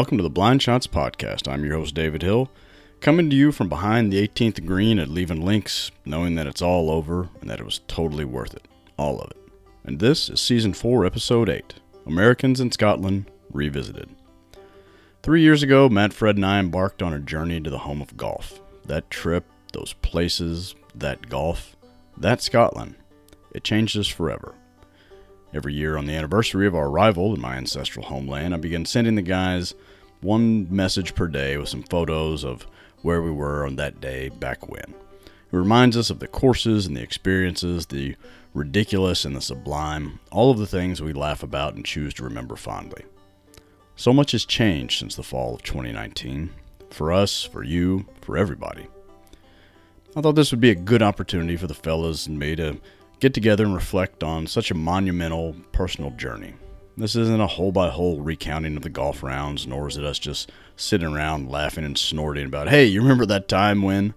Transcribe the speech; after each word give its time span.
welcome 0.00 0.16
to 0.16 0.22
the 0.22 0.30
Blind 0.30 0.62
Shots 0.62 0.86
Podcast. 0.86 1.46
I'm 1.46 1.62
your 1.62 1.76
host, 1.76 1.94
David 1.94 2.22
Hill, 2.22 2.50
coming 3.02 3.28
to 3.28 3.36
you 3.36 3.52
from 3.52 3.68
behind 3.68 4.10
the 4.10 4.26
18th 4.26 4.64
green 4.64 4.98
at 4.98 5.10
Leven 5.10 5.42
Links, 5.42 5.90
knowing 6.06 6.36
that 6.36 6.46
it's 6.46 6.62
all 6.62 6.90
over 6.90 7.28
and 7.42 7.50
that 7.50 7.60
it 7.60 7.66
was 7.66 7.82
totally 7.86 8.24
worth 8.24 8.54
it. 8.54 8.66
All 8.96 9.20
of 9.20 9.30
it. 9.32 9.36
And 9.84 9.98
this 9.98 10.30
is 10.30 10.40
Season 10.40 10.72
4, 10.72 11.04
Episode 11.04 11.50
8 11.50 11.74
Americans 12.06 12.60
in 12.60 12.72
Scotland 12.72 13.30
Revisited. 13.52 14.08
Three 15.22 15.42
years 15.42 15.62
ago, 15.62 15.90
Matt, 15.90 16.14
Fred, 16.14 16.36
and 16.36 16.46
I 16.46 16.60
embarked 16.60 17.02
on 17.02 17.12
a 17.12 17.18
journey 17.18 17.60
to 17.60 17.68
the 17.68 17.80
home 17.80 18.00
of 18.00 18.16
golf. 18.16 18.58
That 18.86 19.10
trip, 19.10 19.44
those 19.74 19.92
places, 20.00 20.74
that 20.94 21.28
golf, 21.28 21.76
that 22.16 22.40
Scotland. 22.40 22.94
It 23.52 23.64
changed 23.64 23.98
us 23.98 24.08
forever. 24.08 24.54
Every 25.52 25.74
year 25.74 25.98
on 25.98 26.06
the 26.06 26.14
anniversary 26.14 26.66
of 26.66 26.74
our 26.74 26.88
arrival 26.88 27.34
in 27.34 27.40
my 27.42 27.56
ancestral 27.56 28.06
homeland, 28.06 28.54
I 28.54 28.56
begin 28.56 28.86
sending 28.86 29.16
the 29.16 29.22
guys 29.22 29.74
one 30.20 30.66
message 30.74 31.14
per 31.14 31.26
day 31.26 31.56
with 31.56 31.68
some 31.68 31.82
photos 31.82 32.44
of 32.44 32.66
where 33.02 33.22
we 33.22 33.30
were 33.30 33.66
on 33.66 33.76
that 33.76 34.00
day 34.00 34.28
back 34.28 34.68
when. 34.68 34.94
It 35.52 35.56
reminds 35.56 35.96
us 35.96 36.10
of 36.10 36.18
the 36.18 36.28
courses 36.28 36.86
and 36.86 36.96
the 36.96 37.02
experiences, 37.02 37.86
the 37.86 38.16
ridiculous 38.54 39.24
and 39.24 39.34
the 39.34 39.40
sublime, 39.40 40.20
all 40.30 40.50
of 40.50 40.58
the 40.58 40.66
things 40.66 41.00
we 41.00 41.12
laugh 41.12 41.42
about 41.42 41.74
and 41.74 41.84
choose 41.84 42.14
to 42.14 42.24
remember 42.24 42.56
fondly. 42.56 43.04
So 43.96 44.12
much 44.12 44.32
has 44.32 44.44
changed 44.44 44.98
since 44.98 45.14
the 45.14 45.22
fall 45.22 45.54
of 45.54 45.62
2019. 45.62 46.50
For 46.90 47.12
us, 47.12 47.42
for 47.42 47.62
you, 47.62 48.06
for 48.20 48.36
everybody. 48.36 48.86
I 50.16 50.20
thought 50.20 50.34
this 50.34 50.50
would 50.50 50.60
be 50.60 50.70
a 50.70 50.74
good 50.74 51.02
opportunity 51.02 51.56
for 51.56 51.66
the 51.66 51.74
fellas 51.74 52.26
and 52.26 52.38
me 52.38 52.56
to 52.56 52.80
get 53.20 53.34
together 53.34 53.64
and 53.64 53.74
reflect 53.74 54.24
on 54.24 54.46
such 54.46 54.70
a 54.70 54.74
monumental 54.74 55.54
personal 55.72 56.10
journey. 56.12 56.54
This 57.00 57.16
isn't 57.16 57.40
a 57.40 57.46
hole 57.46 57.72
by 57.72 57.88
hole 57.88 58.20
recounting 58.20 58.76
of 58.76 58.82
the 58.82 58.90
golf 58.90 59.22
rounds, 59.22 59.66
nor 59.66 59.88
is 59.88 59.96
it 59.96 60.04
us 60.04 60.18
just 60.18 60.52
sitting 60.76 61.08
around 61.08 61.50
laughing 61.50 61.82
and 61.82 61.96
snorting 61.96 62.44
about, 62.44 62.68
hey, 62.68 62.84
you 62.84 63.00
remember 63.00 63.24
that 63.24 63.48
time 63.48 63.80
when? 63.80 64.12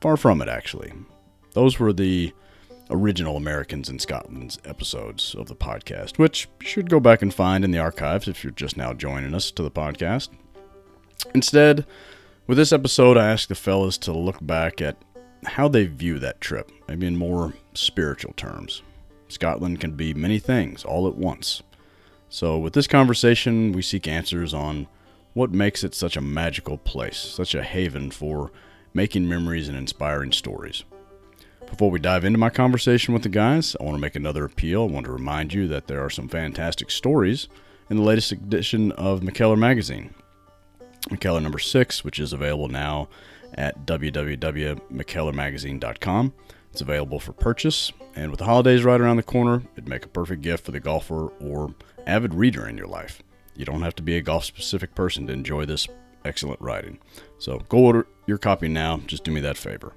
Far 0.00 0.16
from 0.16 0.40
it, 0.40 0.48
actually. 0.48 0.92
Those 1.54 1.80
were 1.80 1.92
the 1.92 2.32
original 2.90 3.36
Americans 3.36 3.88
in 3.88 3.98
Scotland's 3.98 4.56
episodes 4.64 5.34
of 5.34 5.48
the 5.48 5.56
podcast, 5.56 6.16
which 6.16 6.46
you 6.60 6.68
should 6.68 6.88
go 6.88 7.00
back 7.00 7.22
and 7.22 7.34
find 7.34 7.64
in 7.64 7.72
the 7.72 7.80
archives 7.80 8.28
if 8.28 8.44
you're 8.44 8.52
just 8.52 8.76
now 8.76 8.92
joining 8.92 9.34
us 9.34 9.50
to 9.50 9.62
the 9.64 9.70
podcast. 9.70 10.28
Instead, 11.34 11.84
with 12.46 12.56
this 12.56 12.72
episode, 12.72 13.16
I 13.16 13.32
ask 13.32 13.48
the 13.48 13.56
fellas 13.56 13.98
to 13.98 14.12
look 14.12 14.38
back 14.40 14.80
at 14.80 14.96
how 15.44 15.66
they 15.66 15.86
view 15.86 16.20
that 16.20 16.40
trip, 16.40 16.70
maybe 16.86 17.08
in 17.08 17.16
more 17.16 17.54
spiritual 17.74 18.32
terms. 18.34 18.82
Scotland 19.26 19.80
can 19.80 19.96
be 19.96 20.14
many 20.14 20.38
things 20.38 20.84
all 20.84 21.08
at 21.08 21.16
once. 21.16 21.64
So, 22.32 22.56
with 22.58 22.74
this 22.74 22.86
conversation, 22.86 23.72
we 23.72 23.82
seek 23.82 24.06
answers 24.06 24.54
on 24.54 24.86
what 25.34 25.50
makes 25.50 25.82
it 25.82 25.96
such 25.96 26.16
a 26.16 26.20
magical 26.20 26.78
place, 26.78 27.18
such 27.18 27.56
a 27.56 27.64
haven 27.64 28.12
for 28.12 28.52
making 28.94 29.28
memories 29.28 29.66
and 29.68 29.76
inspiring 29.76 30.30
stories. 30.30 30.84
Before 31.68 31.90
we 31.90 31.98
dive 31.98 32.24
into 32.24 32.38
my 32.38 32.50
conversation 32.50 33.14
with 33.14 33.24
the 33.24 33.28
guys, 33.28 33.74
I 33.80 33.82
want 33.82 33.96
to 33.96 34.00
make 34.00 34.14
another 34.14 34.44
appeal. 34.44 34.84
I 34.84 34.92
want 34.92 35.06
to 35.06 35.12
remind 35.12 35.52
you 35.52 35.66
that 35.68 35.88
there 35.88 36.04
are 36.04 36.10
some 36.10 36.28
fantastic 36.28 36.92
stories 36.92 37.48
in 37.88 37.96
the 37.96 38.04
latest 38.04 38.30
edition 38.30 38.92
of 38.92 39.22
McKellar 39.22 39.58
Magazine. 39.58 40.14
McKellar 41.08 41.42
number 41.42 41.58
six, 41.58 42.04
which 42.04 42.20
is 42.20 42.32
available 42.32 42.68
now 42.68 43.08
at 43.54 43.86
www.mackellarmagazine.com. 43.86 46.32
It's 46.70 46.80
available 46.80 47.18
for 47.18 47.32
purchase, 47.32 47.90
and 48.14 48.30
with 48.30 48.38
the 48.38 48.44
holidays 48.44 48.84
right 48.84 49.00
around 49.00 49.16
the 49.16 49.24
corner, 49.24 49.64
it'd 49.72 49.88
make 49.88 50.04
a 50.04 50.08
perfect 50.08 50.42
gift 50.42 50.64
for 50.64 50.70
the 50.70 50.78
golfer 50.78 51.26
or 51.40 51.74
avid 52.06 52.34
reader 52.34 52.66
in 52.66 52.76
your 52.76 52.86
life. 52.86 53.22
You 53.56 53.64
don't 53.64 53.82
have 53.82 53.94
to 53.96 54.02
be 54.02 54.16
a 54.16 54.22
golf 54.22 54.44
specific 54.44 54.94
person 54.94 55.26
to 55.26 55.32
enjoy 55.32 55.66
this 55.66 55.86
excellent 56.24 56.60
writing. 56.60 56.98
So 57.38 57.58
go 57.68 57.78
order 57.78 58.06
your 58.26 58.38
copy 58.38 58.68
now. 58.68 58.98
Just 59.06 59.24
do 59.24 59.30
me 59.30 59.40
that 59.40 59.56
favor. 59.56 59.92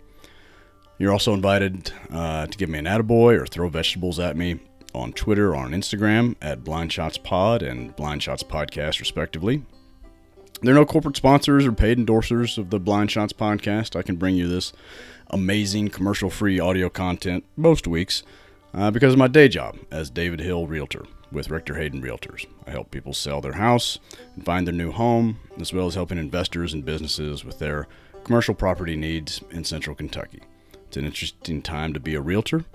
You're 0.98 1.12
also 1.12 1.34
invited 1.34 1.92
uh, 2.12 2.48
to 2.48 2.58
give 2.58 2.70
me 2.70 2.80
an 2.80 2.86
attaboy 2.86 3.40
or 3.40 3.46
throw 3.46 3.70
vegetables 3.70 4.20
at 4.20 4.38
me 4.38 4.60
on 4.94 5.12
Twitter 5.14 5.52
or 5.52 5.56
on 5.56 5.72
Instagram 5.72 6.36
at 6.42 6.64
Blind 6.64 6.92
Shots 6.94 7.18
Pod 7.18 7.64
and 7.64 7.96
Blind 7.96 8.22
Shots 8.22 8.44
Podcast, 8.44 9.00
respectively. 9.00 9.64
There 10.62 10.74
are 10.74 10.78
no 10.78 10.86
corporate 10.86 11.18
sponsors 11.18 11.66
or 11.66 11.74
paid 11.74 11.98
endorsers 11.98 12.58
of 12.58 12.70
the 12.70 12.80
Blind 12.80 13.12
Shots 13.12 13.34
podcast. 13.34 13.98
I 13.98 14.02
can 14.02 14.16
bring 14.16 14.36
you 14.36 14.48
this 14.48 14.72
amazing 15.30 15.90
commercial 15.90 16.30
free 16.30 16.60
audio 16.60 16.90
content 16.90 17.44
most 17.58 17.88
weeks 17.88 18.24
uh, 18.74 18.92
because 18.92 19.14
of 19.14 19.20
my 19.20 19.28
day 19.28 19.50
job 19.50 19.78
as 19.92 20.10
David 20.10 20.40
Hill 20.40 20.68
Realtor 20.68 21.06
with 21.34 21.50
Rector 21.50 21.76
Hayden 21.76 22.02
Realtors. 22.02 22.46
I 22.66 22.72
help 22.72 22.92
people 22.92 23.14
sell 23.14 23.42
their 23.42 23.54
house 23.54 24.00
and 24.36 24.46
find 24.46 24.66
their 24.66 24.74
new 24.74 24.92
home, 24.92 25.40
as 25.60 25.74
well 25.74 25.88
as 25.88 25.96
helping 25.96 26.18
investors 26.18 26.74
and 26.74 26.86
businesses 26.86 27.44
with 27.44 27.60
their 27.60 27.88
commercial 28.24 28.54
property 28.54 28.96
needs 28.96 29.42
in 29.52 29.64
central 29.64 29.96
Kentucky. 29.96 30.42
It's 30.88 30.98
an 30.98 31.06
interesting 31.06 31.62
time 31.62 31.94
to 31.94 32.00
be 32.00 32.16
a 32.16 32.22
realtor 32.22 32.66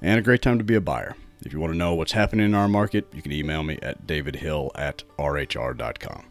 and 0.00 0.18
a 0.18 0.22
great 0.22 0.42
time 0.42 0.58
to 0.58 0.64
be 0.64 0.74
a 0.74 0.80
buyer. 0.80 1.16
If 1.40 1.52
you 1.52 1.58
want 1.58 1.72
to 1.72 1.78
know 1.78 1.94
what's 1.94 2.12
happening 2.12 2.46
in 2.46 2.54
our 2.54 2.68
market, 2.68 3.06
you 3.12 3.22
can 3.22 3.32
email 3.32 3.62
me 3.62 3.78
at 3.82 4.06
davidhill 4.06 4.70
at 4.76 5.02
rhr.com. 5.18 6.26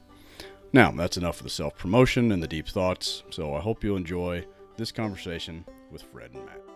Now, 0.74 0.92
that's 0.92 1.18
enough 1.18 1.40
of 1.40 1.44
the 1.44 1.50
self 1.50 1.78
promotion 1.78 2.32
and 2.32 2.42
the 2.42 2.48
deep 2.48 2.68
thoughts, 2.68 3.24
so 3.30 3.54
I 3.54 3.60
hope 3.60 3.84
you'll 3.84 3.98
enjoy 3.98 4.46
this 4.78 4.92
conversation 4.92 5.66
with 5.92 6.04
Fred 6.04 6.32
and 6.34 6.46
Matt. 6.46 6.71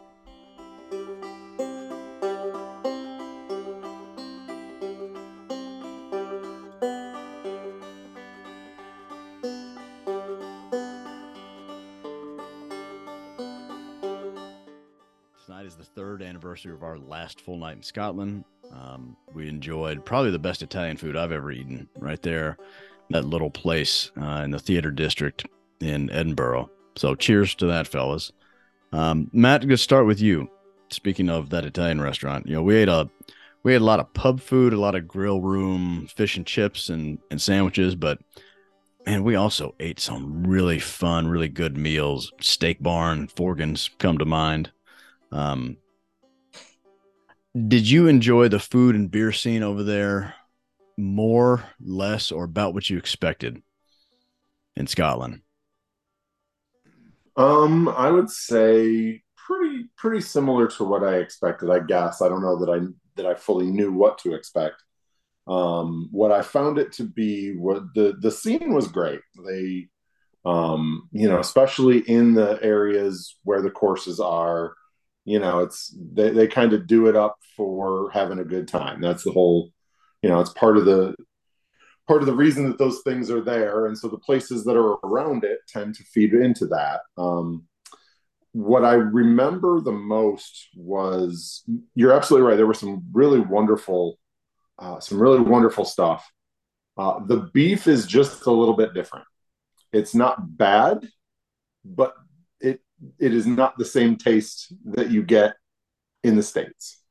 Anniversary 16.66 16.74
of 16.74 16.84
our 16.84 16.98
last 16.98 17.42
full 17.42 17.58
night 17.58 17.78
in 17.78 17.84
Scotland. 17.84 18.44
Um, 18.74 19.16
we 19.34 19.48
enjoyed 19.48 20.04
probably 20.06 20.32
the 20.32 20.40
best 20.40 20.64
Italian 20.64 20.98
food 20.98 21.16
I've 21.16 21.32
ever 21.32 21.52
eaten 21.52 21.88
right 21.98 22.22
there 22.22 22.58
that 23.12 23.26
little 23.26 23.52
place 23.52 24.12
uh, 24.20 24.42
in 24.44 24.50
the 24.50 24.58
theater 24.58 24.90
district 24.90 25.46
in 25.80 26.10
Edinburgh. 26.10 26.72
So 26.96 27.14
cheers 27.14 27.54
to 27.56 27.68
that, 27.68 27.88
fellas. 27.88 28.32
Um, 28.92 29.30
Matt, 29.32 29.62
going 29.62 29.70
to 29.70 29.78
start 29.78 30.08
with 30.08 30.20
you. 30.20 30.50
Speaking 30.90 31.30
of 31.30 31.52
that 31.52 31.66
Italian 31.66 32.02
restaurant, 32.02 32.48
you 32.48 32.56
know, 32.56 32.64
we 32.64 32.76
ate 32.76 32.90
a 32.90 33.10
we 33.64 33.74
had 33.74 33.82
a 33.82 33.86
lot 33.86 34.00
of 34.00 34.14
pub 34.14 34.40
food, 34.40 34.74
a 34.74 34.80
lot 34.80 34.96
of 34.96 35.08
grill 35.08 35.42
room 35.42 36.08
fish 36.16 36.38
and 36.38 36.48
chips 36.48 36.90
and 36.90 37.20
and 37.30 37.42
sandwiches, 37.42 37.96
but 37.96 38.20
man, 39.06 39.24
we 39.24 39.36
also 39.36 39.76
ate 39.80 40.00
some 40.00 40.48
really 40.48 40.80
fun, 40.80 41.28
really 41.28 41.50
good 41.50 41.78
meals. 41.78 42.32
Steak 42.42 42.82
Barn, 42.82 43.28
Forgans 43.28 43.90
come 44.00 44.18
to 44.18 44.26
mind. 44.26 44.72
Um, 45.32 45.78
did 47.56 47.90
you 47.90 48.08
enjoy 48.08 48.50
the 48.50 48.60
food 48.60 48.96
and 48.96 49.10
beer 49.10 49.32
scene 49.32 49.64
over 49.64 49.82
there 49.84 50.36
more, 50.98 51.64
less, 51.80 52.32
or 52.32 52.44
about 52.44 52.74
what 52.74 52.90
you 52.90 52.98
expected 52.98 53.62
in 54.76 54.88
Scotland? 54.88 55.42
Um, 57.38 57.88
I 57.90 58.12
would 58.12 58.30
say 58.30 59.22
pretty 59.36 59.86
pretty 59.98 60.22
similar 60.22 60.68
to 60.68 60.84
what 60.84 61.04
I 61.04 61.18
expected. 61.18 61.70
I 61.70 61.80
guess 61.80 62.22
I 62.22 62.30
don't 62.30 62.42
know 62.42 62.58
that 62.60 62.70
I 62.70 62.80
that 63.16 63.26
I 63.26 63.36
fully 63.36 63.68
knew 63.68 63.92
what 63.92 64.18
to 64.20 64.34
expect. 64.34 64.84
Um, 65.48 66.10
what 66.12 66.32
I 66.32 66.42
found 66.42 66.78
it 66.78 66.92
to 66.94 67.04
be 67.04 67.56
what 67.56 67.84
the 67.94 68.18
the 68.20 68.32
scene 68.32 68.74
was 68.74 68.88
great. 68.88 69.22
They, 69.46 69.88
um, 70.44 71.10
you 71.12 71.30
know, 71.30 71.40
especially 71.40 72.00
in 72.00 72.34
the 72.34 72.60
areas 72.62 73.38
where 73.44 73.62
the 73.62 73.72
courses 73.72 74.20
are, 74.20 74.74
you 75.26 75.40
know, 75.40 75.60
it's 75.60 75.96
they 76.14 76.30
they 76.30 76.48
kind 76.48 76.74
of 76.74 76.88
do 76.88 77.08
it 77.08 77.16
up 77.16 77.38
for 77.58 78.10
having 78.12 78.40
a 78.40 78.46
good 78.46 78.68
time. 78.68 79.02
That's 79.02 79.24
the 79.24 79.32
whole, 79.32 79.72
you 80.22 80.30
know, 80.30 80.40
it's 80.40 80.54
part 80.54 80.78
of 80.78 80.86
the 80.86 81.16
part 82.08 82.22
of 82.22 82.28
the 82.28 82.36
reason 82.36 82.68
that 82.68 82.78
those 82.78 83.02
things 83.04 83.32
are 83.32 83.42
there. 83.42 83.88
And 83.88 83.98
so 83.98 84.08
the 84.08 84.20
places 84.20 84.64
that 84.66 84.78
are 84.78 84.98
around 85.04 85.44
it 85.44 85.60
tend 85.68 85.96
to 85.96 86.04
feed 86.04 86.34
into 86.34 86.68
that. 86.68 87.02
Um, 87.18 87.64
what 88.52 88.86
i 88.86 88.94
remember 88.94 89.82
the 89.82 89.92
most 89.92 90.70
was 90.78 91.64
you're 91.94 92.14
absolutely 92.14 92.48
right. 92.48 92.56
There 92.56 92.68
were 92.68 92.74
some 92.74 93.04
really 93.12 93.40
wonderful 93.40 94.18
uh, 94.78 95.00
some 95.00 95.22
really 95.22 95.40
wonderful 95.40 95.86
stuff. 95.86 96.30
Uh, 96.98 97.20
the 97.26 97.50
beef 97.54 97.88
is 97.88 98.06
just 98.06 98.46
a 98.46 98.52
little 98.52 98.76
bit 98.76 98.94
different. 98.94 99.26
It's 99.92 100.14
not 100.14 100.58
bad 100.58 101.08
but 101.86 102.16
it 103.20 103.34
is 103.34 103.46
not 103.46 103.78
the 103.78 103.86
same 103.86 104.16
taste 104.16 104.74
that 104.86 105.12
you 105.12 105.24
get 105.24 105.56
in 106.24 106.36
the 106.36 106.44
states 106.44 107.02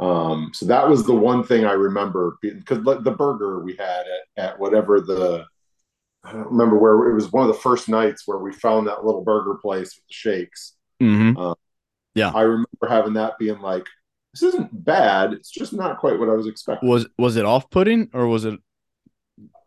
um, 0.00 0.50
so 0.54 0.64
that 0.66 0.88
was 0.88 1.04
the 1.04 1.14
one 1.14 1.44
thing 1.44 1.66
I 1.66 1.72
remember 1.72 2.38
because 2.40 2.82
the 2.82 3.14
burger 3.16 3.62
we 3.62 3.76
had 3.76 4.04
at, 4.38 4.44
at 4.44 4.58
whatever 4.58 5.00
the 5.00 5.46
I 6.24 6.32
don't 6.32 6.50
remember 6.50 6.78
where 6.78 7.10
it 7.10 7.14
was 7.14 7.32
one 7.32 7.48
of 7.48 7.54
the 7.54 7.60
first 7.60 7.88
nights 7.88 8.22
where 8.26 8.38
we 8.38 8.52
found 8.52 8.86
that 8.86 9.04
little 9.04 9.22
burger 9.22 9.54
place 9.54 9.96
with 9.96 10.06
the 10.06 10.12
shakes. 10.12 10.74
Mm-hmm. 11.02 11.36
Um, 11.38 11.54
yeah, 12.14 12.30
I 12.30 12.42
remember 12.42 12.88
having 12.88 13.14
that 13.14 13.38
being 13.38 13.60
like, 13.60 13.86
this 14.32 14.42
isn't 14.42 14.84
bad. 14.84 15.32
It's 15.32 15.50
just 15.50 15.72
not 15.72 15.98
quite 15.98 16.18
what 16.18 16.28
I 16.28 16.34
was 16.34 16.46
expecting. 16.46 16.88
Was 16.88 17.06
was 17.18 17.36
it 17.36 17.44
off 17.44 17.68
putting 17.70 18.08
or 18.14 18.26
was 18.26 18.46
it? 18.46 18.58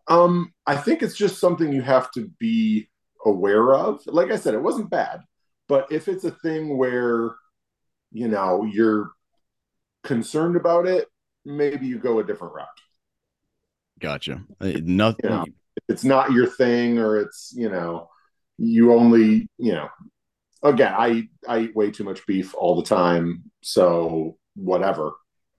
Um, 0.07 0.51
I 0.65 0.75
think 0.75 1.03
it's 1.03 1.15
just 1.15 1.39
something 1.39 1.71
you 1.71 1.81
have 1.81 2.11
to 2.11 2.29
be 2.39 2.89
aware 3.25 3.73
of. 3.73 4.01
Like 4.07 4.31
I 4.31 4.35
said, 4.35 4.53
it 4.53 4.61
wasn't 4.61 4.89
bad, 4.89 5.21
but 5.67 5.91
if 5.91 6.07
it's 6.07 6.23
a 6.23 6.31
thing 6.31 6.77
where 6.77 7.31
you 8.11 8.27
know 8.27 8.63
you're 8.63 9.11
concerned 10.03 10.55
about 10.55 10.87
it, 10.87 11.07
maybe 11.45 11.87
you 11.87 11.97
go 11.97 12.19
a 12.19 12.23
different 12.23 12.53
route. 12.53 12.67
Gotcha. 13.99 14.43
Uh, 14.59 14.73
nothing. 14.83 15.19
You 15.23 15.29
know, 15.29 15.45
it's 15.87 16.03
not 16.03 16.31
your 16.31 16.47
thing, 16.47 16.99
or 16.99 17.17
it's 17.17 17.53
you 17.55 17.69
know 17.69 18.09
you 18.57 18.93
only 18.93 19.49
you 19.57 19.73
know. 19.73 19.89
Again, 20.61 20.93
I 20.97 21.27
I 21.47 21.59
eat 21.59 21.75
way 21.75 21.91
too 21.91 22.05
much 22.05 22.25
beef 22.25 22.55
all 22.55 22.75
the 22.75 22.87
time, 22.87 23.43
so 23.61 24.37
whatever 24.55 25.13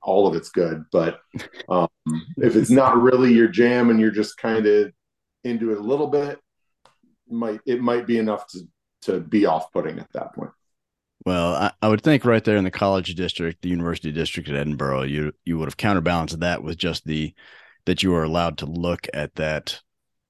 all 0.04 0.26
of 0.26 0.36
it's 0.36 0.50
good. 0.50 0.84
But 0.92 1.20
um, 1.68 1.88
if 2.36 2.56
it's 2.56 2.70
not 2.70 3.00
really 3.00 3.32
your 3.32 3.48
jam 3.48 3.90
and 3.90 3.98
you're 3.98 4.10
just 4.10 4.36
kind 4.36 4.66
of 4.66 4.92
into 5.42 5.72
it 5.72 5.78
a 5.78 5.82
little 5.82 6.06
bit, 6.06 6.38
might 7.28 7.60
it 7.66 7.80
might 7.80 8.06
be 8.06 8.18
enough 8.18 8.46
to 8.48 8.60
to 9.04 9.20
be 9.20 9.46
off 9.46 9.72
putting 9.72 9.98
at 9.98 10.12
that 10.12 10.34
point. 10.34 10.50
Well, 11.24 11.54
I, 11.54 11.72
I, 11.80 11.88
would 11.88 12.02
think 12.02 12.24
right 12.24 12.44
there 12.44 12.58
in 12.58 12.64
the 12.64 12.70
college 12.70 13.14
district, 13.14 13.62
the 13.62 13.70
university 13.70 14.12
district 14.12 14.48
at 14.50 14.56
Edinburgh, 14.56 15.04
you 15.04 15.32
you 15.44 15.58
would 15.58 15.68
have 15.68 15.76
counterbalanced 15.76 16.40
that 16.40 16.62
with 16.62 16.76
just 16.76 17.06
the 17.06 17.34
that 17.86 18.02
you 18.02 18.14
are 18.14 18.24
allowed 18.24 18.58
to 18.58 18.66
look 18.66 19.06
at 19.14 19.34
that 19.36 19.80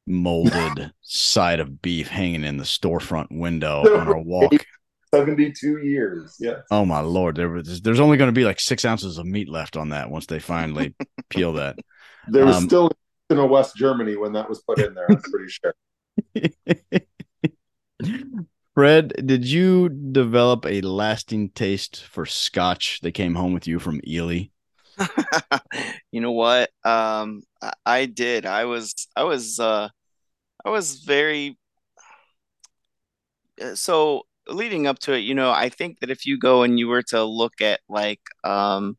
molded 0.06 0.93
side 1.00 1.59
of 1.59 1.82
beef 1.82 2.09
hanging 2.09 2.44
in 2.44 2.59
the 2.59 2.65
storefront 2.65 3.26
window 3.31 3.81
on 3.81 4.09
our 4.09 4.19
walk 4.19 4.53
72 5.15 5.79
years. 5.79 6.37
Yeah. 6.41 6.61
Oh 6.70 6.85
my 6.85 7.00
lord, 7.00 7.37
there 7.37 7.49
was 7.49 7.81
there's 7.82 8.00
only 8.00 8.17
going 8.17 8.29
to 8.29 8.32
be 8.32 8.44
like 8.44 8.61
six 8.61 8.85
ounces 8.85 9.19
of 9.19 9.27
meat 9.27 9.49
left 9.49 9.77
on 9.77 9.91
that 9.91 10.11
once 10.11 10.27
they 10.27 10.38
finally 10.38 10.94
peel 11.29 11.55
that. 11.55 11.77
There 12.29 12.47
was 12.47 12.56
um, 12.56 12.65
still 12.65 12.91
in 13.31 13.38
a 13.38 13.47
West 13.47 13.77
Germany 13.77 14.17
when 14.17 14.32
that 14.32 14.49
was 14.49 14.62
put 14.62 14.81
in 14.81 14.94
there. 14.94 15.06
I'm 15.11 15.23
pretty 15.23 15.49
sure. 15.49 15.75
Fred, 18.75 19.12
did 19.25 19.44
you 19.44 19.88
develop 19.88 20.67
a 20.67 20.81
lasting 20.81 21.50
taste 21.50 22.03
for 22.03 22.26
Scotch 22.26 23.00
that 23.03 23.12
came 23.12 23.37
home 23.37 23.53
with 23.53 23.69
you 23.69 23.79
from 23.79 24.00
Elie? 24.05 24.50
you 26.11 26.21
know 26.21 26.32
what? 26.32 26.71
Um, 26.85 27.43
I, 27.87 28.06
did. 28.06 28.47
I 28.47 28.65
was, 28.65 29.06
I 29.15 29.23
was, 29.23 29.61
uh, 29.61 29.88
I 30.65 30.71
was 30.71 30.97
very. 31.05 31.56
Uh, 33.62 33.76
so 33.76 34.23
leading 34.49 34.88
up 34.88 34.99
to 35.00 35.12
it, 35.12 35.20
you 35.20 35.37
know, 35.37 35.53
I 35.53 35.69
think 35.69 36.00
that 36.00 36.11
if 36.11 36.27
you 36.27 36.37
go 36.37 36.65
and 36.65 36.77
you 36.77 36.88
were 36.88 37.03
to 37.11 37.23
look 37.23 37.61
at 37.61 37.79
like, 37.88 38.20
um, 38.43 38.99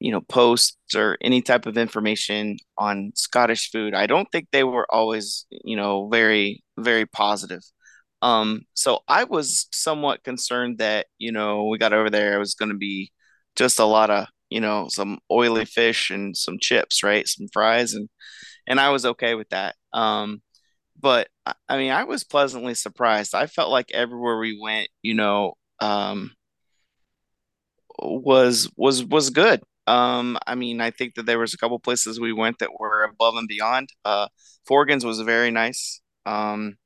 you 0.00 0.12
know, 0.12 0.20
posts 0.20 0.94
or 0.94 1.16
any 1.22 1.40
type 1.40 1.64
of 1.64 1.78
information 1.78 2.58
on 2.76 3.12
Scottish 3.14 3.70
food, 3.70 3.94
I 3.94 4.06
don't 4.06 4.30
think 4.30 4.48
they 4.52 4.64
were 4.64 4.86
always, 4.90 5.46
you 5.50 5.76
know, 5.76 6.08
very, 6.08 6.62
very 6.76 7.06
positive. 7.06 7.62
Um, 8.22 8.62
so 8.74 9.00
I 9.08 9.24
was 9.24 9.68
somewhat 9.72 10.24
concerned 10.24 10.78
that, 10.78 11.06
you 11.18 11.32
know, 11.32 11.66
we 11.66 11.78
got 11.78 11.92
over 11.92 12.10
there, 12.10 12.34
it 12.34 12.38
was 12.38 12.54
going 12.54 12.70
to 12.70 12.76
be 12.76 13.12
just 13.56 13.78
a 13.78 13.84
lot 13.84 14.10
of, 14.10 14.26
you 14.50 14.60
know, 14.60 14.88
some 14.88 15.18
oily 15.30 15.64
fish 15.64 16.10
and 16.10 16.36
some 16.36 16.58
chips, 16.60 17.02
right? 17.02 17.26
Some 17.28 17.46
fries 17.52 17.94
and, 17.94 18.08
and 18.66 18.80
I 18.80 18.90
was 18.90 19.06
okay 19.06 19.34
with 19.34 19.48
that. 19.50 19.76
Um, 19.92 20.42
but 21.00 21.28
I 21.68 21.78
mean, 21.78 21.92
I 21.92 22.04
was 22.04 22.24
pleasantly 22.24 22.74
surprised. 22.74 23.34
I 23.34 23.46
felt 23.46 23.70
like 23.70 23.90
everywhere 23.92 24.38
we 24.38 24.58
went, 24.60 24.88
you 25.02 25.14
know, 25.14 25.54
um, 25.80 26.32
was 27.98 28.70
was 28.76 29.04
was 29.04 29.30
good. 29.30 29.62
Um, 29.86 30.38
I 30.46 30.54
mean, 30.54 30.80
I 30.80 30.90
think 30.90 31.14
that 31.14 31.26
there 31.26 31.38
was 31.38 31.54
a 31.54 31.58
couple 31.58 31.78
places 31.78 32.20
we 32.20 32.32
went 32.32 32.58
that 32.58 32.78
were 32.78 33.04
above 33.04 33.36
and 33.36 33.48
beyond. 33.48 33.88
Uh, 34.04 34.28
Forgan's 34.66 35.04
was 35.04 35.20
very 35.20 35.50
nice. 35.50 36.00
Um, 36.26 36.76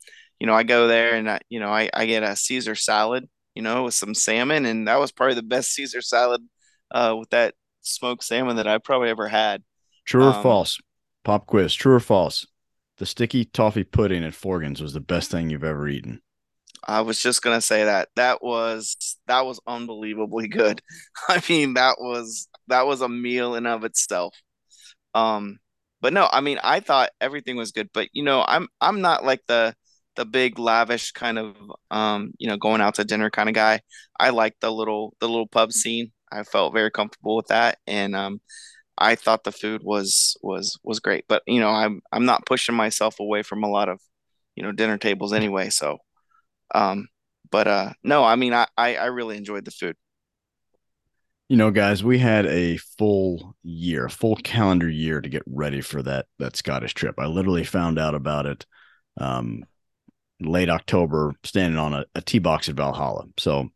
you 0.42 0.46
know, 0.46 0.54
I 0.54 0.64
go 0.64 0.88
there 0.88 1.14
and 1.14 1.30
I, 1.30 1.38
you 1.48 1.60
know, 1.60 1.68
I, 1.68 1.88
I 1.94 2.06
get 2.06 2.24
a 2.24 2.34
Caesar 2.34 2.74
salad, 2.74 3.28
you 3.54 3.62
know, 3.62 3.84
with 3.84 3.94
some 3.94 4.12
salmon, 4.12 4.66
and 4.66 4.88
that 4.88 4.98
was 4.98 5.12
probably 5.12 5.36
the 5.36 5.42
best 5.44 5.70
Caesar 5.74 6.02
salad 6.02 6.42
uh, 6.90 7.14
with 7.16 7.30
that 7.30 7.54
smoked 7.82 8.24
salmon 8.24 8.56
that 8.56 8.66
I 8.66 8.78
probably 8.78 9.08
ever 9.08 9.28
had. 9.28 9.62
True 10.04 10.24
or 10.24 10.32
um, 10.32 10.42
false? 10.42 10.80
Pop 11.22 11.46
quiz. 11.46 11.72
True 11.74 11.94
or 11.94 12.00
false? 12.00 12.44
the 12.98 13.06
sticky 13.06 13.44
toffee 13.44 13.84
pudding 13.84 14.24
at 14.24 14.34
Forgan's 14.34 14.82
was 14.82 14.94
the 14.94 15.00
best 15.00 15.30
thing 15.30 15.48
you've 15.48 15.62
ever 15.62 15.86
eaten. 15.86 16.20
I 16.88 17.02
was 17.02 17.22
just 17.22 17.40
gonna 17.40 17.60
say 17.60 17.84
that 17.84 18.08
that 18.16 18.42
was 18.42 19.16
that 19.28 19.46
was 19.46 19.60
unbelievably 19.64 20.48
good. 20.48 20.82
I 21.28 21.40
mean, 21.48 21.74
that 21.74 21.98
was 22.00 22.48
that 22.66 22.84
was 22.86 23.00
a 23.00 23.08
meal 23.08 23.54
in 23.54 23.66
of 23.66 23.84
itself. 23.84 24.34
Um, 25.14 25.60
but 26.00 26.12
no, 26.12 26.28
I 26.32 26.40
mean, 26.40 26.58
I 26.64 26.80
thought 26.80 27.10
everything 27.20 27.56
was 27.56 27.70
good. 27.70 27.90
But 27.94 28.08
you 28.12 28.24
know, 28.24 28.44
I'm 28.46 28.66
I'm 28.80 29.00
not 29.00 29.24
like 29.24 29.42
the 29.46 29.76
the 30.17 30.25
big 30.25 30.59
lavish 30.59 31.12
kind 31.12 31.38
of 31.38 31.56
um, 31.91 32.32
you 32.38 32.49
know, 32.49 32.56
going 32.56 32.81
out 32.81 32.94
to 32.97 33.05
dinner 33.05 33.31
kind 33.31 33.49
of 33.49 33.55
guy. 33.55 33.81
I 34.19 34.31
like 34.31 34.55
the 34.61 34.70
little 34.70 35.14
the 35.20 35.29
little 35.29 35.47
pub 35.47 35.73
scene. 35.73 36.12
I 36.31 36.44
felt 36.44 36.73
very 36.73 36.91
comfortable 36.91 37.37
with 37.37 37.49
that, 37.49 37.79
and 37.87 38.17
um, 38.17 38.41
I 38.99 39.14
thought 39.17 39.44
the 39.44 39.53
food 39.53 39.82
was 39.85 40.37
was 40.43 40.79
was 40.82 41.00
great. 41.00 41.25
But 41.29 41.43
you 41.47 41.61
know, 41.61 41.70
I'm 41.70 42.00
I'm 42.12 42.25
not 42.25 42.47
pushing 42.47 42.75
myself 42.75 43.20
away 43.20 43.43
from 43.43 43.62
a 43.64 43.70
lot 43.70 43.88
of 43.88 44.00
you 44.56 44.62
know 44.62 44.73
dinner 44.73 44.99
tables 44.99 45.32
anyway. 45.32 45.70
So, 45.70 45.99
um, 46.75 47.09
but 47.50 47.69
uh, 47.69 47.93
no, 48.03 48.25
I 48.25 48.37
mean, 48.37 48.55
I 48.55 48.67
I, 48.76 48.97
I 48.97 49.06
really 49.06 49.37
enjoyed 49.37 49.64
the 49.64 49.70
food. 49.70 49.97
You 51.49 51.59
know, 51.59 51.70
guys, 51.70 52.03
we 52.03 52.19
had 52.19 52.47
a 52.47 52.79
full 52.99 53.56
year, 53.62 54.09
full 54.09 54.37
calendar 54.37 54.88
year 54.88 55.20
to 55.20 55.29
get 55.29 55.43
ready 55.47 55.82
for 55.82 56.03
that 56.03 56.26
that 56.38 56.56
Scottish 56.56 56.94
trip. 56.94 57.17
I 57.19 57.26
literally 57.26 57.64
found 57.64 57.99
out 57.99 58.14
about 58.14 58.47
it 58.47 58.64
um, 59.19 59.64
late 60.46 60.68
October, 60.68 61.34
standing 61.44 61.78
on 61.78 61.94
a, 61.94 62.04
a 62.14 62.20
tee 62.20 62.38
box 62.38 62.68
at 62.68 62.74
Valhalla. 62.74 63.26
So, 63.38 63.68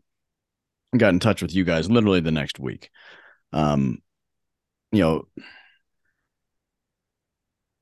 I 0.95 0.99
got 0.99 1.13
in 1.13 1.21
touch 1.21 1.43
with 1.43 1.55
you 1.55 1.65
guys 1.65 1.91
literally 1.91 2.21
the 2.21 2.31
next 2.31 2.59
week. 2.59 2.91
Um, 3.53 4.03
you 4.93 5.01
know, 5.01 5.29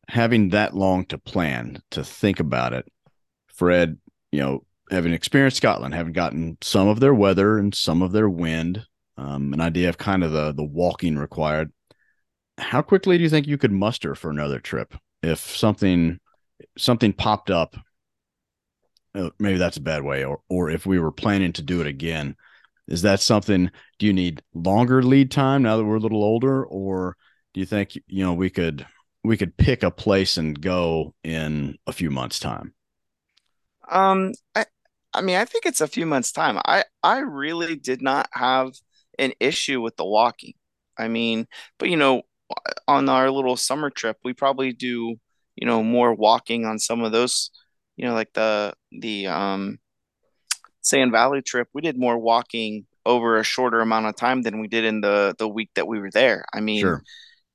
having 0.08 0.50
that 0.50 0.74
long 0.74 1.04
to 1.06 1.18
plan, 1.18 1.82
to 1.90 2.04
think 2.04 2.40
about 2.40 2.72
it, 2.72 2.86
Fred, 3.48 3.98
you 4.32 4.40
know, 4.40 4.64
having 4.90 5.12
experienced 5.12 5.56
Scotland, 5.56 5.94
having 5.94 6.12
gotten 6.12 6.58
some 6.60 6.88
of 6.88 7.00
their 7.00 7.14
weather 7.14 7.58
and 7.58 7.74
some 7.74 8.02
of 8.02 8.12
their 8.12 8.28
wind, 8.28 8.84
um, 9.16 9.52
an 9.52 9.60
idea 9.60 9.88
of 9.88 9.98
kind 9.98 10.24
of 10.24 10.32
the 10.32 10.52
the 10.52 10.64
walking 10.64 11.16
required. 11.16 11.72
How 12.58 12.82
quickly 12.82 13.16
do 13.16 13.24
you 13.24 13.30
think 13.30 13.46
you 13.46 13.58
could 13.58 13.72
muster 13.72 14.14
for 14.14 14.30
another 14.30 14.60
trip 14.60 14.94
if 15.22 15.38
something 15.38 16.18
something 16.76 17.12
popped 17.12 17.50
up? 17.50 17.76
Uh, 19.14 19.30
maybe 19.38 19.58
that's 19.58 19.76
a 19.76 19.80
bad 19.82 20.02
way, 20.02 20.24
or 20.24 20.40
or 20.48 20.70
if 20.70 20.86
we 20.86 20.98
were 20.98 21.12
planning 21.12 21.52
to 21.52 21.62
do 21.62 21.80
it 21.80 21.86
again, 21.86 22.36
is 22.88 23.02
that 23.02 23.20
something? 23.20 23.70
Do 23.98 24.06
you 24.06 24.12
need 24.12 24.42
longer 24.54 25.02
lead 25.02 25.30
time 25.30 25.62
now 25.62 25.76
that 25.76 25.84
we're 25.84 25.96
a 25.96 26.00
little 26.00 26.24
older, 26.24 26.64
or 26.66 27.16
do 27.52 27.60
you 27.60 27.66
think 27.66 27.94
you 28.08 28.24
know 28.24 28.34
we 28.34 28.50
could 28.50 28.86
we 29.22 29.36
could 29.36 29.56
pick 29.56 29.82
a 29.82 29.90
place 29.90 30.36
and 30.36 30.60
go 30.60 31.14
in 31.24 31.78
a 31.86 31.92
few 31.92 32.10
months' 32.10 32.40
time? 32.40 32.74
Um, 33.88 34.32
I 34.54 34.66
I 35.12 35.20
mean, 35.20 35.36
I 35.36 35.44
think 35.44 35.66
it's 35.66 35.80
a 35.80 35.86
few 35.88 36.06
months' 36.06 36.32
time. 36.32 36.58
I 36.64 36.84
I 37.02 37.18
really 37.20 37.76
did 37.76 38.02
not 38.02 38.28
have 38.32 38.72
an 39.18 39.32
issue 39.40 39.80
with 39.80 39.96
the 39.96 40.04
walking. 40.04 40.54
I 40.98 41.08
mean, 41.08 41.46
but 41.78 41.88
you 41.90 41.96
know, 41.96 42.22
on 42.88 43.08
our 43.08 43.30
little 43.30 43.56
summer 43.56 43.90
trip, 43.90 44.18
we 44.24 44.32
probably 44.34 44.72
do 44.72 45.16
you 45.56 45.66
know 45.66 45.82
more 45.82 46.14
walking 46.14 46.64
on 46.66 46.78
some 46.78 47.02
of 47.02 47.12
those, 47.12 47.50
you 47.96 48.06
know, 48.06 48.14
like 48.14 48.32
the 48.34 48.74
the 48.92 49.26
um 49.26 49.78
Sand 50.82 51.12
Valley 51.12 51.42
trip, 51.42 51.68
we 51.72 51.80
did 51.80 51.98
more 51.98 52.18
walking 52.18 52.86
over 53.06 53.38
a 53.38 53.44
shorter 53.44 53.80
amount 53.80 54.06
of 54.06 54.16
time 54.16 54.42
than 54.42 54.60
we 54.60 54.68
did 54.68 54.84
in 54.84 55.00
the 55.00 55.34
the 55.38 55.48
week 55.48 55.70
that 55.74 55.86
we 55.86 56.00
were 56.00 56.10
there. 56.10 56.44
I 56.52 56.60
mean, 56.60 56.80
sure. 56.80 57.02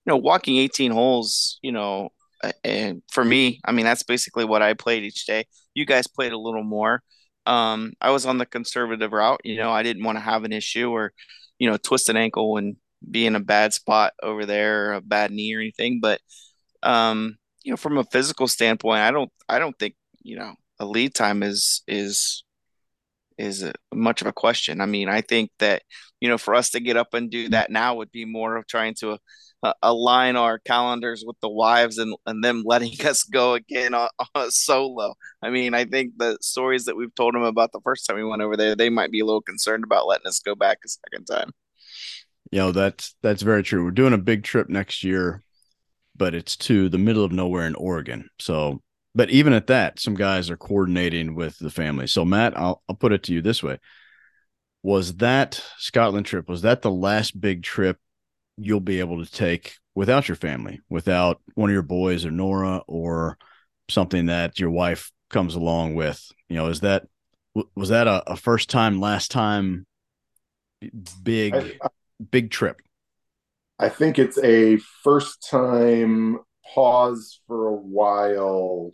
you 0.05 0.11
know, 0.11 0.17
walking 0.17 0.57
18 0.57 0.91
holes, 0.91 1.59
you 1.61 1.71
know, 1.71 2.09
and 2.63 3.01
for 3.11 3.23
me, 3.23 3.59
I 3.65 3.71
mean, 3.71 3.85
that's 3.85 4.03
basically 4.03 4.45
what 4.45 4.61
I 4.61 4.73
played 4.73 5.03
each 5.03 5.25
day. 5.25 5.45
You 5.73 5.85
guys 5.85 6.07
played 6.07 6.31
a 6.31 6.37
little 6.37 6.63
more. 6.63 7.01
Um, 7.45 7.93
I 7.99 8.11
was 8.11 8.25
on 8.25 8.37
the 8.37 8.45
conservative 8.45 9.11
route. 9.11 9.41
You 9.43 9.57
know, 9.57 9.71
I 9.71 9.83
didn't 9.83 10.03
want 10.03 10.17
to 10.17 10.23
have 10.23 10.43
an 10.43 10.53
issue 10.53 10.89
or, 10.91 11.13
you 11.57 11.69
know, 11.69 11.77
twist 11.77 12.09
an 12.09 12.17
ankle 12.17 12.57
and 12.57 12.77
be 13.09 13.25
in 13.25 13.35
a 13.35 13.39
bad 13.39 13.73
spot 13.73 14.13
over 14.21 14.45
there, 14.45 14.91
or 14.91 14.93
a 14.93 15.01
bad 15.01 15.31
knee 15.31 15.55
or 15.55 15.59
anything. 15.59 15.99
But, 16.01 16.21
um, 16.83 17.37
you 17.63 17.71
know, 17.71 17.77
from 17.77 17.97
a 17.97 18.03
physical 18.05 18.47
standpoint, 18.47 19.01
I 19.01 19.11
don't, 19.11 19.31
I 19.47 19.59
don't 19.59 19.77
think, 19.77 19.95
you 20.21 20.37
know, 20.37 20.55
a 20.79 20.85
lead 20.85 21.13
time 21.15 21.43
is 21.43 21.83
is 21.87 22.43
is 23.37 23.71
much 23.93 24.21
of 24.21 24.27
a 24.27 24.33
question. 24.33 24.81
I 24.81 24.85
mean, 24.85 25.09
I 25.09 25.21
think 25.21 25.51
that 25.59 25.83
you 26.21 26.27
know, 26.29 26.37
for 26.37 26.55
us 26.55 26.71
to 26.71 26.79
get 26.79 26.97
up 26.97 27.13
and 27.13 27.31
do 27.31 27.49
that 27.49 27.71
now 27.71 27.95
would 27.95 28.11
be 28.11 28.25
more 28.25 28.57
of 28.57 28.67
trying 28.67 28.95
to 28.95 29.17
uh, 29.63 29.73
align 29.83 30.35
our 30.35 30.59
calendars 30.59 31.23
with 31.25 31.37
the 31.41 31.49
wives 31.49 31.97
and 31.97 32.15
and 32.25 32.43
them 32.43 32.63
letting 32.65 32.93
us 33.05 33.23
go 33.23 33.53
again 33.55 33.93
on, 33.93 34.09
on 34.35 34.51
solo. 34.51 35.15
I 35.41 35.49
mean, 35.49 35.73
I 35.73 35.85
think 35.85 36.13
the 36.17 36.37
stories 36.41 36.85
that 36.85 36.95
we've 36.97 37.13
told 37.15 37.35
them 37.35 37.43
about 37.43 37.71
the 37.71 37.81
first 37.83 38.05
time 38.05 38.17
we 38.17 38.23
went 38.25 38.41
over 38.41 38.57
there, 38.57 38.75
they 38.75 38.89
might 38.89 39.11
be 39.11 39.21
a 39.21 39.25
little 39.25 39.41
concerned 39.41 39.83
about 39.83 40.07
letting 40.07 40.27
us 40.27 40.39
go 40.39 40.55
back 40.55 40.79
a 40.85 40.89
second 40.89 41.25
time. 41.25 41.51
You 42.51 42.59
know, 42.59 42.71
that's 42.71 43.15
that's 43.21 43.41
very 43.43 43.63
true. 43.63 43.83
We're 43.85 43.91
doing 43.91 44.13
a 44.13 44.17
big 44.17 44.43
trip 44.43 44.69
next 44.69 45.03
year. 45.03 45.43
but 46.15 46.35
it's 46.35 46.55
to 46.57 46.89
the 46.89 46.97
middle 46.97 47.23
of 47.23 47.31
nowhere 47.31 47.65
in 47.65 47.75
Oregon. 47.75 48.29
So, 48.39 48.81
but 49.19 49.29
even 49.31 49.51
at 49.51 49.67
that, 49.67 49.99
some 49.99 50.15
guys 50.15 50.49
are 50.49 50.55
coordinating 50.55 51.35
with 51.35 51.59
the 51.59 51.69
family. 51.69 52.07
So, 52.07 52.23
Matt, 52.23 52.57
I'll, 52.57 52.81
I'll 52.87 52.95
put 52.95 53.11
it 53.11 53.21
to 53.23 53.33
you 53.33 53.41
this 53.41 53.61
way 53.61 53.79
Was 54.81 55.17
that 55.17 55.61
Scotland 55.77 56.25
trip, 56.25 56.47
was 56.47 56.61
that 56.61 56.83
the 56.83 56.89
last 56.89 57.37
big 57.37 57.61
trip 57.61 57.97
you'll 58.55 58.79
be 58.79 59.01
able 59.01 59.21
to 59.21 59.29
take 59.29 59.73
without 59.93 60.29
your 60.29 60.37
family, 60.37 60.79
without 60.89 61.41
one 61.55 61.69
of 61.69 61.73
your 61.73 61.81
boys 61.81 62.23
or 62.23 62.31
Nora 62.31 62.81
or 62.87 63.37
something 63.89 64.27
that 64.27 64.57
your 64.57 64.71
wife 64.71 65.11
comes 65.29 65.53
along 65.53 65.95
with? 65.95 66.25
You 66.47 66.55
know, 66.55 66.67
is 66.67 66.79
that, 66.79 67.05
was 67.75 67.89
that 67.89 68.07
a, 68.07 68.23
a 68.25 68.37
first 68.37 68.69
time, 68.69 69.01
last 69.01 69.31
time 69.31 69.85
big, 71.21 71.53
I, 71.53 71.73
I, 71.83 71.87
big 72.31 72.51
trip? 72.51 72.79
I 73.77 73.89
think 73.89 74.17
it's 74.17 74.37
a 74.37 74.77
first 75.03 75.45
time 75.45 76.39
pause 76.73 77.41
for 77.47 77.67
a 77.67 77.75
while. 77.75 78.91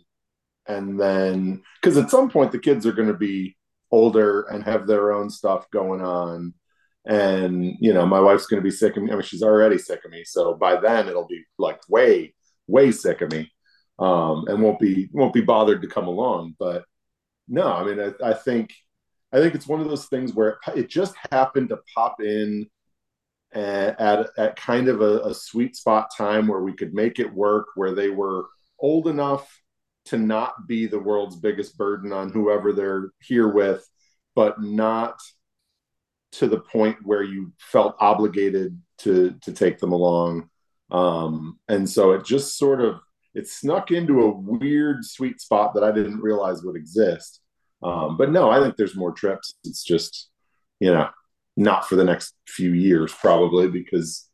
And 0.68 0.98
then, 1.00 1.62
because 1.80 1.96
at 1.96 2.10
some 2.10 2.30
point 2.30 2.52
the 2.52 2.58
kids 2.58 2.86
are 2.86 2.92
going 2.92 3.08
to 3.08 3.14
be 3.14 3.56
older 3.92 4.42
and 4.42 4.64
have 4.64 4.86
their 4.86 5.12
own 5.12 5.30
stuff 5.30 5.70
going 5.70 6.02
on. 6.02 6.54
And, 7.06 7.76
you 7.80 7.94
know, 7.94 8.04
my 8.04 8.18
wife's 8.18 8.46
going 8.46 8.60
to 8.60 8.68
be 8.68 8.74
sick 8.74 8.96
of 8.96 9.02
me. 9.02 9.12
I 9.12 9.14
mean, 9.14 9.22
she's 9.22 9.42
already 9.42 9.78
sick 9.78 10.04
of 10.04 10.10
me. 10.10 10.24
So 10.24 10.54
by 10.54 10.80
then 10.80 11.08
it'll 11.08 11.26
be 11.26 11.44
like 11.58 11.80
way, 11.88 12.34
way 12.66 12.90
sick 12.90 13.20
of 13.20 13.30
me 13.30 13.50
um, 13.98 14.46
and 14.48 14.60
won't 14.60 14.80
be, 14.80 15.08
won't 15.12 15.32
be 15.32 15.40
bothered 15.40 15.82
to 15.82 15.88
come 15.88 16.08
along. 16.08 16.56
But 16.58 16.84
no, 17.46 17.72
I 17.72 17.84
mean, 17.84 18.00
I, 18.00 18.30
I 18.30 18.34
think, 18.34 18.74
I 19.32 19.38
think 19.38 19.54
it's 19.54 19.68
one 19.68 19.80
of 19.80 19.88
those 19.88 20.06
things 20.06 20.34
where 20.34 20.58
it, 20.74 20.88
just 20.88 21.14
happened 21.30 21.68
to 21.68 21.78
pop 21.94 22.20
in 22.20 22.68
at, 23.52 24.00
at, 24.00 24.30
at 24.36 24.56
kind 24.56 24.88
of 24.88 25.00
a, 25.00 25.20
a 25.20 25.34
sweet 25.34 25.76
spot 25.76 26.10
time 26.16 26.48
where 26.48 26.62
we 26.62 26.72
could 26.72 26.92
make 26.92 27.20
it 27.20 27.32
work, 27.32 27.66
where 27.76 27.94
they 27.94 28.08
were 28.08 28.46
old 28.80 29.06
enough 29.06 29.48
to 30.06 30.18
not 30.18 30.66
be 30.66 30.86
the 30.86 30.98
world's 30.98 31.36
biggest 31.36 31.76
burden 31.76 32.12
on 32.12 32.30
whoever 32.30 32.72
they're 32.72 33.10
here 33.20 33.48
with, 33.48 33.86
but 34.34 34.60
not 34.62 35.20
to 36.32 36.46
the 36.46 36.60
point 36.60 36.98
where 37.02 37.22
you 37.22 37.52
felt 37.58 37.96
obligated 37.98 38.80
to 38.98 39.34
to 39.42 39.52
take 39.52 39.78
them 39.78 39.92
along. 39.92 40.48
Um, 40.90 41.58
and 41.68 41.88
so 41.88 42.12
it 42.12 42.24
just 42.24 42.56
sort 42.56 42.80
of 42.80 43.00
it 43.34 43.48
snuck 43.48 43.90
into 43.90 44.22
a 44.22 44.30
weird 44.30 45.04
sweet 45.04 45.40
spot 45.40 45.74
that 45.74 45.84
I 45.84 45.92
didn't 45.92 46.20
realize 46.20 46.62
would 46.62 46.76
exist. 46.76 47.40
Um, 47.82 48.16
but 48.16 48.30
no, 48.30 48.50
I 48.50 48.60
think 48.60 48.76
there's 48.76 48.96
more 48.96 49.12
trips. 49.12 49.54
It's 49.64 49.84
just, 49.84 50.30
you 50.80 50.90
know, 50.90 51.08
not 51.56 51.88
for 51.88 51.96
the 51.96 52.04
next 52.04 52.34
few 52.46 52.72
years 52.72 53.12
probably 53.12 53.68
because 53.68 54.28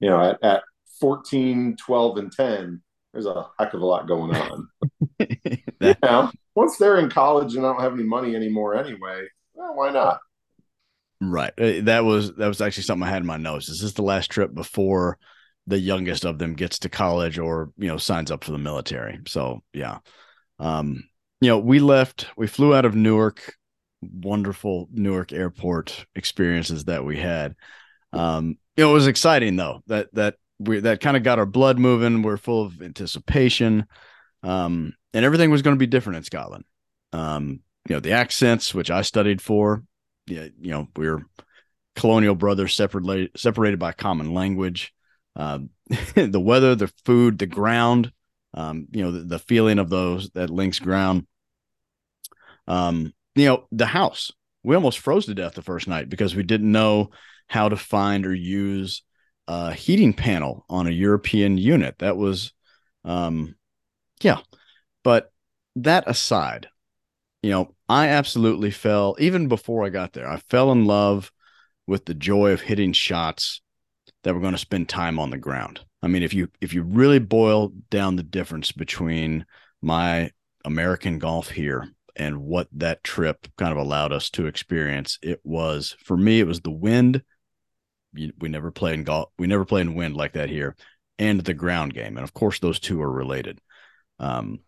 you 0.00 0.08
know 0.08 0.20
at, 0.20 0.42
at 0.42 0.62
14 1.00 1.76
12 1.76 2.16
and 2.18 2.32
10 2.32 2.82
there's 3.12 3.26
a 3.26 3.46
heck 3.58 3.74
of 3.74 3.82
a 3.82 3.86
lot 3.86 4.08
going 4.08 4.34
on 4.34 4.68
that... 5.80 5.98
you 6.02 6.30
once 6.54 6.76
they're 6.76 6.98
in 6.98 7.08
college 7.08 7.54
and 7.54 7.64
i 7.64 7.72
don't 7.72 7.80
have 7.80 7.94
any 7.94 8.02
money 8.02 8.34
anymore 8.36 8.76
anyway 8.76 9.26
well, 9.56 9.74
why 9.74 9.90
not? 9.90 10.20
Right. 11.20 11.52
Uh, 11.58 11.80
that 11.84 12.04
was 12.04 12.34
that 12.34 12.46
was 12.46 12.60
actually 12.60 12.82
something 12.82 13.08
i 13.08 13.10
had 13.10 13.22
in 13.22 13.26
my 13.26 13.38
notes. 13.38 13.66
This 13.66 13.76
is 13.76 13.82
this 13.82 13.92
the 13.94 14.02
last 14.02 14.30
trip 14.30 14.54
before 14.54 15.18
the 15.66 15.78
youngest 15.78 16.24
of 16.24 16.38
them 16.38 16.54
gets 16.54 16.78
to 16.80 16.88
college 16.88 17.38
or 17.38 17.72
you 17.78 17.88
know 17.88 17.96
signs 17.96 18.30
up 18.30 18.44
for 18.44 18.52
the 18.52 18.58
military? 18.58 19.18
So 19.26 19.62
yeah. 19.72 19.98
Um 20.58 21.04
you 21.40 21.48
know 21.48 21.58
we 21.58 21.80
left 21.80 22.26
we 22.36 22.46
flew 22.46 22.74
out 22.74 22.84
of 22.84 22.94
newark. 22.94 23.54
Wonderful 24.02 24.88
Newark 24.92 25.32
airport 25.32 26.06
experiences 26.14 26.84
that 26.84 27.04
we 27.04 27.16
had. 27.16 27.56
Um, 28.12 28.58
it 28.76 28.84
was 28.84 29.06
exciting 29.06 29.56
though. 29.56 29.80
That 29.86 30.08
that 30.12 30.34
we 30.58 30.80
that 30.80 31.00
kind 31.00 31.16
of 31.16 31.22
got 31.22 31.38
our 31.38 31.46
blood 31.46 31.78
moving. 31.78 32.20
We're 32.20 32.36
full 32.36 32.62
of 32.62 32.82
anticipation, 32.82 33.86
um, 34.42 34.92
and 35.16 35.24
everything 35.24 35.50
was 35.50 35.62
going 35.62 35.74
to 35.74 35.80
be 35.80 35.86
different 35.86 36.18
in 36.18 36.24
Scotland. 36.24 36.64
Um, 37.14 37.60
you 37.88 37.94
know, 37.94 38.00
the 38.00 38.12
accents, 38.12 38.74
which 38.74 38.90
I 38.90 39.00
studied 39.00 39.40
for, 39.40 39.82
you 40.26 40.52
know, 40.58 40.88
we 40.94 41.06
are 41.06 41.22
colonial 41.94 42.34
brothers 42.34 42.74
separated 42.74 43.30
separated 43.34 43.78
by 43.78 43.92
common 43.92 44.34
language. 44.34 44.92
Um, 45.34 45.70
the 46.14 46.38
weather, 46.38 46.74
the 46.74 46.92
food, 47.06 47.38
the 47.38 47.46
ground, 47.46 48.12
um, 48.52 48.88
you 48.90 49.02
know, 49.02 49.10
the, 49.10 49.20
the, 49.20 49.38
feeling 49.38 49.78
of 49.78 49.88
those 49.88 50.28
that 50.30 50.50
links 50.50 50.80
ground. 50.80 51.26
Um, 52.68 53.14
you 53.34 53.46
know, 53.46 53.66
the 53.72 53.86
house. 53.86 54.32
We 54.64 54.74
almost 54.74 54.98
froze 54.98 55.24
to 55.26 55.34
death 55.34 55.54
the 55.54 55.62
first 55.62 55.88
night 55.88 56.10
because 56.10 56.34
we 56.34 56.42
didn't 56.42 56.70
know 56.70 57.10
how 57.46 57.70
to 57.70 57.76
find 57.76 58.26
or 58.26 58.34
use 58.34 59.02
a 59.48 59.72
heating 59.72 60.12
panel 60.12 60.66
on 60.68 60.86
a 60.86 60.90
European 60.90 61.56
unit. 61.56 62.00
That 62.00 62.18
was, 62.18 62.52
um, 63.04 63.54
yeah. 64.20 64.40
But 65.06 65.30
that 65.76 66.02
aside, 66.08 66.68
you 67.40 67.50
know, 67.52 67.76
I 67.88 68.08
absolutely 68.08 68.72
fell, 68.72 69.14
even 69.20 69.46
before 69.46 69.86
I 69.86 69.88
got 69.88 70.14
there, 70.14 70.28
I 70.28 70.38
fell 70.50 70.72
in 70.72 70.84
love 70.84 71.30
with 71.86 72.06
the 72.06 72.14
joy 72.14 72.50
of 72.50 72.62
hitting 72.62 72.92
shots 72.92 73.60
that 74.24 74.34
were 74.34 74.40
going 74.40 74.54
to 74.54 74.58
spend 74.58 74.88
time 74.88 75.20
on 75.20 75.30
the 75.30 75.38
ground. 75.38 75.78
I 76.02 76.08
mean, 76.08 76.24
if 76.24 76.34
you 76.34 76.48
if 76.60 76.74
you 76.74 76.82
really 76.82 77.20
boil 77.20 77.68
down 77.88 78.16
the 78.16 78.24
difference 78.24 78.72
between 78.72 79.46
my 79.80 80.32
American 80.64 81.20
golf 81.20 81.50
here 81.50 81.88
and 82.16 82.38
what 82.40 82.66
that 82.72 83.04
trip 83.04 83.46
kind 83.56 83.70
of 83.70 83.78
allowed 83.78 84.10
us 84.10 84.28
to 84.30 84.46
experience. 84.46 85.20
It 85.22 85.40
was 85.44 85.94
for 86.02 86.16
me, 86.16 86.40
it 86.40 86.48
was 86.48 86.62
the 86.62 86.72
wind. 86.72 87.22
We 88.12 88.48
never 88.48 88.72
played 88.72 88.94
in 88.94 89.04
golf. 89.04 89.30
We 89.38 89.46
never 89.46 89.64
played 89.64 89.86
in 89.86 89.94
wind 89.94 90.16
like 90.16 90.32
that 90.32 90.50
here, 90.50 90.74
and 91.16 91.38
the 91.38 91.54
ground 91.54 91.94
game. 91.94 92.16
And 92.16 92.24
of 92.24 92.34
course, 92.34 92.58
those 92.58 92.80
two 92.80 93.00
are 93.00 93.12
related. 93.12 93.60
Um, 94.18 94.58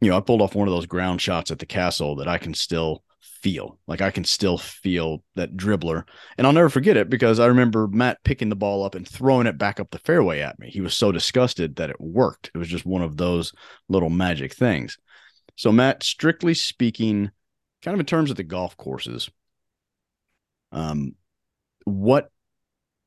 you 0.00 0.10
know, 0.10 0.16
I 0.16 0.20
pulled 0.20 0.42
off 0.42 0.54
one 0.54 0.68
of 0.68 0.74
those 0.74 0.86
ground 0.86 1.20
shots 1.20 1.50
at 1.50 1.58
the 1.58 1.66
castle 1.66 2.16
that 2.16 2.28
I 2.28 2.38
can 2.38 2.54
still 2.54 3.02
feel. 3.20 3.78
Like 3.86 4.00
I 4.00 4.10
can 4.10 4.24
still 4.24 4.58
feel 4.58 5.22
that 5.36 5.56
dribbler. 5.56 6.04
And 6.36 6.46
I'll 6.46 6.52
never 6.52 6.68
forget 6.68 6.96
it 6.96 7.08
because 7.08 7.40
I 7.40 7.46
remember 7.46 7.88
Matt 7.88 8.22
picking 8.24 8.48
the 8.48 8.56
ball 8.56 8.84
up 8.84 8.94
and 8.94 9.08
throwing 9.08 9.46
it 9.46 9.58
back 9.58 9.80
up 9.80 9.90
the 9.90 9.98
fairway 9.98 10.40
at 10.40 10.58
me. 10.58 10.68
He 10.68 10.80
was 10.80 10.96
so 10.96 11.12
disgusted 11.12 11.76
that 11.76 11.90
it 11.90 12.00
worked. 12.00 12.50
It 12.54 12.58
was 12.58 12.68
just 12.68 12.84
one 12.84 13.02
of 13.02 13.16
those 13.16 13.52
little 13.88 14.10
magic 14.10 14.54
things. 14.54 14.98
So, 15.56 15.72
Matt, 15.72 16.02
strictly 16.02 16.54
speaking, 16.54 17.30
kind 17.82 17.94
of 17.94 18.00
in 18.00 18.06
terms 18.06 18.30
of 18.30 18.36
the 18.36 18.42
golf 18.42 18.76
courses, 18.76 19.30
um, 20.72 21.14
what 21.84 22.30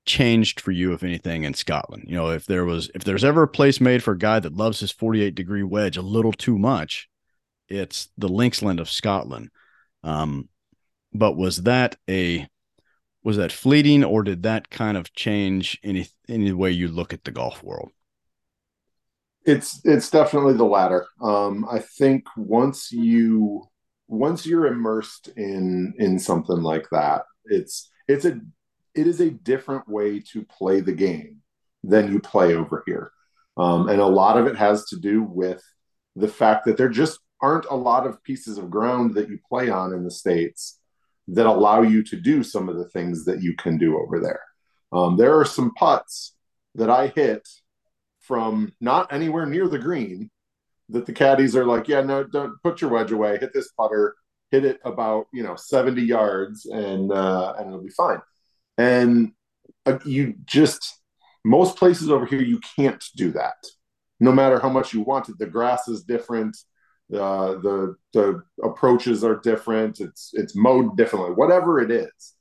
changed 0.10 0.60
for 0.60 0.72
you, 0.72 0.92
if 0.94 1.04
anything, 1.04 1.44
in 1.44 1.54
Scotland? 1.54 2.06
You 2.08 2.16
know, 2.16 2.32
if 2.32 2.46
there 2.46 2.66
was, 2.66 2.90
if 2.96 3.04
there's 3.04 3.24
ever 3.24 3.44
a 3.44 3.48
place 3.48 3.80
made 3.80 4.04
for 4.04 4.14
a 4.14 4.18
guy 4.18 4.40
that 4.40 4.58
loves 4.58 4.80
his 4.80 4.92
48 4.92 5.36
degree 5.36 5.64
wedge 5.64 5.98
a 5.98 6.02
little 6.02 6.34
too 6.34 6.58
much, 6.58 7.08
it's 7.70 8.10
the 8.18 8.28
Linksland 8.28 8.80
of 8.80 8.90
Scotland. 8.90 9.52
Um, 10.04 10.50
but 11.14 11.38
was 11.38 11.64
that 11.64 11.96
a 12.10 12.48
was 13.24 13.38
that 13.38 13.52
fleeting, 13.52 14.04
or 14.04 14.24
did 14.24 14.44
that 14.44 14.70
kind 14.70 14.98
of 14.98 15.14
change 15.14 15.80
any 15.84 16.08
any 16.28 16.52
way 16.52 16.72
you 16.72 16.88
look 16.88 17.14
at 17.14 17.24
the 17.24 17.32
golf 17.32 17.62
world? 17.62 17.92
It's 19.46 19.82
it's 19.84 20.10
definitely 20.10 20.54
the 20.54 20.66
latter. 20.66 21.06
Um, 21.22 21.68
I 21.70 21.80
think 21.80 22.26
once 22.36 22.92
you 22.92 23.64
once 24.08 24.46
you're 24.46 24.68
immersed 24.68 25.30
in 25.38 25.94
in 26.00 26.18
something 26.18 26.62
like 26.62 26.88
that, 26.92 27.24
it's 27.46 27.92
it's 28.08 28.26
a 28.26 28.40
it 29.00 29.08
is 29.08 29.20
a 29.20 29.30
different 29.30 29.88
way 29.88 30.20
to 30.32 30.44
play 30.44 30.82
the 30.82 30.94
game 30.94 31.38
than 31.84 32.12
you 32.12 32.20
play 32.20 32.56
over 32.56 32.84
here, 32.86 33.12
um, 33.58 33.90
and 33.90 34.02
a 34.02 34.06
lot 34.06 34.38
of 34.38 34.48
it 34.48 34.58
has 34.58 34.86
to 34.86 34.98
do 34.98 35.24
with 35.24 35.64
the 36.16 36.28
fact 36.28 36.66
that 36.66 36.78
there 36.78 36.90
just 36.90 37.20
aren't 37.42 37.66
a 37.66 37.76
lot 37.76 38.06
of 38.06 38.24
pieces 38.24 38.58
of 38.58 38.70
ground 38.70 39.14
that 39.16 39.30
you 39.30 39.40
play 39.48 39.70
on 39.70 39.94
in 39.94 40.04
the 40.04 40.12
states 40.12 40.80
that 41.28 41.46
allow 41.46 41.82
you 41.82 42.04
to 42.04 42.18
do 42.18 42.44
some 42.44 42.68
of 42.68 42.78
the 42.78 42.90
things 42.90 43.26
that 43.26 43.42
you 43.42 43.56
can 43.56 43.78
do 43.78 43.98
over 43.98 44.20
there. 44.20 44.42
Um, 44.92 45.16
there 45.16 45.40
are 45.40 45.46
some 45.46 45.74
putts 45.76 46.36
that 46.76 46.90
I 46.90 47.08
hit 47.08 47.48
from 48.20 48.74
not 48.82 49.14
anywhere 49.14 49.46
near 49.46 49.68
the 49.68 49.80
green 49.80 50.30
that 50.90 51.06
the 51.06 51.14
caddies 51.14 51.56
are 51.56 51.66
like, 51.66 51.88
yeah, 51.88 52.02
no, 52.02 52.24
don't 52.24 52.62
put 52.64 52.82
your 52.82 52.90
wedge 52.90 53.12
away, 53.12 53.38
hit 53.38 53.54
this 53.54 53.72
putter, 53.72 54.16
hit 54.52 54.66
it 54.66 54.80
about 54.84 55.28
you 55.32 55.44
know 55.44 55.56
70 55.56 56.02
yards, 56.02 56.66
and 56.66 57.12
uh, 57.12 57.54
and 57.58 57.68
it'll 57.68 57.84
be 57.84 57.90
fine. 57.90 58.20
And 58.80 59.34
uh, 59.86 60.00
you 60.06 60.36
just 60.46 61.02
most 61.44 61.78
places 61.78 62.10
over 62.10 62.26
here 62.26 62.42
you 62.42 62.60
can't 62.78 63.04
do 63.16 63.32
that, 63.34 63.58
no 64.20 64.32
matter 64.32 64.60
how 64.60 64.70
much 64.70 64.94
you 64.94 65.02
want 65.02 65.30
it. 65.30 65.38
The 65.38 65.46
grass 65.46 65.88
is 65.88 66.04
different. 66.04 66.58
Uh, 67.14 67.56
the 67.60 67.96
the 68.14 68.42
approaches 68.64 69.24
are 69.24 69.36
different. 69.40 70.00
It's 70.00 70.32
it's 70.34 70.56
mowed 70.56 70.96
differently. 70.96 71.34
Whatever 71.34 71.82
it 71.82 71.92
is, 71.92 72.34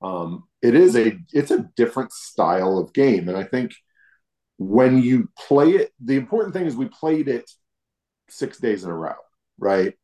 um, 0.00 0.44
it 0.62 0.74
is 0.74 0.96
a 0.96 1.18
it's 1.32 1.50
a 1.50 1.68
different 1.76 2.12
style 2.12 2.78
of 2.78 2.94
game, 2.94 3.28
and 3.28 3.36
I 3.36 3.44
think 3.44 3.72
when 4.56 5.02
you 5.02 5.28
play 5.36 5.72
it, 5.72 5.92
the 6.02 6.16
important 6.16 6.54
thing 6.54 6.66
is 6.66 6.74
we 6.74 6.88
played 6.88 7.28
it 7.28 7.50
six 8.30 8.58
days 8.58 8.84
in 8.84 8.90
a 8.90 8.96
row, 8.96 9.16
right? 9.58 9.94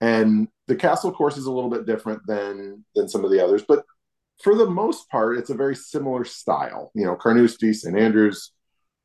And 0.00 0.48
the 0.66 0.76
castle 0.76 1.12
course 1.12 1.38
is 1.38 1.46
a 1.46 1.52
little 1.52 1.70
bit 1.70 1.86
different 1.86 2.22
than 2.26 2.84
than 2.94 3.08
some 3.08 3.24
of 3.24 3.30
the 3.30 3.42
others, 3.42 3.62
but 3.66 3.84
for 4.42 4.54
the 4.54 4.68
most 4.68 5.08
part, 5.08 5.38
it's 5.38 5.50
a 5.50 5.54
very 5.54 5.74
similar 5.74 6.24
style. 6.24 6.90
You 6.94 7.06
know, 7.06 7.16
Carnoustie, 7.16 7.72
St 7.72 7.96
Andrews, 7.96 8.52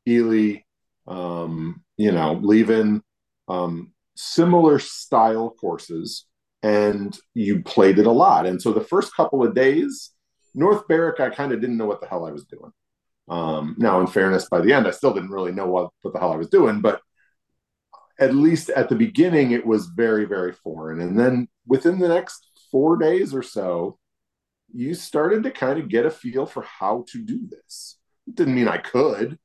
Elie, 0.08 0.66
um, 1.08 1.84
you 1.98 2.12
know, 2.12 2.34
Leven 2.42 3.02
um, 3.48 3.92
similar 4.16 4.80
style 4.80 5.50
courses, 5.60 6.26
and 6.62 7.18
you 7.34 7.62
played 7.64 8.00
it 8.00 8.06
a 8.06 8.12
lot. 8.12 8.46
And 8.46 8.62
so 8.62 8.72
the 8.72 8.82
first 8.82 9.16
couple 9.16 9.44
of 9.44 9.56
days, 9.56 10.12
North 10.54 10.88
Berwick, 10.88 11.20
I 11.20 11.30
kind 11.30 11.52
of 11.52 11.60
didn't 11.62 11.78
know 11.78 11.86
what 11.86 12.00
the 12.00 12.08
hell 12.08 12.26
I 12.26 12.32
was 12.32 12.46
doing. 12.46 12.72
Um, 13.28 13.76
now, 13.78 14.00
in 14.02 14.08
fairness, 14.08 14.48
by 14.50 14.62
the 14.62 14.74
end, 14.74 14.88
I 14.88 14.92
still 14.92 15.14
didn't 15.14 15.32
really 15.32 15.52
know 15.52 15.68
what, 15.68 15.90
what 16.02 16.14
the 16.14 16.20
hell 16.20 16.34
I 16.34 16.38
was 16.38 16.50
doing, 16.50 16.82
but 16.82 17.02
at 18.20 18.36
least 18.36 18.70
at 18.70 18.90
the 18.90 18.96
beginning, 18.96 19.52
it 19.52 19.66
was 19.66 19.88
very, 19.88 20.26
very 20.26 20.54
foreign. 20.54 21.02
And 21.02 21.20
then 21.20 21.48
within 21.66 22.00
the 22.00 22.08
next 22.08 22.46
four 22.72 22.98
days 22.98 23.34
or 23.34 23.42
so, 23.42 23.98
you 24.74 24.94
started 24.94 25.44
to 25.44 25.52
kind 25.52 25.80
of 25.80 25.90
get 25.90 26.06
a 26.06 26.12
feel 26.12 26.46
for 26.46 26.64
how 26.64 27.06
to 27.10 27.20
do 27.20 27.48
this. 27.50 27.98
It 28.28 28.36
didn't 28.36 28.56
mean 28.56 28.68
I 28.68 28.78
could, 28.78 29.38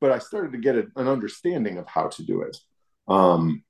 but 0.00 0.10
I 0.10 0.18
started 0.18 0.52
to 0.52 0.58
get 0.58 0.76
a, 0.76 0.86
an 0.96 1.08
understanding 1.08 1.78
of 1.78 1.86
how 1.86 2.08
to 2.08 2.24
do 2.24 2.42
it. 2.42 2.56
Um, 3.08 3.64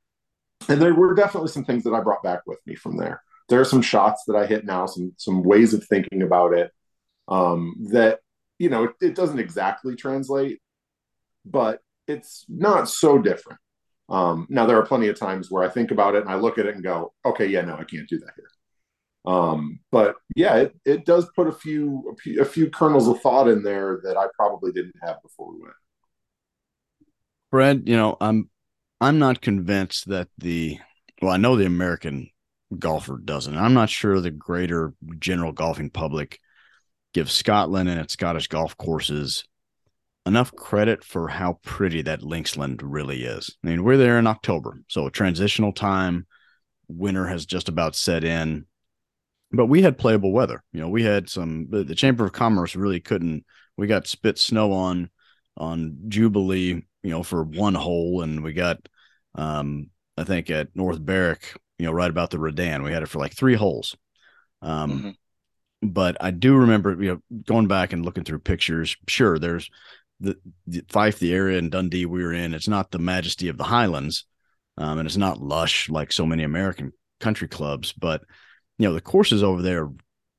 and 0.69 0.81
there 0.81 0.95
were 0.95 1.15
definitely 1.15 1.51
some 1.51 1.65
things 1.65 1.85
that 1.85 1.95
I 1.95 2.01
brought 2.01 2.23
back 2.23 2.43
with 2.47 2.61
me 2.67 2.75
from 2.75 2.97
there. 2.97 3.23
There 3.49 3.61
are 3.61 3.65
some 3.65 3.83
shots 3.83 4.25
that 4.27 4.37
I 4.37 4.47
hit 4.47 4.65
now, 4.65 4.87
some 4.87 5.13
some 5.17 5.43
ways 5.43 5.75
of 5.75 5.85
thinking 5.85 6.23
about 6.23 6.55
it 6.55 6.71
um, 7.29 7.75
that 7.91 8.21
you 8.59 8.71
know 8.71 8.85
it, 8.85 8.91
it 9.01 9.15
doesn't 9.15 9.41
exactly 9.41 9.97
translate, 9.97 10.61
but 11.45 11.81
it's 12.07 12.45
not 12.49 12.89
so 12.89 13.19
different. 13.19 13.59
Um, 14.09 14.47
now 14.51 14.67
there 14.67 14.79
are 14.79 14.87
plenty 14.87 15.09
of 15.09 15.19
times 15.19 15.51
where 15.51 15.65
I 15.65 15.69
think 15.69 15.91
about 15.91 16.15
it 16.15 16.23
and 16.23 16.31
I 16.31 16.37
look 16.37 16.59
at 16.59 16.67
it 16.67 16.75
and 16.75 16.85
go, 16.85 17.13
okay, 17.25 17.47
yeah, 17.47 17.63
no, 17.63 17.75
I 17.75 17.85
can't 17.85 18.09
do 18.09 18.19
that 18.19 18.33
here. 18.37 18.49
Um, 19.25 19.81
but 19.91 20.17
yeah, 20.35 20.57
it, 20.57 20.77
it 20.85 21.07
does 21.07 21.29
put 21.37 21.47
a 21.47 21.53
few, 21.53 22.17
a 22.41 22.45
few 22.45 22.71
kernels 22.71 23.07
of 23.07 23.21
thought 23.21 23.49
in 23.49 23.63
there 23.63 24.01
that 24.05 24.17
I 24.17 24.27
probably 24.37 24.73
didn't 24.73 24.97
have 25.03 25.23
before 25.23 25.53
we 25.53 25.61
went. 25.61 25.75
Brad, 27.51 27.83
you 27.87 27.97
know, 27.97 28.17
I'm 28.21 28.49
I'm 29.01 29.19
not 29.19 29.43
convinced 29.43 30.09
that 30.09 30.29
the 30.39 30.79
well, 31.21 31.33
I 31.33 31.37
know 31.37 31.57
the 31.57 31.67
American 31.67 32.31
golfer 32.79 33.19
doesn't. 33.23 33.57
I'm 33.57 33.75
not 33.75 33.91
sure 33.91 34.21
the 34.21 34.31
greater 34.31 34.95
general 35.19 35.53
golfing 35.53 35.91
public 35.91 36.41
gives 37.13 37.33
Scotland 37.33 37.89
and 37.89 38.01
its 38.01 38.15
Scottish 38.15 38.49
golf 38.49 38.77
courses 38.79 39.45
enough 40.25 40.55
credit 40.55 41.05
for 41.05 41.29
how 41.29 41.59
pretty 41.63 42.03
that 42.03 42.21
Linksland 42.21 42.81
really 42.83 43.25
is. 43.25 43.57
I 43.63 43.69
mean, 43.69 43.85
we're 43.85 43.97
there 43.97 44.19
in 44.19 44.27
October, 44.27 44.81
so 44.89 45.07
a 45.07 45.11
transitional 45.11 45.73
time. 45.73 46.27
Winter 46.89 47.27
has 47.27 47.45
just 47.45 47.69
about 47.69 47.97
set 47.97 48.25
in, 48.25 48.67
but 49.53 49.67
we 49.67 49.83
had 49.83 49.99
playable 49.99 50.33
weather. 50.33 50.63
You 50.73 50.81
know, 50.81 50.89
we 50.89 51.03
had 51.03 51.29
some. 51.29 51.69
The 51.71 51.95
Chamber 51.95 52.25
of 52.25 52.33
Commerce 52.33 52.77
really 52.77 53.01
couldn't. 53.01 53.45
We 53.77 53.87
got 53.87 54.07
spit 54.07 54.39
snow 54.39 54.73
on 54.73 55.11
on 55.57 55.99
Jubilee, 56.09 56.83
you 57.03 57.11
know, 57.11 57.23
for 57.23 57.43
one 57.43 57.75
hole, 57.75 58.23
and 58.23 58.43
we 58.43 58.53
got, 58.53 58.89
um, 59.35 59.91
I 60.17 60.25
think 60.25 60.51
at 60.51 60.75
North 60.75 61.01
Berwick, 61.01 61.55
you 61.79 61.87
know, 61.87 61.93
right 61.93 62.11
about 62.11 62.31
the 62.31 62.39
Redan, 62.39 62.83
we 62.83 62.93
had 62.93 63.03
it 63.03 63.09
for 63.09 63.19
like 63.19 63.35
three 63.35 63.55
holes. 63.55 63.97
Um, 64.63 64.91
mm-hmm 64.91 65.11
but 65.83 66.17
I 66.21 66.31
do 66.31 66.55
remember, 66.55 67.03
you 67.03 67.11
know, 67.11 67.43
going 67.45 67.67
back 67.67 67.93
and 67.93 68.05
looking 68.05 68.23
through 68.23 68.39
pictures. 68.39 68.97
Sure, 69.09 69.39
there's 69.39 69.69
the, 70.21 70.39
the 70.67 70.85
Fife, 70.89 71.19
the 71.19 71.35
area 71.35 71.59
in 71.59 71.71
Dundee 71.71 72.07
we 72.07 72.23
were 72.23 72.33
in, 72.33 72.55
it's 72.55 72.69
not 72.69 72.93
the 72.93 73.01
majesty 73.01 73.49
of 73.49 73.59
the 73.59 73.65
Highlands, 73.65 74.25
um, 74.79 74.99
and 74.99 75.07
it's 75.07 75.17
not 75.17 75.43
lush 75.43 75.91
like 75.91 76.13
so 76.13 76.25
many 76.25 76.45
American 76.45 76.93
country 77.19 77.49
clubs. 77.49 77.93
But 77.93 78.23
you 78.79 78.89
know, 78.89 78.95
the 78.95 79.01
courses 79.01 79.43
over 79.43 79.63
there, 79.63 79.89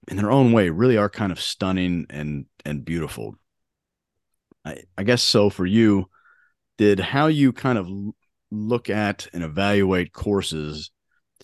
in 0.08 0.18
their 0.18 0.32
own 0.32 0.52
way, 0.52 0.70
really 0.70 0.98
are 0.98 1.10
kind 1.10 1.32
of 1.32 1.40
stunning 1.40 2.06
and 2.10 2.46
and 2.65 2.84
beautiful. 2.84 3.36
I, 4.65 4.84
I 4.98 5.04
guess 5.04 5.22
so. 5.22 5.50
For 5.50 5.65
you, 5.65 6.10
did 6.78 7.00
how 7.00 7.28
you 7.28 7.54
kind 7.54 7.78
of 7.78 7.88
look 8.52 8.89
at 8.89 9.28
and 9.34 9.43
evaluate 9.43 10.13
courses 10.13 10.91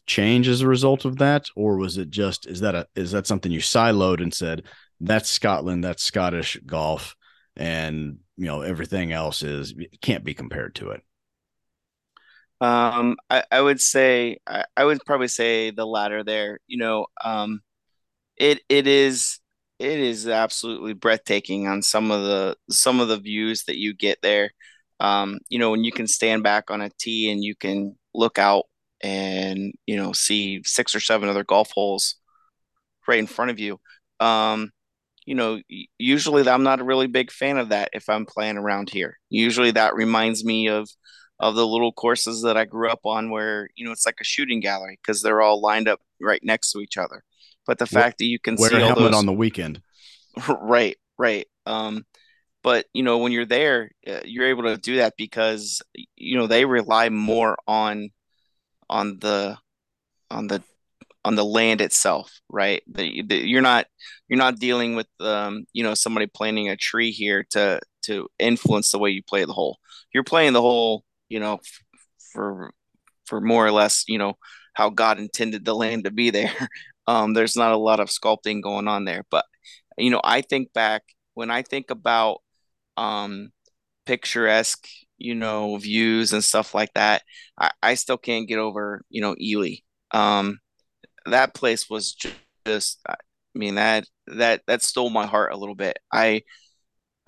change 0.06 0.48
as 0.48 0.62
a 0.62 0.68
result 0.68 1.06
of 1.06 1.18
that, 1.18 1.48
or 1.56 1.78
was 1.78 1.98
it 1.98 2.10
just 2.10 2.48
is 2.48 2.62
that 2.62 2.76
a 2.76 2.88
is 2.96 3.12
that 3.12 3.28
something 3.28 3.52
you 3.52 3.60
siloed 3.60 4.22
and 4.22 4.34
said 4.34 4.64
that's 5.00 5.30
Scotland, 5.30 5.84
that's 5.84 6.04
Scottish 6.04 6.60
golf, 6.66 7.16
and 7.56 8.18
you 8.38 8.46
know 8.46 8.62
everything 8.62 9.12
else 9.12 9.44
is 9.44 9.74
can't 10.02 10.24
be 10.24 10.34
compared 10.34 10.76
to 10.76 10.90
it 10.90 11.02
um 12.62 13.16
i, 13.30 13.44
I 13.52 13.62
would 13.62 13.80
say 13.80 14.38
I, 14.48 14.66
I 14.76 14.86
would 14.86 15.00
probably 15.06 15.30
say 15.30 15.72
the 15.72 15.86
latter 15.86 16.24
there 16.24 16.60
you 16.68 16.78
know 16.78 17.08
um 17.24 17.62
it 18.38 18.62
it 18.70 18.88
is 18.88 19.40
it 19.80 20.00
is 20.00 20.28
absolutely 20.28 20.94
breathtaking 20.94 21.68
on 21.68 21.82
some 21.82 22.12
of 22.12 22.24
the 22.24 22.58
some 22.70 23.00
of 23.00 23.08
the 23.10 23.20
views 23.20 23.66
that 23.66 23.78
you 23.78 23.94
get 23.96 24.20
there 24.24 24.52
um 25.00 25.40
you 25.50 25.60
know 25.60 25.72
when 25.72 25.84
you 25.84 25.92
can 25.92 26.08
stand 26.08 26.44
back 26.44 26.72
on 26.72 26.82
a 26.82 26.90
tee 27.00 27.32
and 27.32 27.44
you 27.44 27.56
can 27.56 27.96
look 28.14 28.40
out 28.40 28.66
and 29.02 29.74
you 29.88 29.98
know 29.98 30.14
see 30.14 30.62
six 30.66 30.96
or 30.96 31.00
seven 31.00 31.30
other 31.30 31.44
golf 31.44 31.72
holes 31.72 32.16
right 33.08 33.20
in 33.20 33.28
front 33.28 33.52
of 33.52 33.60
you 33.60 33.80
um 34.20 34.72
you 35.26 35.36
know, 35.36 35.62
usually 36.00 36.50
I'm 36.50 36.64
not 36.64 36.82
a 36.82 36.84
really 36.84 37.08
big 37.08 37.32
fan 37.32 37.58
of 37.60 37.70
that 37.70 37.92
if 37.94 38.10
I'm 38.10 38.26
playing 38.26 38.58
around 38.58 38.90
here. 38.90 39.18
Usually 39.30 39.72
that 39.72 39.96
reminds 39.96 40.44
me 40.44 40.68
of 40.68 40.90
of 41.40 41.56
the 41.56 41.66
little 41.66 41.92
courses 41.92 42.42
that 42.42 42.58
I 42.58 42.66
grew 42.66 42.90
up 42.90 43.06
on 43.06 43.30
where, 43.30 43.70
you 43.76 43.86
know, 43.86 43.92
it's 43.92 44.06
like 44.06 44.18
a 44.20 44.26
shooting 44.26 44.60
gallery 44.60 45.00
because 45.02 45.22
they're 45.22 45.42
all 45.42 45.62
lined 45.62 45.88
up 45.88 46.00
right 46.20 46.44
next 46.44 46.72
to 46.72 46.80
each 46.80 46.98
other. 46.98 47.24
But 47.66 47.78
the 47.78 47.86
fact 47.86 48.18
that 48.18 48.26
you 48.26 48.40
can 48.40 48.56
wear 48.56 48.70
see 48.70 48.78
a 48.78 48.80
helmet 48.80 49.12
those... 49.12 49.16
on 49.16 49.26
the 49.26 49.34
weekend. 49.34 49.82
right, 50.48 50.98
right. 51.18 51.48
Um 51.66 52.06
but 52.62 52.86
you 52.94 53.04
know 53.04 53.20
when 53.20 53.32
you're 53.32 53.46
there 53.46 53.92
uh, 54.06 54.20
you're 54.26 54.48
able 54.48 54.64
to 54.64 54.76
do 54.76 54.98
that 54.98 55.14
because 55.18 55.82
you 56.16 56.38
know 56.38 56.48
they 56.48 56.66
rely 56.66 57.10
more 57.10 57.58
on 57.68 58.10
on 58.90 59.18
the 59.20 59.58
on 60.30 60.48
the 60.48 60.62
on 61.26 61.36
the 61.36 61.46
land 61.46 61.82
itself, 61.82 62.40
right? 62.50 62.82
The, 62.88 63.24
the, 63.24 63.36
you're 63.36 63.62
not 63.62 63.86
you're 64.28 64.38
not 64.38 64.60
dealing 64.60 64.96
with 64.96 65.08
um, 65.20 65.66
you 65.74 65.84
know 65.84 65.94
somebody 65.94 66.28
planting 66.28 66.70
a 66.70 66.78
tree 66.78 67.12
here 67.12 67.46
to 67.52 67.80
to 68.04 68.28
influence 68.40 68.92
the 68.92 69.00
way 69.00 69.12
you 69.12 69.22
play 69.24 69.46
the 69.46 69.54
hole. 69.54 69.78
You're 70.14 70.24
playing 70.24 70.54
the 70.54 70.62
hole, 70.62 71.04
you 71.30 71.40
know, 71.40 71.60
for 72.34 72.72
for 73.26 73.42
more 73.42 73.66
or 73.66 73.72
less, 73.72 74.06
you 74.08 74.18
know, 74.18 74.38
how 74.74 74.90
God 74.90 75.20
intended 75.20 75.66
the 75.66 75.76
land 75.76 76.06
to 76.06 76.12
be 76.12 76.30
there. 76.30 76.54
Um, 77.08 77.34
there's 77.34 77.56
not 77.56 77.72
a 77.72 77.78
lot 77.78 78.00
of 78.00 78.10
sculpting 78.10 78.62
going 78.62 78.88
on 78.88 79.04
there, 79.06 79.24
but 79.32 79.44
you 79.98 80.12
know, 80.12 80.22
I 80.24 80.42
think 80.42 80.74
back 80.74 81.02
when 81.34 81.50
I 81.50 81.64
think 81.64 81.90
about 81.90 82.42
um, 82.98 83.50
picturesque, 84.06 84.88
you 85.18 85.36
know, 85.36 85.78
views 85.78 86.34
and 86.34 86.44
stuff 86.44 86.76
like 86.76 86.94
that. 86.96 87.24
I, 87.60 87.72
I 87.82 87.96
still 87.96 88.18
can't 88.18 88.48
get 88.48 88.60
over, 88.60 89.02
you 89.10 89.22
know, 89.22 89.36
Elie. 89.42 89.84
Um, 90.12 90.60
that 91.26 91.54
place 91.54 91.90
was 91.90 92.16
just 92.66 93.00
I 93.08 93.16
mean 93.56 93.76
that 93.76 94.06
that 94.28 94.62
that 94.68 94.82
stole 94.82 95.10
my 95.10 95.26
heart 95.26 95.54
a 95.54 95.58
little 95.58 95.76
bit. 95.76 96.00
I 96.12 96.44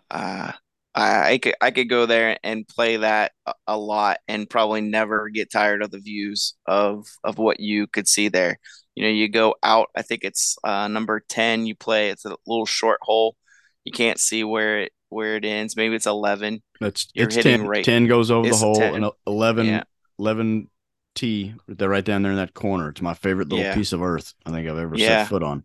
uh 0.10 0.52
I, 0.94 1.34
I 1.34 1.38
could 1.38 1.56
I 1.62 1.72
could 1.72 1.90
go 1.90 2.06
there 2.06 2.38
and 2.44 2.68
play 2.68 2.98
that 2.98 3.32
a, 3.66 3.78
lot 3.78 4.18
and 4.28 4.50
probably 4.50 4.82
never 4.82 5.30
get 5.30 5.52
tired 5.52 5.82
of 5.82 5.92
the 5.92 6.00
views 6.00 6.56
of 6.66 7.08
of 7.24 7.38
what 7.38 7.60
you 7.60 7.88
could 7.88 8.08
see 8.08 8.28
there. 8.28 8.60
You 8.96 9.04
know, 9.04 9.10
you 9.10 9.30
go 9.30 9.56
out. 9.64 9.88
I 9.96 10.02
think 10.02 10.24
it's 10.24 10.58
uh, 10.64 10.88
number 10.90 11.24
ten. 11.30 11.66
You 11.66 11.76
play. 11.76 12.10
It's 12.10 12.26
a 12.26 12.36
little 12.46 12.66
short 12.66 13.00
hole. 13.02 13.38
You 13.86 13.94
can't 13.94 14.20
see 14.20 14.44
where 14.44 14.82
it 14.82 14.92
where 15.10 15.38
it 15.38 15.46
ends. 15.46 15.78
Maybe 15.78 15.96
it's 15.96 16.08
eleven. 16.08 16.62
That's 16.82 17.08
You're 17.14 17.28
it's 17.28 17.36
hitting 17.36 17.60
10, 17.60 17.68
right. 17.68 17.86
Ten 17.86 18.08
goes 18.08 18.32
over 18.32 18.50
the 18.50 18.56
hole, 18.56 18.76
10. 18.76 18.96
and 18.96 19.12
11, 19.28 19.68
yeah. 19.68 19.84
11 20.18 20.68
T 21.14 21.54
they're 21.68 21.90
right 21.90 22.04
down 22.04 22.24
there 22.24 22.32
in 22.32 22.38
that 22.38 22.54
corner. 22.54 22.90
It's 22.90 23.02
my 23.02 23.14
favorite 23.14 23.50
little 23.50 23.64
yeah. 23.64 23.76
piece 23.76 23.94
of 23.94 24.02
earth 24.02 24.34
I 24.46 24.52
think 24.52 24.68
I've 24.68 24.78
ever 24.78 24.96
yeah. 24.96 25.24
set 25.24 25.30
foot 25.30 25.44
on. 25.44 25.64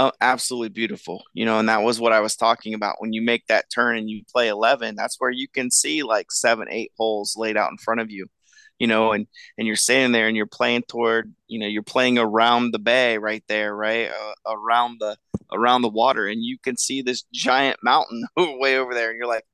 Oh, 0.00 0.12
absolutely 0.22 0.70
beautiful. 0.70 1.22
You 1.34 1.44
know, 1.44 1.58
and 1.58 1.68
that 1.68 1.82
was 1.82 2.00
what 2.00 2.12
I 2.12 2.20
was 2.20 2.34
talking 2.36 2.72
about. 2.74 2.96
When 3.00 3.12
you 3.12 3.20
make 3.22 3.46
that 3.48 3.66
turn 3.74 3.98
and 3.98 4.08
you 4.08 4.22
play 4.32 4.48
11, 4.48 4.94
that's 4.96 5.16
where 5.18 5.30
you 5.30 5.46
can 5.48 5.70
see 5.70 6.02
like 6.02 6.32
seven, 6.32 6.68
eight 6.70 6.92
holes 6.98 7.34
laid 7.36 7.56
out 7.58 7.70
in 7.70 7.76
front 7.78 8.00
of 8.00 8.10
you, 8.10 8.26
you 8.78 8.86
know, 8.86 9.12
and, 9.12 9.26
and 9.58 9.66
you're 9.66 9.76
standing 9.76 10.12
there 10.12 10.26
and 10.26 10.36
you're 10.36 10.46
playing 10.46 10.84
toward, 10.88 11.34
you 11.48 11.58
know, 11.60 11.66
you're 11.66 11.82
playing 11.82 12.18
around 12.18 12.72
the 12.72 12.78
bay 12.78 13.18
right 13.18 13.44
there, 13.48 13.76
right. 13.76 14.10
Uh, 14.10 14.32
around 14.54 14.98
the, 15.00 15.16
around 15.52 15.82
the 15.82 15.90
water. 15.90 16.26
And 16.26 16.42
you 16.42 16.58
can 16.62 16.78
see 16.78 17.02
this 17.02 17.24
giant 17.34 17.78
mountain 17.84 18.24
way 18.38 18.78
over 18.78 18.94
there. 18.94 19.10
And 19.10 19.18
you're 19.18 19.28
like, 19.28 19.44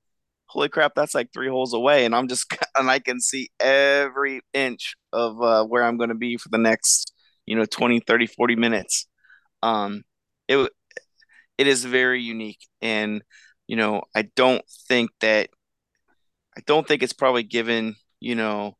holy 0.46 0.68
crap, 0.70 0.94
that's 0.96 1.14
like 1.14 1.32
three 1.32 1.48
holes 1.50 1.74
away. 1.74 2.04
And 2.06 2.14
I'm 2.14 2.28
just, 2.28 2.52
and 2.76 2.90
I 2.90 3.00
can 3.00 3.20
see 3.20 3.50
every 3.60 4.42
inch 4.54 4.96
of 5.12 5.42
uh, 5.42 5.64
where 5.66 5.84
I'm 5.84 5.98
going 5.98 6.10
to 6.10 6.16
be 6.16 6.38
for 6.38 6.50
the 6.50 6.58
next, 6.58 7.12
you 7.46 7.56
know, 7.56 7.66
20, 7.66 8.00
30, 8.00 8.26
40 8.26 8.56
minutes. 8.56 9.08
Um, 9.62 10.04
it, 10.48 10.70
it 11.58 11.66
is 11.66 11.84
very 11.84 12.22
unique. 12.22 12.60
And, 12.82 13.22
you 13.66 13.76
know, 13.76 14.02
I 14.14 14.22
don't 14.36 14.64
think 14.88 15.10
that, 15.20 15.50
I 16.56 16.60
don't 16.66 16.86
think 16.86 17.02
it's 17.02 17.12
probably 17.12 17.42
given, 17.42 17.96
you 18.20 18.34
know, 18.34 18.76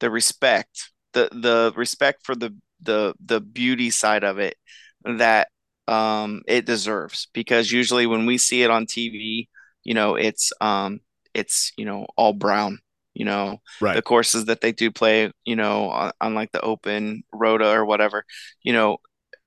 the 0.00 0.10
respect, 0.10 0.90
the, 1.12 1.28
the 1.32 1.72
respect 1.76 2.24
for 2.24 2.34
the, 2.34 2.56
the, 2.82 3.14
the 3.24 3.40
beauty 3.40 3.90
side 3.90 4.24
of 4.24 4.38
it 4.38 4.56
that 5.04 5.48
um, 5.88 6.42
it 6.46 6.66
deserves 6.66 7.28
because 7.32 7.72
usually 7.72 8.06
when 8.06 8.26
we 8.26 8.38
see 8.38 8.62
it 8.62 8.70
on 8.70 8.86
TV, 8.86 9.48
you 9.82 9.94
know 9.94 10.14
it's 10.14 10.52
um 10.60 11.00
it's 11.34 11.72
you 11.76 11.84
know 11.84 12.06
all 12.16 12.32
brown. 12.32 12.78
You 13.12 13.24
know, 13.24 13.60
Right. 13.80 13.96
the 13.96 14.02
courses 14.02 14.44
that 14.44 14.60
they 14.60 14.70
do 14.70 14.92
play, 14.92 15.32
you 15.44 15.56
know, 15.56 15.90
on, 15.90 16.12
on 16.20 16.34
like 16.34 16.52
the 16.52 16.60
open 16.60 17.24
rota 17.32 17.68
or 17.68 17.84
whatever, 17.84 18.24
you 18.62 18.72
know, 18.72 18.98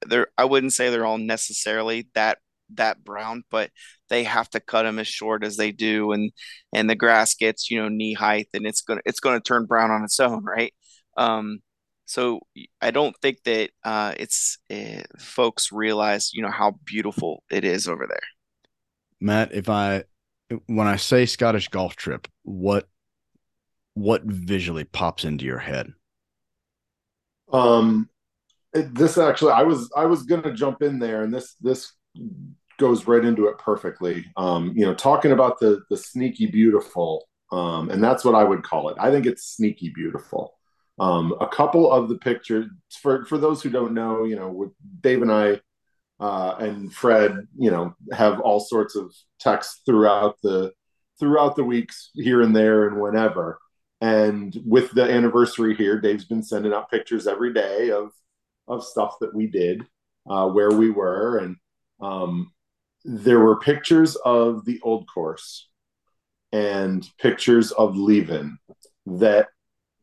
they're 0.08 0.28
I 0.38 0.46
wouldn't 0.46 0.74
say 0.74 0.90
they're 0.90 1.06
all 1.06 1.18
necessarily 1.18 2.08
that 2.16 2.40
that 2.76 3.04
brown, 3.04 3.44
but 3.52 3.70
they 4.10 4.24
have 4.24 4.50
to 4.52 4.60
cut 4.60 4.84
them 4.84 5.00
as 5.00 5.08
short 5.08 5.44
as 5.44 5.58
they 5.58 5.72
do, 5.72 6.12
and 6.12 6.32
and 6.74 6.90
the 6.90 6.96
grass 6.96 7.36
gets 7.36 7.70
you 7.70 7.82
know 7.82 7.90
knee 7.90 8.14
height, 8.14 8.48
and 8.54 8.66
it's 8.66 8.82
gonna 8.82 9.02
it's 9.06 9.20
gonna 9.20 9.40
turn 9.40 9.66
brown 9.66 9.92
on 9.92 10.04
its 10.04 10.20
own, 10.20 10.44
right? 10.44 10.74
Um, 11.18 11.60
so 12.06 12.42
I 12.82 12.92
don't 12.92 13.16
think 13.22 13.44
that 13.44 13.72
uh, 13.84 14.14
it's 14.18 14.58
uh, 14.72 15.04
folks 15.20 15.72
realize 15.72 16.32
you 16.34 16.42
know 16.42 16.52
how 16.52 16.76
beautiful 16.86 17.44
it 17.50 17.64
is 17.64 17.88
over 17.88 18.08
there. 18.08 18.20
Matt, 19.20 19.54
if 19.54 19.70
I 19.70 20.04
when 20.68 20.88
I 20.88 20.98
say 20.98 21.26
Scottish 21.26 21.70
golf 21.70 21.96
trip, 21.96 22.28
what 22.44 22.88
what 23.94 24.24
visually 24.24 24.84
pops 24.84 25.24
into 25.24 25.46
your 25.46 25.60
head? 25.60 25.94
Um, 27.52 28.10
it, 28.74 28.96
this 28.96 29.18
actually, 29.18 29.54
I 29.54 29.64
was 29.64 29.92
I 29.96 30.06
was 30.06 30.24
gonna 30.24 30.54
jump 30.54 30.82
in 30.82 31.00
there, 31.00 31.24
and 31.24 31.34
this 31.34 31.56
this 31.62 31.94
goes 32.80 33.08
right 33.08 33.24
into 33.24 33.48
it 33.48 33.58
perfectly. 33.58 34.26
Um, 34.38 34.74
you 34.76 34.86
know, 34.86 34.94
talking 34.94 35.32
about 35.32 35.60
the 35.60 35.82
the 35.90 35.98
sneaky 35.98 36.48
beautiful, 36.48 37.28
um, 37.52 37.90
and 37.90 38.04
that's 38.04 38.26
what 38.26 38.36
I 38.36 38.44
would 38.44 38.64
call 38.64 38.90
it. 38.90 38.98
I 39.00 39.12
think 39.12 39.26
it's 39.26 39.46
sneaky 39.46 39.90
beautiful. 39.90 40.54
Um, 41.00 41.36
a 41.42 41.48
couple 41.48 41.92
of 41.92 42.10
the 42.10 42.18
pictures 42.18 42.68
for 43.02 43.26
for 43.26 43.38
those 43.38 43.62
who 43.62 43.70
don't 43.70 43.94
know, 43.94 44.26
you 44.26 44.36
know, 44.36 44.74
Dave 45.02 45.22
and 45.22 45.32
I 45.32 45.60
uh, 46.20 46.56
and 46.60 46.94
Fred, 46.94 47.48
you 47.58 47.72
know, 47.72 47.96
have 48.12 48.40
all 48.40 48.60
sorts 48.60 48.96
of 48.96 49.14
texts 49.40 49.82
throughout 49.86 50.38
the 50.42 50.72
throughout 51.20 51.56
the 51.56 51.64
weeks 51.64 52.12
here 52.14 52.42
and 52.42 52.56
there 52.56 52.88
and 52.88 53.00
whenever. 53.00 53.60
And 54.02 54.56
with 54.66 54.92
the 54.92 55.04
anniversary 55.04 55.76
here, 55.76 56.00
Dave's 56.00 56.26
been 56.26 56.44
sending 56.44 56.74
out 56.74 56.92
pictures 56.92 57.28
every 57.28 57.54
day 57.54 57.92
of 57.92 58.12
of 58.68 58.84
stuff 58.84 59.16
that 59.22 59.34
we 59.34 59.48
did, 59.48 59.84
uh, 60.30 60.48
where 60.50 60.72
we 60.72 60.90
were, 60.90 61.38
and 61.38 61.56
um, 62.02 62.52
there 63.06 63.40
were 63.40 63.60
pictures 63.60 64.16
of 64.26 64.66
the 64.66 64.80
old 64.84 65.08
course 65.14 65.70
and 66.52 67.08
pictures 67.20 67.72
of 67.72 67.98
Leven 67.98 68.58
that 69.06 69.48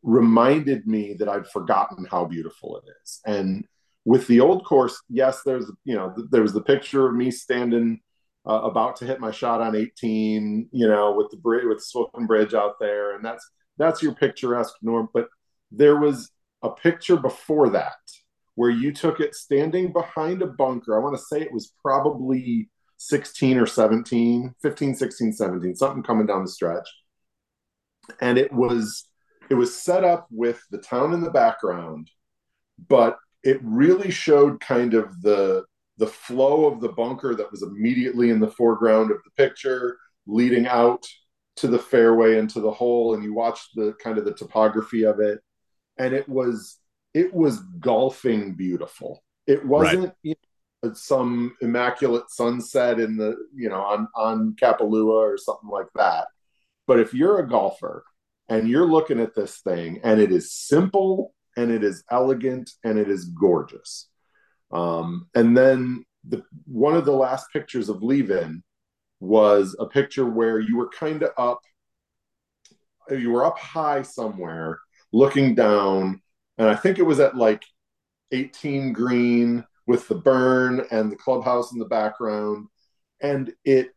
reminded 0.03 0.85
me 0.85 1.13
that 1.13 1.29
I'd 1.29 1.47
forgotten 1.47 2.05
how 2.09 2.25
beautiful 2.25 2.77
it 2.77 2.83
is. 3.03 3.21
And 3.25 3.65
with 4.05 4.27
the 4.27 4.39
old 4.41 4.65
course, 4.65 5.01
yes, 5.09 5.41
there's 5.45 5.71
you 5.85 5.95
know 5.95 6.13
there 6.31 6.41
was 6.41 6.53
the 6.53 6.61
picture 6.61 7.07
of 7.07 7.15
me 7.15 7.31
standing 7.31 8.01
uh, 8.47 8.61
about 8.63 8.95
to 8.97 9.05
hit 9.05 9.19
my 9.19 9.31
shot 9.31 9.61
on 9.61 9.75
18, 9.75 10.69
you 10.71 10.87
know, 10.87 11.13
with 11.13 11.29
the 11.29 11.37
bridge 11.37 11.65
with 11.65 11.77
the 11.77 11.99
Swilcan 11.99 12.27
Bridge 12.27 12.53
out 12.53 12.79
there, 12.79 13.15
and 13.15 13.23
that's 13.23 13.47
that's 13.77 14.01
your 14.01 14.13
picturesque 14.13 14.75
norm. 14.81 15.09
But 15.13 15.27
there 15.71 15.97
was 15.97 16.31
a 16.63 16.69
picture 16.69 17.17
before 17.17 17.69
that 17.69 17.93
where 18.61 18.69
you 18.69 18.93
took 18.93 19.19
it 19.19 19.33
standing 19.33 19.91
behind 19.91 20.43
a 20.43 20.45
bunker. 20.45 20.95
I 20.95 21.03
want 21.03 21.17
to 21.17 21.23
say 21.23 21.41
it 21.41 21.51
was 21.51 21.73
probably 21.81 22.69
16 22.97 23.57
or 23.57 23.65
17, 23.65 24.53
15, 24.61 24.93
16, 24.93 25.33
17, 25.33 25.75
something 25.75 26.03
coming 26.03 26.27
down 26.27 26.43
the 26.43 26.47
stretch. 26.47 26.87
And 28.21 28.37
it 28.37 28.53
was 28.53 29.07
it 29.49 29.55
was 29.55 29.75
set 29.75 30.03
up 30.03 30.27
with 30.29 30.61
the 30.69 30.77
town 30.77 31.11
in 31.11 31.21
the 31.21 31.31
background, 31.31 32.11
but 32.87 33.17
it 33.41 33.59
really 33.63 34.11
showed 34.11 34.59
kind 34.59 34.93
of 34.93 35.19
the 35.23 35.65
the 35.97 36.05
flow 36.05 36.67
of 36.67 36.81
the 36.81 36.89
bunker 36.89 37.33
that 37.33 37.49
was 37.49 37.63
immediately 37.63 38.29
in 38.29 38.39
the 38.39 38.51
foreground 38.51 39.09
of 39.09 39.17
the 39.25 39.43
picture, 39.43 39.97
leading 40.27 40.67
out 40.67 41.03
to 41.55 41.67
the 41.67 41.79
fairway 41.79 42.37
and 42.37 42.47
to 42.51 42.61
the 42.61 42.69
hole, 42.69 43.15
and 43.15 43.23
you 43.23 43.33
watched 43.33 43.69
the 43.73 43.95
kind 44.03 44.19
of 44.19 44.25
the 44.25 44.35
topography 44.35 45.01
of 45.01 45.19
it, 45.19 45.39
and 45.97 46.13
it 46.13 46.29
was 46.29 46.77
it 47.13 47.33
was 47.33 47.59
golfing 47.79 48.55
beautiful. 48.55 49.23
It 49.47 49.65
wasn't 49.65 50.05
right. 50.05 50.13
you 50.23 50.35
know, 50.83 50.93
some 50.93 51.55
immaculate 51.61 52.29
sunset 52.29 52.99
in 52.99 53.17
the 53.17 53.35
you 53.53 53.69
know 53.69 53.81
on 53.81 54.07
on 54.15 54.55
Kapalua 54.61 55.33
or 55.33 55.37
something 55.37 55.69
like 55.69 55.87
that. 55.95 56.27
But 56.87 56.99
if 56.99 57.13
you're 57.13 57.39
a 57.39 57.47
golfer 57.47 58.03
and 58.49 58.67
you're 58.67 58.87
looking 58.87 59.19
at 59.19 59.35
this 59.35 59.59
thing 59.59 60.01
and 60.03 60.19
it 60.19 60.31
is 60.31 60.51
simple 60.51 61.33
and 61.57 61.71
it 61.71 61.83
is 61.83 62.03
elegant 62.11 62.71
and 62.83 62.97
it 62.97 63.09
is 63.09 63.25
gorgeous. 63.25 64.09
Um, 64.71 65.27
and 65.35 65.55
then 65.55 66.05
the 66.27 66.43
one 66.65 66.95
of 66.95 67.05
the 67.05 67.11
last 67.11 67.47
pictures 67.51 67.89
of 67.89 68.03
Leven 68.03 68.63
was 69.19 69.75
a 69.79 69.85
picture 69.85 70.25
where 70.25 70.59
you 70.59 70.77
were 70.77 70.89
kind 70.89 71.23
of 71.23 71.31
up, 71.37 71.61
you 73.09 73.31
were 73.31 73.45
up 73.45 73.57
high 73.57 74.01
somewhere, 74.01 74.79
looking 75.11 75.55
down, 75.55 76.21
and 76.61 76.69
I 76.69 76.75
think 76.75 76.99
it 76.99 77.05
was 77.05 77.19
at 77.19 77.35
like 77.35 77.63
18 78.31 78.93
green 78.93 79.65
with 79.87 80.07
the 80.07 80.15
burn 80.15 80.85
and 80.91 81.11
the 81.11 81.15
clubhouse 81.15 81.71
in 81.71 81.79
the 81.79 81.85
background, 81.85 82.67
and 83.19 83.51
it 83.65 83.89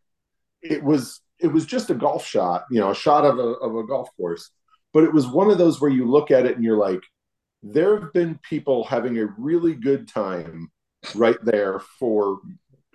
it 0.63 0.83
was 0.83 1.21
it 1.39 1.49
was 1.49 1.67
just 1.67 1.91
a 1.91 1.95
golf 1.95 2.25
shot, 2.25 2.65
you 2.71 2.81
know, 2.81 2.91
a 2.91 2.95
shot 2.95 3.27
of 3.27 3.39
a 3.39 3.43
of 3.43 3.77
a 3.77 3.85
golf 3.85 4.09
course, 4.17 4.51
but 4.95 5.05
it 5.05 5.13
was 5.13 5.27
one 5.27 5.51
of 5.51 5.59
those 5.59 5.79
where 5.79 5.91
you 5.91 6.11
look 6.11 6.31
at 6.31 6.47
it 6.47 6.57
and 6.57 6.65
you're 6.65 6.79
like, 6.79 7.03
there 7.63 8.01
have 8.01 8.15
been 8.15 8.41
people 8.43 8.85
having 8.85 9.19
a 9.19 9.27
really 9.37 9.75
good 9.75 10.09
time 10.09 10.73
right 11.15 11.37
there 11.45 11.81
for 11.99 12.39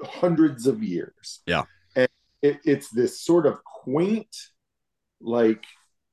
hundreds 0.03 0.65
of 0.65 0.81
years. 0.81 1.41
Yeah. 1.45 1.65
And 1.95 2.09
it, 2.41 2.57
it's 2.65 2.89
this 2.89 3.21
sort 3.21 3.45
of 3.45 3.63
quaint, 3.63 4.35
like 5.21 5.63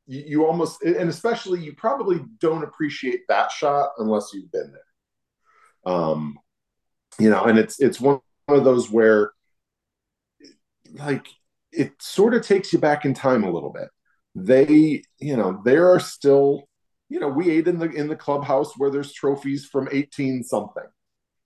you, 0.06 0.24
you, 0.26 0.46
almost, 0.46 0.82
and 0.82 1.08
especially 1.08 1.62
you 1.62 1.74
probably 1.74 2.20
don't 2.40 2.64
appreciate 2.64 3.20
that 3.28 3.50
shot 3.50 3.90
unless 3.98 4.30
you've 4.32 4.52
been 4.52 4.72
there. 4.72 5.92
Um, 5.94 6.38
you 7.18 7.30
know, 7.30 7.44
and 7.44 7.58
it's, 7.58 7.80
it's 7.80 8.00
one 8.00 8.20
of 8.48 8.64
those 8.64 8.90
where 8.90 9.32
like 10.94 11.26
it 11.72 11.92
sort 12.00 12.34
of 12.34 12.46
takes 12.46 12.72
you 12.72 12.78
back 12.78 13.04
in 13.04 13.14
time 13.14 13.44
a 13.44 13.50
little 13.50 13.72
bit. 13.72 13.88
They, 14.34 15.02
you 15.18 15.36
know, 15.36 15.60
there 15.64 15.90
are 15.90 16.00
still 16.00 16.68
you 17.08 17.20
know, 17.20 17.28
we 17.28 17.50
ate 17.50 17.68
in 17.68 17.78
the 17.78 17.90
in 17.90 18.08
the 18.08 18.16
clubhouse 18.16 18.76
where 18.76 18.90
there's 18.90 19.12
trophies 19.12 19.66
from 19.66 19.88
18 19.90 20.42
something, 20.42 20.86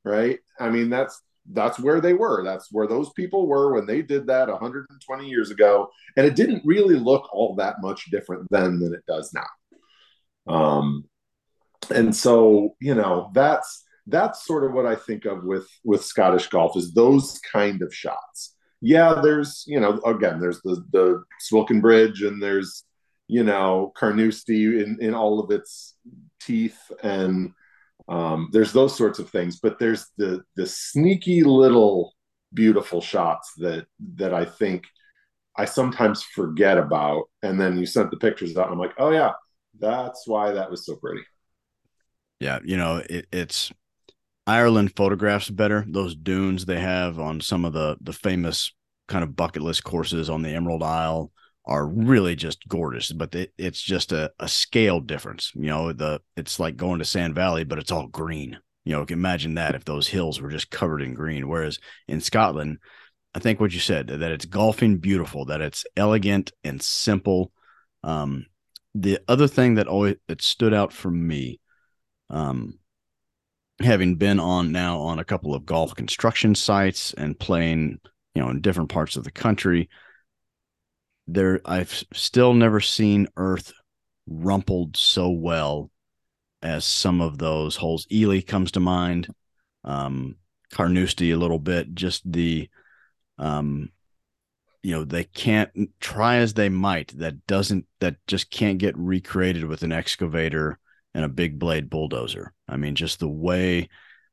right? 0.04 0.38
I 0.58 0.70
mean, 0.70 0.88
that's 0.88 1.20
that's 1.52 1.78
where 1.78 2.00
they 2.00 2.14
were. 2.14 2.44
That's 2.44 2.68
where 2.70 2.86
those 2.86 3.12
people 3.12 3.46
were 3.46 3.74
when 3.74 3.86
they 3.86 4.02
did 4.02 4.26
that 4.26 4.48
120 4.48 5.28
years 5.28 5.50
ago, 5.50 5.90
and 6.16 6.26
it 6.26 6.36
didn't 6.36 6.62
really 6.64 6.96
look 6.96 7.32
all 7.32 7.54
that 7.56 7.76
much 7.80 8.10
different 8.10 8.46
then 8.50 8.78
than 8.78 8.94
it 8.94 9.04
does 9.06 9.32
now. 9.34 10.52
Um, 10.52 11.04
and 11.94 12.14
so 12.14 12.76
you 12.80 12.94
know, 12.94 13.30
that's 13.34 13.84
that's 14.06 14.44
sort 14.44 14.64
of 14.64 14.72
what 14.72 14.86
I 14.86 14.96
think 14.96 15.24
of 15.24 15.44
with 15.44 15.68
with 15.84 16.04
Scottish 16.04 16.48
golf 16.48 16.76
is 16.76 16.92
those 16.92 17.38
kind 17.52 17.82
of 17.82 17.94
shots. 17.94 18.54
Yeah, 18.80 19.20
there's 19.22 19.64
you 19.66 19.80
know, 19.80 20.00
again, 20.04 20.40
there's 20.40 20.60
the 20.62 20.84
the 20.92 21.22
Swilcan 21.50 21.80
Bridge, 21.80 22.22
and 22.22 22.42
there's 22.42 22.84
you 23.28 23.44
know 23.44 23.92
Carnoustie 23.96 24.82
in 24.82 24.98
in 25.00 25.14
all 25.14 25.40
of 25.40 25.50
its 25.50 25.94
teeth 26.40 26.78
and 27.02 27.52
um, 28.10 28.50
there's 28.52 28.72
those 28.72 28.96
sorts 28.96 29.18
of 29.18 29.30
things 29.30 29.60
but 29.60 29.78
there's 29.78 30.06
the 30.18 30.42
the 30.56 30.66
sneaky 30.66 31.42
little 31.42 32.12
beautiful 32.52 33.00
shots 33.00 33.52
that 33.58 33.86
that 34.16 34.34
I 34.34 34.44
think 34.44 34.84
I 35.56 35.64
sometimes 35.64 36.22
forget 36.22 36.78
about. 36.78 37.24
And 37.42 37.60
then 37.60 37.78
you 37.78 37.86
sent 37.86 38.10
the 38.10 38.16
pictures 38.16 38.56
out 38.56 38.66
and 38.66 38.74
I'm 38.74 38.78
like 38.78 38.94
oh 38.98 39.10
yeah 39.10 39.32
that's 39.78 40.26
why 40.26 40.52
that 40.52 40.70
was 40.70 40.84
so 40.84 40.96
pretty. 40.96 41.22
Yeah 42.40 42.58
you 42.64 42.76
know 42.76 43.02
it, 43.08 43.26
it's 43.32 43.72
Ireland 44.46 44.96
photographs 44.96 45.50
better 45.50 45.84
those 45.86 46.14
dunes 46.14 46.64
they 46.64 46.80
have 46.80 47.18
on 47.18 47.40
some 47.40 47.64
of 47.64 47.72
the 47.72 47.96
the 48.00 48.12
famous 48.12 48.72
kind 49.08 49.22
of 49.22 49.36
bucket 49.36 49.62
list 49.62 49.84
courses 49.84 50.30
on 50.30 50.42
the 50.42 50.50
Emerald 50.50 50.82
Isle 50.82 51.30
are 51.66 51.86
really 51.86 52.34
just 52.34 52.66
gorgeous, 52.68 53.12
but 53.12 53.34
it, 53.34 53.52
it's 53.58 53.80
just 53.80 54.12
a, 54.12 54.32
a 54.40 54.48
scale 54.48 55.00
difference. 55.00 55.52
You 55.54 55.66
know, 55.66 55.92
the 55.92 56.20
it's 56.36 56.58
like 56.58 56.76
going 56.76 56.98
to 56.98 57.04
Sand 57.04 57.34
Valley, 57.34 57.64
but 57.64 57.78
it's 57.78 57.92
all 57.92 58.06
green. 58.06 58.58
You 58.84 58.96
know, 58.96 59.06
imagine 59.08 59.54
that 59.54 59.74
if 59.74 59.84
those 59.84 60.08
hills 60.08 60.40
were 60.40 60.50
just 60.50 60.70
covered 60.70 61.02
in 61.02 61.14
green. 61.14 61.48
Whereas 61.48 61.78
in 62.08 62.20
Scotland, 62.20 62.78
I 63.34 63.38
think 63.38 63.60
what 63.60 63.72
you 63.72 63.80
said 63.80 64.08
that 64.08 64.32
it's 64.32 64.46
golfing 64.46 64.98
beautiful, 64.98 65.44
that 65.46 65.60
it's 65.60 65.84
elegant 65.96 66.52
and 66.64 66.82
simple. 66.82 67.52
Um, 68.02 68.46
the 68.94 69.20
other 69.28 69.46
thing 69.46 69.74
that 69.74 69.86
always 69.86 70.16
it 70.28 70.42
stood 70.42 70.74
out 70.74 70.92
for 70.92 71.10
me, 71.10 71.60
um, 72.30 72.78
having 73.80 74.16
been 74.16 74.40
on 74.40 74.72
now 74.72 75.00
on 75.00 75.18
a 75.18 75.24
couple 75.24 75.54
of 75.54 75.66
golf 75.66 75.94
construction 75.94 76.54
sites 76.54 77.12
and 77.14 77.38
playing, 77.38 78.00
you 78.34 78.42
know, 78.42 78.48
in 78.48 78.60
different 78.60 78.90
parts 78.90 79.16
of 79.16 79.24
the 79.24 79.30
country, 79.30 79.88
there 81.34 81.60
I've 81.64 82.04
still 82.12 82.54
never 82.54 82.80
seen 82.80 83.28
Earth 83.36 83.72
rumpled 84.26 84.96
so 84.96 85.30
well 85.30 85.90
as 86.62 86.84
some 86.84 87.20
of 87.20 87.38
those 87.38 87.76
holes. 87.76 88.06
Elie 88.12 88.42
comes 88.42 88.72
to 88.72 88.80
mind, 88.80 89.28
um, 89.84 90.36
Carnoustie 90.72 91.30
a 91.30 91.38
little 91.38 91.58
bit, 91.58 91.94
just 91.94 92.30
the 92.30 92.68
um, 93.38 93.90
you 94.82 94.92
know 94.92 95.04
they 95.04 95.24
can't 95.24 95.70
try 96.00 96.36
as 96.36 96.54
they 96.54 96.68
might 96.68 97.16
that 97.18 97.46
doesn't 97.46 97.86
that 98.00 98.16
just 98.26 98.50
can't 98.50 98.78
get 98.78 98.96
recreated 98.96 99.64
with 99.64 99.82
an 99.82 99.92
excavator 99.92 100.78
and 101.14 101.24
a 101.24 101.28
big 101.28 101.58
blade 101.58 101.90
bulldozer 101.90 102.52
i 102.68 102.76
mean 102.76 102.94
just 102.94 103.20
the 103.20 103.28
way 103.28 103.88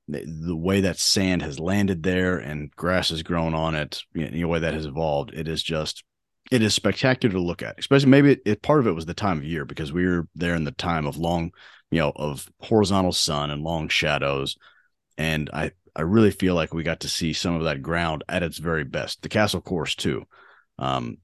the 0.08 0.56
way 0.56 0.80
that 0.82 0.98
sand 0.98 1.42
has 1.42 1.60
landed 1.60 2.02
there 2.04 2.38
and 2.38 2.72
grass 2.72 3.10
has 3.10 3.24
grown 3.24 3.54
on 3.54 3.76
it 3.76 4.04
you 4.14 4.24
know, 4.24 4.32
the 4.32 4.44
way 4.46 4.60
that 4.60 4.74
has 4.74 4.86
evolved 4.86 5.34
it 5.34 5.48
is 5.48 5.62
just 5.62 6.04
it 6.52 6.62
is 6.62 6.74
spectacular 6.74 7.34
to 7.34 7.42
look 7.42 7.62
at 7.62 7.78
especially 7.78 8.10
maybe 8.10 8.32
it, 8.32 8.42
it, 8.46 8.62
part 8.62 8.80
of 8.80 8.88
it 8.88 8.94
was 8.94 9.06
the 9.06 9.14
time 9.14 9.38
of 9.38 9.44
year 9.44 9.66
because 9.66 9.92
we 9.92 10.06
were 10.06 10.28
there 10.36 10.56
in 10.56 10.64
the 10.64 10.72
time 10.72 11.06
of 11.06 11.18
long 11.18 11.52
you 11.92 12.00
know 12.00 12.12
of 12.16 12.48
horizontal 12.62 13.12
sun 13.12 13.52
and 13.52 13.64
long 13.64 13.88
shadows 13.88 14.56
and 15.18 15.50
i 15.54 15.72
i 15.96 16.02
really 16.02 16.32
feel 16.32 16.56
like 16.56 16.74
we 16.74 16.84
got 16.84 17.02
to 17.02 17.10
see 17.10 17.34
some 17.34 17.56
of 17.56 17.64
that 17.64 17.82
ground 17.82 18.24
at 18.30 18.44
its 18.44 18.58
very 18.58 18.84
best 18.84 19.22
the 19.22 19.30
castle 19.30 19.62
course 19.62 19.96
too 19.96 20.24
um 20.80 21.18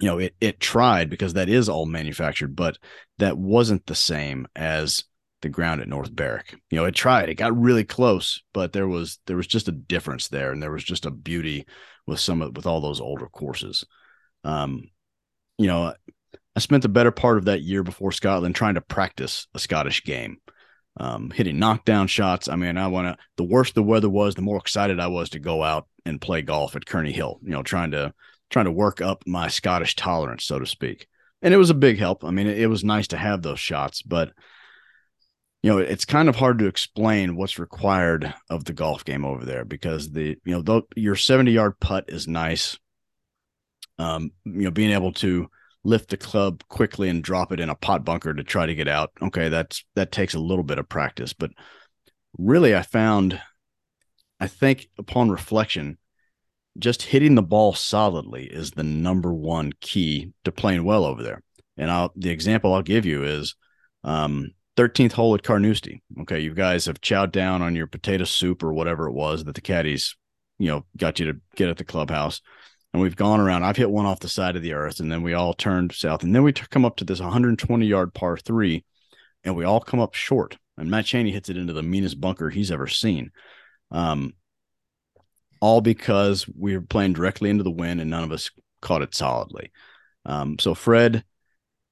you 0.00 0.06
know 0.06 0.18
it 0.18 0.34
it 0.40 0.60
tried 0.60 1.10
because 1.10 1.34
that 1.34 1.48
is 1.48 1.68
all 1.68 1.86
manufactured 1.86 2.54
but 2.54 2.78
that 3.18 3.38
wasn't 3.38 3.84
the 3.86 3.94
same 3.94 4.46
as 4.56 5.04
the 5.44 5.48
ground 5.50 5.82
at 5.82 5.88
North 5.88 6.10
Berwick. 6.10 6.58
You 6.70 6.78
know, 6.78 6.86
it 6.86 6.94
tried, 6.94 7.28
it 7.28 7.34
got 7.34 7.56
really 7.56 7.84
close, 7.84 8.42
but 8.52 8.72
there 8.72 8.88
was 8.88 9.18
there 9.26 9.36
was 9.36 9.46
just 9.46 9.68
a 9.68 9.72
difference 9.72 10.28
there, 10.28 10.50
and 10.50 10.60
there 10.60 10.72
was 10.72 10.82
just 10.82 11.06
a 11.06 11.10
beauty 11.10 11.66
with 12.06 12.18
some 12.18 12.42
of 12.42 12.56
with 12.56 12.66
all 12.66 12.80
those 12.80 13.00
older 13.00 13.28
courses. 13.28 13.84
Um, 14.44 14.90
you 15.58 15.66
know, 15.66 15.94
I 16.56 16.60
spent 16.60 16.82
the 16.82 16.88
better 16.88 17.10
part 17.10 17.38
of 17.38 17.46
that 17.46 17.62
year 17.62 17.82
before 17.82 18.12
Scotland 18.12 18.54
trying 18.54 18.74
to 18.74 18.80
practice 18.80 19.46
a 19.54 19.58
Scottish 19.58 20.04
game, 20.04 20.38
um, 20.98 21.30
hitting 21.30 21.58
knockdown 21.58 22.06
shots. 22.06 22.48
I 22.48 22.56
mean, 22.56 22.76
I 22.78 22.86
want 22.88 23.08
to. 23.08 23.24
The 23.36 23.44
worse 23.44 23.72
the 23.72 23.82
weather 23.82 24.08
was, 24.08 24.34
the 24.34 24.42
more 24.42 24.58
excited 24.58 25.00
I 25.00 25.08
was 25.08 25.30
to 25.30 25.38
go 25.38 25.62
out 25.62 25.88
and 26.04 26.20
play 26.20 26.42
golf 26.42 26.76
at 26.76 26.86
Kearney 26.86 27.12
Hill. 27.12 27.40
You 27.42 27.50
know, 27.50 27.62
trying 27.62 27.90
to 27.92 28.12
trying 28.50 28.66
to 28.66 28.72
work 28.72 29.00
up 29.00 29.24
my 29.26 29.48
Scottish 29.48 29.96
tolerance, 29.96 30.44
so 30.44 30.58
to 30.58 30.66
speak. 30.66 31.08
And 31.42 31.52
it 31.52 31.58
was 31.58 31.70
a 31.70 31.74
big 31.74 31.98
help. 31.98 32.24
I 32.24 32.30
mean, 32.30 32.46
it, 32.46 32.58
it 32.60 32.66
was 32.68 32.84
nice 32.84 33.08
to 33.08 33.16
have 33.16 33.42
those 33.42 33.60
shots, 33.60 34.02
but 34.02 34.32
you 35.64 35.70
know, 35.70 35.78
it's 35.78 36.04
kind 36.04 36.28
of 36.28 36.36
hard 36.36 36.58
to 36.58 36.66
explain 36.66 37.36
what's 37.36 37.58
required 37.58 38.34
of 38.50 38.64
the 38.64 38.74
golf 38.74 39.02
game 39.02 39.24
over 39.24 39.46
there 39.46 39.64
because 39.64 40.12
the, 40.12 40.36
you 40.44 40.52
know, 40.52 40.60
though 40.60 40.82
your 40.94 41.16
70 41.16 41.52
yard 41.52 41.80
putt 41.80 42.04
is 42.08 42.28
nice. 42.28 42.78
Um, 43.98 44.32
you 44.44 44.62
know, 44.62 44.70
being 44.70 44.90
able 44.90 45.12
to 45.14 45.48
lift 45.84 46.10
the 46.10 46.16
club 46.16 46.62
quickly 46.68 47.08
and 47.08 47.22
drop 47.22 47.52
it 47.52 47.60
in 47.60 47.68
a 47.68 47.74
pot 47.74 48.04
bunker 48.04 48.32
to 48.34 48.42
try 48.42 48.66
to 48.66 48.74
get 48.74 48.88
out. 48.88 49.12
Okay. 49.22 49.48
That's, 49.48 49.84
that 49.94 50.12
takes 50.12 50.34
a 50.34 50.40
little 50.40 50.64
bit 50.64 50.78
of 50.78 50.88
practice, 50.88 51.32
but 51.32 51.50
really 52.38 52.74
I 52.74 52.82
found, 52.82 53.40
I 54.40 54.46
think 54.46 54.88
upon 54.98 55.30
reflection, 55.30 55.98
just 56.78 57.02
hitting 57.02 57.34
the 57.34 57.42
ball 57.42 57.72
solidly 57.72 58.46
is 58.46 58.72
the 58.72 58.82
number 58.82 59.32
one 59.32 59.72
key 59.80 60.32
to 60.44 60.50
playing 60.50 60.84
well 60.84 61.04
over 61.04 61.22
there. 61.22 61.42
And 61.76 61.90
I'll, 61.90 62.12
the 62.16 62.30
example 62.30 62.74
I'll 62.74 62.82
give 62.82 63.06
you 63.06 63.24
is, 63.24 63.54
um, 64.02 64.50
13th 64.76 65.12
hole 65.12 65.34
at 65.34 65.42
Carnoustie. 65.42 66.02
Okay, 66.22 66.40
you 66.40 66.52
guys 66.52 66.86
have 66.86 67.00
chowed 67.00 67.32
down 67.32 67.62
on 67.62 67.76
your 67.76 67.86
potato 67.86 68.24
soup 68.24 68.62
or 68.62 68.72
whatever 68.72 69.06
it 69.06 69.12
was 69.12 69.44
that 69.44 69.54
the 69.54 69.60
caddies, 69.60 70.16
you 70.58 70.68
know, 70.68 70.84
got 70.96 71.20
you 71.20 71.26
to 71.26 71.40
get 71.56 71.68
at 71.68 71.76
the 71.76 71.84
clubhouse. 71.84 72.40
And 72.94 73.02
we've 73.02 73.16
gone 73.16 73.40
around. 73.40 73.64
I've 73.64 73.76
hit 73.76 73.90
one 73.90 74.06
off 74.06 74.20
the 74.20 74.28
side 74.28 74.54
of 74.54 74.62
the 74.62 74.72
earth, 74.72 75.00
and 75.00 75.10
then 75.10 75.24
we 75.24 75.34
all 75.34 75.52
turned 75.52 75.92
south. 75.92 76.22
And 76.22 76.32
then 76.32 76.44
we 76.44 76.52
come 76.52 76.84
up 76.84 76.94
to 76.96 77.04
this 77.04 77.18
120 77.18 77.84
yard 77.84 78.14
par 78.14 78.36
three, 78.36 78.84
and 79.42 79.56
we 79.56 79.64
all 79.64 79.80
come 79.80 79.98
up 79.98 80.14
short. 80.14 80.56
And 80.78 80.88
Matt 80.88 81.06
Cheney 81.06 81.32
hits 81.32 81.48
it 81.48 81.56
into 81.56 81.72
the 81.72 81.82
meanest 81.82 82.20
bunker 82.20 82.50
he's 82.50 82.70
ever 82.70 82.86
seen. 82.86 83.32
Um, 83.90 84.34
all 85.60 85.80
because 85.80 86.46
we 86.48 86.76
were 86.76 86.82
playing 86.82 87.14
directly 87.14 87.50
into 87.50 87.64
the 87.64 87.70
wind, 87.72 88.00
and 88.00 88.10
none 88.10 88.22
of 88.22 88.30
us 88.30 88.52
caught 88.80 89.02
it 89.02 89.12
solidly. 89.12 89.72
Um, 90.24 90.56
so 90.60 90.72
Fred, 90.72 91.24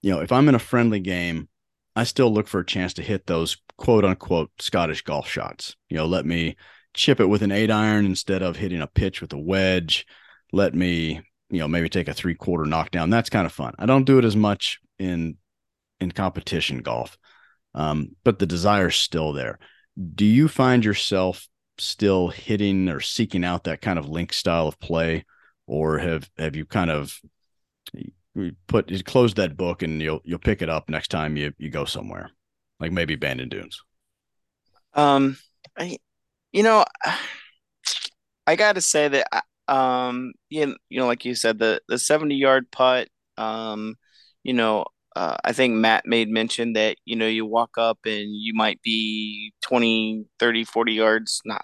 you 0.03 0.13
know, 0.13 0.21
if 0.21 0.31
I'm 0.31 0.49
in 0.49 0.55
a 0.55 0.61
friendly 0.61 1.01
game, 1.01 1.49
I 1.97 2.05
still 2.05 2.33
look 2.33 2.47
for 2.47 2.61
a 2.61 2.67
chance 2.67 2.95
to 2.95 3.03
hit 3.03 3.27
those 3.27 3.57
quote 3.77 4.05
unquote 4.05 4.53
Scottish 4.61 5.03
golf 5.03 5.29
shots. 5.29 5.75
You 5.91 5.97
know, 5.97 6.07
let 6.07 6.27
me 6.27 6.55
chip 6.95 7.19
it 7.19 7.27
with 7.27 7.43
an 7.43 7.51
eight 7.51 7.73
iron 7.73 8.07
instead 8.07 8.43
of 8.43 8.57
hitting 8.57 8.81
a 8.81 8.87
pitch 8.87 9.21
with 9.21 9.33
a 9.33 9.39
wedge. 9.39 10.07
Let 10.53 10.75
me, 10.75 11.21
you 11.51 11.59
know, 11.59 11.69
maybe 11.69 11.89
take 11.89 12.09
a 12.09 12.15
three 12.15 12.35
quarter 12.35 12.67
knockdown. 12.67 13.11
That's 13.11 13.31
kind 13.31 13.47
of 13.47 13.53
fun. 13.53 13.75
I 13.79 13.87
don't 13.87 14.05
do 14.05 14.19
it 14.19 14.25
as 14.25 14.37
much 14.37 14.79
in 14.99 15.37
in 16.01 16.13
competition 16.13 16.79
golf, 16.79 17.17
um, 17.75 18.17
but 18.25 18.39
the 18.39 18.47
desire 18.47 18.89
is 18.89 18.97
still 18.97 19.33
there. 19.33 19.59
Do 20.15 20.25
you 20.25 20.49
find 20.49 20.85
yourself 20.85 21.49
still 21.79 22.29
hitting 22.29 22.89
or 22.89 23.01
seeking 23.01 23.45
out 23.45 23.65
that 23.65 23.81
kind 23.81 23.99
of 23.99 24.09
link 24.09 24.33
style 24.33 24.69
of 24.69 24.79
play, 24.79 25.25
or 25.67 25.99
have 25.99 26.31
have 26.39 26.57
you 26.57 26.67
kind 26.67 26.91
of 26.91 27.19
put 28.67 28.91
you 28.91 29.03
close 29.03 29.35
that 29.35 29.57
book 29.57 29.83
and 29.83 30.01
you'll 30.01 30.21
you'll 30.25 30.39
pick 30.39 30.63
it 30.63 30.69
up 30.69 30.89
next 30.89 31.09
time 31.09 31.37
you 31.37 31.53
you 31.59 31.71
go 31.71 31.85
somewhere, 31.85 32.31
like 32.81 32.93
maybe 32.93 33.17
Bandon 33.17 33.49
Dunes. 33.49 33.83
Um, 34.95 35.39
I, 35.79 35.99
you 36.53 36.63
know, 36.63 36.85
I 38.47 38.57
got 38.57 38.75
to 38.75 38.81
say 38.81 39.09
that 39.09 39.45
um, 39.73 40.33
you 40.51 40.77
you 40.91 41.01
know, 41.01 41.07
like 41.07 41.25
you 41.25 41.35
said, 41.35 41.59
the 41.59 41.81
the 41.89 41.99
seventy 41.99 42.37
yard 42.37 42.71
putt, 42.71 43.09
um, 43.39 43.97
you 44.45 44.53
know, 44.55 44.85
uh, 45.17 45.37
I 45.45 45.53
think 45.53 45.75
Matt 45.75 46.07
made 46.07 46.29
mention 46.31 46.73
that, 46.75 46.97
you 47.05 47.17
know, 47.17 47.27
you 47.27 47.45
walk 47.47 47.77
up 47.79 47.99
and 48.07 48.29
you 48.35 48.55
might 48.55 48.81
be 48.83 49.53
20, 49.63 50.25
30, 50.39 50.65
40 50.65 50.95
yards, 50.95 51.41
not 51.45 51.61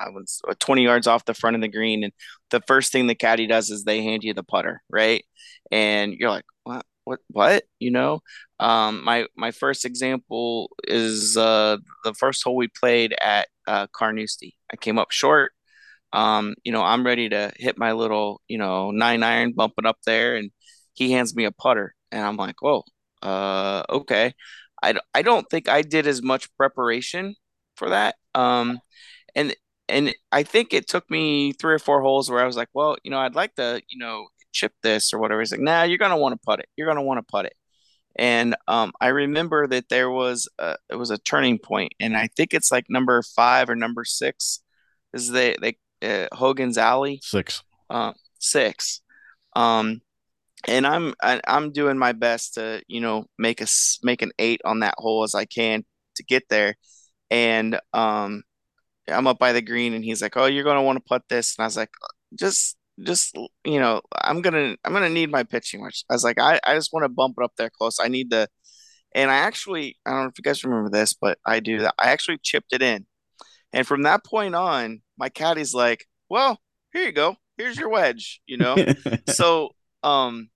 20 0.58 0.82
yards 0.84 1.06
off 1.06 1.24
the 1.24 1.34
front 1.34 1.56
of 1.56 1.62
the 1.62 1.68
green. 1.68 2.04
And 2.04 2.12
the 2.50 2.60
first 2.66 2.92
thing 2.92 3.06
the 3.06 3.14
caddy 3.14 3.46
does 3.46 3.70
is 3.70 3.84
they 3.84 4.02
hand 4.02 4.22
you 4.24 4.34
the 4.34 4.42
putter, 4.42 4.82
right? 4.90 5.24
And 5.70 6.12
you're 6.14 6.30
like, 6.30 6.44
what, 6.64 6.84
what, 7.04 7.20
what, 7.28 7.64
you 7.78 7.90
know? 7.90 8.20
Um, 8.60 9.02
my, 9.04 9.26
my 9.36 9.50
first 9.50 9.84
example 9.86 10.70
is 10.84 11.36
uh, 11.36 11.78
the 12.04 12.14
first 12.14 12.42
hole 12.44 12.56
we 12.56 12.68
played 12.68 13.14
at 13.20 13.48
uh, 13.66 13.86
Carnoustie. 13.92 14.56
I 14.72 14.76
came 14.76 14.98
up 14.98 15.10
short. 15.10 15.52
Um, 16.12 16.54
you 16.64 16.72
know, 16.72 16.82
I'm 16.82 17.04
ready 17.04 17.28
to 17.28 17.52
hit 17.56 17.78
my 17.78 17.92
little, 17.92 18.40
you 18.48 18.58
know, 18.58 18.90
nine 18.90 19.22
iron, 19.22 19.52
bumping 19.52 19.86
up 19.86 19.98
there. 20.06 20.36
And 20.36 20.50
he 20.94 21.12
hands 21.12 21.34
me 21.36 21.44
a 21.44 21.52
putter. 21.52 21.94
And 22.12 22.22
I'm 22.24 22.36
like, 22.36 22.60
whoa, 22.62 22.84
uh, 23.22 23.84
okay. 23.90 24.34
I, 24.82 24.94
I 25.14 25.22
don't 25.22 25.48
think 25.50 25.68
I 25.68 25.82
did 25.82 26.06
as 26.06 26.22
much 26.22 26.54
preparation 26.56 27.34
for 27.76 27.90
that. 27.90 28.16
Um, 28.34 28.80
and 29.34 29.54
and 29.88 30.14
I 30.32 30.42
think 30.42 30.74
it 30.74 30.86
took 30.88 31.10
me 31.10 31.52
three 31.52 31.74
or 31.74 31.78
four 31.78 32.02
holes 32.02 32.30
where 32.30 32.42
I 32.42 32.46
was 32.46 32.56
like, 32.56 32.68
well, 32.74 32.96
you 33.04 33.10
know, 33.10 33.18
I'd 33.18 33.34
like 33.34 33.54
to, 33.56 33.82
you 33.88 33.98
know, 33.98 34.28
chip 34.52 34.72
this 34.82 35.12
or 35.14 35.18
whatever. 35.18 35.40
He's 35.40 35.52
like, 35.52 35.60
nah, 35.60 35.84
you're 35.84 35.98
gonna 35.98 36.16
want 36.18 36.34
to 36.34 36.44
put 36.44 36.60
it. 36.60 36.68
You're 36.76 36.88
gonna 36.88 37.02
want 37.02 37.18
to 37.18 37.30
put 37.30 37.46
it. 37.46 37.54
And 38.16 38.56
um, 38.68 38.92
I 39.00 39.08
remember 39.08 39.66
that 39.68 39.88
there 39.88 40.10
was 40.10 40.48
a, 40.58 40.76
it 40.90 40.96
was 40.96 41.10
a 41.10 41.18
turning 41.18 41.58
point, 41.58 41.92
and 42.00 42.16
I 42.16 42.28
think 42.36 42.54
it's 42.54 42.72
like 42.72 42.86
number 42.90 43.22
five 43.22 43.70
or 43.70 43.76
number 43.76 44.04
six. 44.04 44.60
Is 45.14 45.30
they 45.30 45.56
they 45.60 45.78
uh, 46.02 46.26
Hogan's 46.32 46.78
Alley 46.78 47.20
six, 47.22 47.62
uh, 47.90 48.12
six. 48.38 49.00
Um, 49.56 50.00
and 50.66 50.86
I'm 50.86 51.14
I, 51.22 51.40
I'm 51.46 51.72
doing 51.72 51.98
my 51.98 52.12
best 52.12 52.54
to 52.54 52.82
you 52.88 53.00
know 53.00 53.26
make 53.38 53.60
a 53.60 53.66
make 54.02 54.22
an 54.22 54.32
eight 54.38 54.60
on 54.64 54.80
that 54.80 54.94
hole 54.98 55.22
as 55.22 55.34
I 55.34 55.44
can 55.44 55.84
to 56.16 56.24
get 56.24 56.48
there, 56.48 56.74
and 57.30 57.78
um, 57.92 58.42
I'm 59.08 59.26
up 59.26 59.38
by 59.38 59.52
the 59.52 59.62
green, 59.62 59.94
and 59.94 60.04
he's 60.04 60.22
like, 60.22 60.36
"Oh, 60.36 60.46
you're 60.46 60.64
gonna 60.64 60.82
want 60.82 60.96
to 60.96 61.08
put 61.08 61.22
this," 61.28 61.56
and 61.56 61.64
I 61.64 61.66
was 61.66 61.76
like, 61.76 61.90
"Just 62.38 62.76
just 63.02 63.36
you 63.64 63.78
know, 63.78 64.02
I'm 64.14 64.40
gonna 64.42 64.76
I'm 64.84 64.92
gonna 64.92 65.08
need 65.08 65.30
my 65.30 65.44
pitching." 65.44 65.82
Which 65.82 66.04
I 66.10 66.14
was 66.14 66.24
like, 66.24 66.40
"I 66.40 66.60
I 66.66 66.74
just 66.74 66.92
want 66.92 67.04
to 67.04 67.08
bump 67.08 67.36
it 67.38 67.44
up 67.44 67.52
there 67.56 67.70
close. 67.70 67.98
I 68.00 68.08
need 68.08 68.30
the," 68.30 68.48
and 69.14 69.30
I 69.30 69.36
actually 69.36 69.96
I 70.06 70.10
don't 70.10 70.22
know 70.22 70.28
if 70.28 70.38
you 70.38 70.42
guys 70.42 70.64
remember 70.64 70.90
this, 70.90 71.14
but 71.14 71.38
I 71.46 71.60
do 71.60 71.78
that. 71.80 71.94
I 71.98 72.10
actually 72.10 72.38
chipped 72.42 72.72
it 72.72 72.82
in, 72.82 73.06
and 73.72 73.86
from 73.86 74.02
that 74.02 74.24
point 74.24 74.54
on, 74.54 75.02
my 75.18 75.28
caddy's 75.28 75.74
like, 75.74 76.06
"Well, 76.28 76.60
here 76.92 77.04
you 77.04 77.12
go." 77.12 77.36
Here's 77.56 77.76
your 77.76 77.88
wedge, 77.88 78.40
you 78.46 78.56
know. 78.56 78.76
so 79.28 79.70
um 80.02 80.48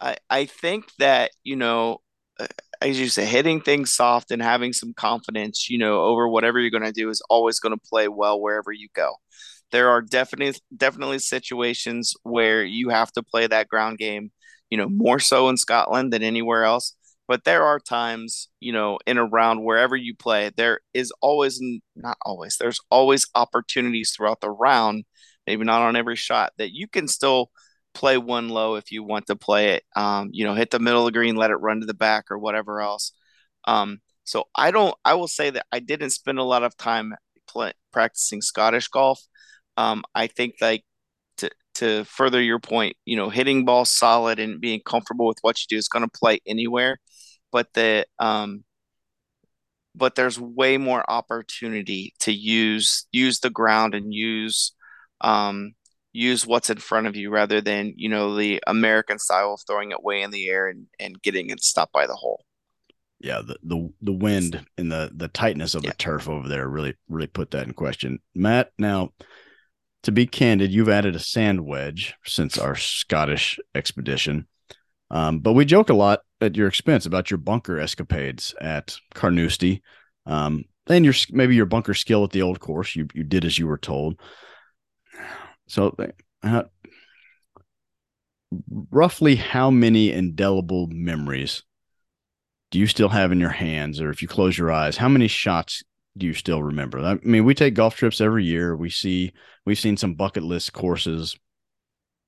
i 0.00 0.16
i 0.30 0.44
think 0.46 0.90
that 0.98 1.30
you 1.42 1.56
know 1.56 1.98
uh, 2.40 2.46
as 2.80 2.98
you 2.98 3.08
say 3.08 3.24
hitting 3.24 3.60
things 3.60 3.92
soft 3.92 4.30
and 4.30 4.42
having 4.42 4.72
some 4.72 4.92
confidence 4.94 5.68
you 5.68 5.78
know 5.78 6.00
over 6.00 6.28
whatever 6.28 6.58
you're 6.58 6.70
going 6.70 6.82
to 6.82 6.92
do 6.92 7.08
is 7.08 7.22
always 7.28 7.60
going 7.60 7.74
to 7.74 7.88
play 7.88 8.08
well 8.08 8.40
wherever 8.40 8.72
you 8.72 8.88
go 8.94 9.14
there 9.70 9.88
are 9.90 10.02
definitely 10.02 10.58
definitely 10.76 11.18
situations 11.18 12.14
where 12.22 12.64
you 12.64 12.88
have 12.88 13.10
to 13.12 13.22
play 13.22 13.46
that 13.46 13.68
ground 13.68 13.98
game 13.98 14.30
you 14.70 14.78
know 14.78 14.88
more 14.88 15.20
so 15.20 15.48
in 15.48 15.56
scotland 15.56 16.12
than 16.12 16.22
anywhere 16.22 16.64
else 16.64 16.94
but 17.28 17.44
there 17.44 17.64
are 17.64 17.78
times 17.78 18.48
you 18.60 18.72
know 18.72 18.98
in 19.06 19.18
a 19.18 19.24
round 19.24 19.64
wherever 19.64 19.96
you 19.96 20.14
play 20.14 20.50
there 20.56 20.80
is 20.92 21.12
always 21.20 21.60
not 21.96 22.16
always 22.24 22.56
there's 22.58 22.80
always 22.90 23.26
opportunities 23.34 24.12
throughout 24.12 24.40
the 24.40 24.50
round 24.50 25.04
maybe 25.46 25.64
not 25.64 25.82
on 25.82 25.96
every 25.96 26.16
shot 26.16 26.52
that 26.58 26.72
you 26.72 26.88
can 26.88 27.08
still 27.08 27.50
play 27.94 28.18
one 28.18 28.48
low 28.48 28.74
if 28.74 28.92
you 28.92 29.02
want 29.02 29.26
to 29.26 29.36
play 29.36 29.74
it. 29.74 29.84
Um, 29.96 30.28
you 30.32 30.44
know, 30.44 30.54
hit 30.54 30.70
the 30.70 30.78
middle 30.78 31.06
of 31.06 31.06
the 31.06 31.18
green, 31.18 31.36
let 31.36 31.50
it 31.50 31.56
run 31.56 31.80
to 31.80 31.86
the 31.86 31.94
back 31.94 32.30
or 32.30 32.38
whatever 32.38 32.80
else. 32.80 33.12
Um, 33.66 34.00
so 34.24 34.44
I 34.54 34.70
don't. 34.70 34.94
I 35.04 35.14
will 35.14 35.28
say 35.28 35.50
that 35.50 35.66
I 35.72 35.80
didn't 35.80 36.10
spend 36.10 36.38
a 36.38 36.44
lot 36.44 36.62
of 36.62 36.76
time 36.76 37.14
play, 37.48 37.72
practicing 37.92 38.42
Scottish 38.42 38.88
golf. 38.88 39.20
Um, 39.76 40.04
I 40.14 40.26
think 40.26 40.54
like 40.60 40.84
to 41.38 41.50
to 41.76 42.04
further 42.04 42.42
your 42.42 42.58
point, 42.58 42.96
you 43.04 43.16
know, 43.16 43.30
hitting 43.30 43.64
balls 43.64 43.90
solid 43.90 44.38
and 44.38 44.60
being 44.60 44.80
comfortable 44.86 45.26
with 45.26 45.38
what 45.42 45.60
you 45.60 45.66
do 45.68 45.76
is 45.78 45.88
going 45.88 46.04
to 46.04 46.18
play 46.18 46.40
anywhere, 46.46 46.98
but 47.54 47.72
the 47.72 48.04
um, 48.18 48.64
but 49.94 50.16
there's 50.16 50.40
way 50.40 50.76
more 50.76 51.08
opportunity 51.08 52.12
to 52.18 52.32
use 52.32 53.06
use 53.12 53.38
the 53.38 53.48
ground 53.48 53.94
and 53.94 54.12
use 54.12 54.72
um 55.20 55.72
use 56.12 56.44
what's 56.46 56.68
in 56.68 56.78
front 56.78 57.06
of 57.06 57.14
you 57.14 57.30
rather 57.30 57.60
than 57.60 57.94
you 57.96 58.08
know 58.08 58.34
the 58.34 58.60
American 58.66 59.20
style 59.20 59.54
of 59.54 59.60
throwing 59.66 59.92
it 59.92 60.02
way 60.02 60.20
in 60.22 60.32
the 60.32 60.48
air 60.48 60.68
and 60.68 60.88
and 60.98 61.22
getting 61.22 61.48
it 61.48 61.62
stopped 61.62 61.92
by 61.92 62.08
the 62.08 62.14
hole. 62.14 62.44
Yeah, 63.20 63.40
the 63.46 63.56
the 63.62 63.88
the 64.02 64.12
wind 64.12 64.66
and 64.76 64.90
the 64.90 65.12
the 65.14 65.28
tightness 65.28 65.76
of 65.76 65.84
Yeah. 65.84 65.90
the 65.90 65.96
turf 65.96 66.28
over 66.28 66.48
there 66.48 66.68
really 66.68 66.96
really 67.08 67.28
put 67.28 67.52
that 67.52 67.68
in 67.68 67.72
question. 67.72 68.18
Matt, 68.34 68.72
now 68.80 69.10
to 70.02 70.10
be 70.10 70.26
candid, 70.26 70.72
you've 70.72 70.88
added 70.88 71.14
a 71.14 71.20
sand 71.20 71.64
wedge 71.64 72.14
since 72.24 72.58
our 72.58 72.74
Scottish 72.74 73.60
expedition. 73.76 74.48
Um, 75.10 75.38
but 75.38 75.52
we 75.52 75.64
joke 75.64 75.88
a 75.90 75.94
lot 75.94 76.20
at 76.44 76.56
your 76.56 76.68
expense 76.68 77.06
about 77.06 77.30
your 77.30 77.38
bunker 77.38 77.78
escapades 77.78 78.54
at 78.60 78.96
Carnoustie, 79.14 79.82
um, 80.26 80.64
and 80.86 81.04
your 81.04 81.14
maybe 81.30 81.54
your 81.54 81.66
bunker 81.66 81.94
skill 81.94 82.24
at 82.24 82.30
the 82.30 82.42
old 82.42 82.60
course. 82.60 82.94
You 82.94 83.06
you 83.14 83.24
did 83.24 83.44
as 83.44 83.58
you 83.58 83.66
were 83.66 83.78
told. 83.78 84.20
So, 85.66 85.96
uh, 86.42 86.64
roughly 88.90 89.36
how 89.36 89.70
many 89.70 90.12
indelible 90.12 90.88
memories 90.88 91.62
do 92.70 92.78
you 92.78 92.86
still 92.86 93.08
have 93.08 93.32
in 93.32 93.40
your 93.40 93.50
hands, 93.50 94.00
or 94.00 94.10
if 94.10 94.20
you 94.20 94.28
close 94.28 94.58
your 94.58 94.72
eyes, 94.72 94.96
how 94.96 95.08
many 95.08 95.28
shots 95.28 95.82
do 96.16 96.26
you 96.26 96.34
still 96.34 96.62
remember? 96.62 96.98
I 96.98 97.18
mean, 97.22 97.44
we 97.44 97.54
take 97.54 97.74
golf 97.74 97.96
trips 97.96 98.20
every 98.20 98.44
year. 98.44 98.76
We 98.76 98.90
see 98.90 99.32
we've 99.64 99.78
seen 99.78 99.96
some 99.96 100.14
bucket 100.14 100.42
list 100.42 100.72
courses. 100.72 101.36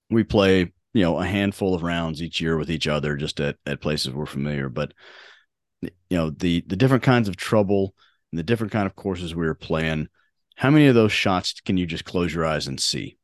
We 0.09 0.23
play, 0.23 0.73
you 0.97 1.03
know, 1.03 1.19
a 1.19 1.27
handful 1.27 1.75
of 1.75 1.83
rounds 1.83 2.23
each 2.23 2.41
year 2.41 2.57
with 2.57 2.71
each 2.71 2.89
other, 2.89 3.17
just 3.17 3.39
at 3.39 3.57
at 3.67 3.83
places 3.83 4.15
we're 4.15 4.25
familiar. 4.25 4.71
But 4.71 4.95
you 5.83 5.91
know, 6.11 6.31
the 6.31 6.65
the 6.67 6.77
different 6.77 7.03
kinds 7.03 7.29
of 7.29 7.37
trouble 7.37 7.95
and 8.33 8.39
the 8.39 8.43
different 8.43 8.73
kind 8.73 8.87
of 8.87 8.97
courses 8.97 9.35
we 9.35 9.45
were 9.45 9.55
playing. 9.55 10.09
How 10.55 10.71
many 10.71 10.87
of 10.87 10.95
those 10.95 11.13
shots 11.13 11.61
can 11.61 11.77
you 11.77 11.85
just 11.85 12.07
close 12.07 12.33
your 12.33 12.47
eyes 12.47 12.67
and 12.67 12.81
see? 12.81 13.19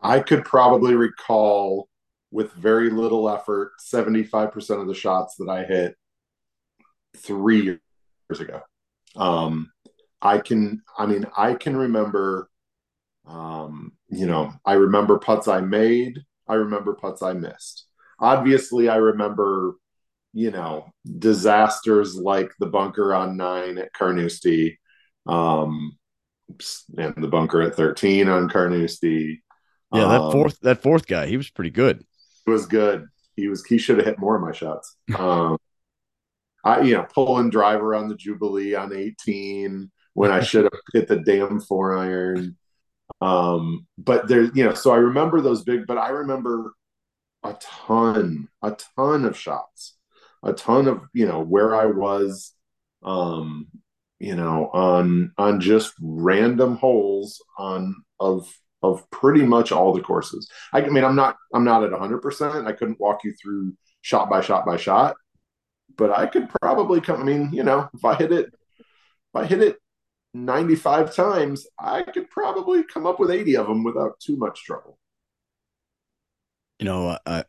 I 0.00 0.20
could 0.20 0.46
probably 0.46 0.94
recall 0.94 1.90
with 2.30 2.50
very 2.52 2.88
little 2.88 3.28
effort 3.28 3.72
75% 3.78 4.80
of 4.80 4.86
the 4.86 4.94
shots 4.94 5.36
that 5.36 5.50
I 5.50 5.64
hit 5.64 5.96
three 7.18 7.60
years 7.60 7.78
ago. 8.40 8.62
Um, 9.16 9.70
I 10.22 10.38
can, 10.38 10.82
I 10.96 11.04
mean, 11.04 11.26
I 11.36 11.52
can 11.52 11.76
remember, 11.76 12.48
um, 13.26 13.92
you 14.12 14.26
know, 14.26 14.54
I 14.66 14.74
remember 14.74 15.18
putts 15.18 15.48
I 15.48 15.62
made. 15.62 16.20
I 16.48 16.54
remember 16.54 16.94
putts 16.94 17.22
I 17.22 17.34
missed. 17.34 17.86
Obviously, 18.20 18.88
I 18.90 18.96
remember, 18.96 19.76
you 20.34 20.50
know, 20.52 20.92
disasters 21.18 22.16
like 22.16 22.52
the 22.60 22.66
bunker 22.66 23.14
on 23.14 23.36
nine 23.38 23.78
at 23.78 23.94
Carnoustie, 23.94 24.78
um, 25.26 25.98
and 26.98 27.14
the 27.16 27.28
bunker 27.28 27.62
at 27.62 27.74
13 27.76 28.28
on 28.28 28.48
Carnoustie. 28.48 29.42
Yeah, 29.92 30.06
that 30.06 30.22
Um, 30.22 30.30
fourth 30.30 30.60
that 30.60 30.82
fourth 30.82 31.06
guy, 31.06 31.26
he 31.26 31.36
was 31.36 31.50
pretty 31.50 31.70
good. 31.70 32.04
He 32.46 32.52
was 32.52 32.66
good. 32.66 33.06
He 33.36 33.48
was 33.48 33.64
he 33.64 33.78
should 33.78 33.96
have 33.98 34.06
hit 34.06 34.18
more 34.18 34.36
of 34.36 34.42
my 34.42 34.52
shots. 34.52 34.96
Um, 35.14 35.58
I 36.64 36.80
you 36.82 36.94
know 36.94 37.06
pulling 37.14 37.50
driver 37.50 37.94
on 37.94 38.08
the 38.08 38.14
Jubilee 38.14 38.74
on 38.74 38.92
18 38.94 39.90
when 40.14 40.30
I 40.30 40.40
should 40.42 40.64
have 40.64 40.72
hit 40.92 41.08
the 41.08 41.18
damn 41.20 41.60
four 41.60 41.96
iron. 41.96 42.56
Um, 43.22 43.86
but 43.98 44.26
there 44.26 44.42
you 44.52 44.64
know 44.64 44.74
so 44.74 44.90
I 44.92 44.96
remember 44.96 45.40
those 45.40 45.62
big, 45.62 45.86
but 45.86 45.96
I 45.96 46.08
remember 46.08 46.74
a 47.44 47.54
ton, 47.60 48.48
a 48.62 48.76
ton 48.96 49.24
of 49.24 49.38
shots, 49.38 49.96
a 50.42 50.52
ton 50.52 50.88
of 50.88 51.02
you 51.12 51.26
know 51.26 51.40
where 51.40 51.74
I 51.76 51.86
was, 51.86 52.52
um, 53.04 53.68
you 54.18 54.34
know 54.34 54.70
on 54.72 55.32
on 55.38 55.60
just 55.60 55.94
random 56.00 56.76
holes 56.76 57.40
on 57.56 57.94
of 58.18 58.52
of 58.82 59.08
pretty 59.12 59.44
much 59.44 59.70
all 59.70 59.92
the 59.92 60.02
courses. 60.02 60.50
I, 60.72 60.82
I 60.82 60.88
mean, 60.88 61.04
I'm 61.04 61.14
not 61.14 61.36
I'm 61.54 61.64
not 61.64 61.84
at 61.84 61.92
100. 61.92 62.18
percent 62.22 62.66
I 62.66 62.72
couldn't 62.72 63.00
walk 63.00 63.22
you 63.22 63.34
through 63.40 63.76
shot 64.00 64.28
by 64.30 64.40
shot 64.40 64.66
by 64.66 64.76
shot, 64.76 65.14
but 65.96 66.10
I 66.10 66.26
could 66.26 66.48
probably 66.60 67.00
come. 67.00 67.20
I 67.20 67.24
mean, 67.24 67.50
you 67.52 67.62
know, 67.62 67.88
if 67.94 68.04
I 68.04 68.16
hit 68.16 68.32
it, 68.32 68.46
if 68.80 69.36
I 69.36 69.46
hit 69.46 69.62
it 69.62 69.76
95 70.34 71.14
times, 71.14 71.66
I 71.78 72.02
could 72.02 72.30
probably 72.30 72.84
come 72.84 73.06
up 73.06 73.20
with 73.20 73.30
80 73.30 73.56
of 73.56 73.66
them 73.66 73.84
without 73.84 74.18
too 74.20 74.36
much 74.36 74.64
trouble. 74.64 74.98
You 76.78 76.86
know, 76.86 77.18
uh, 77.26 77.42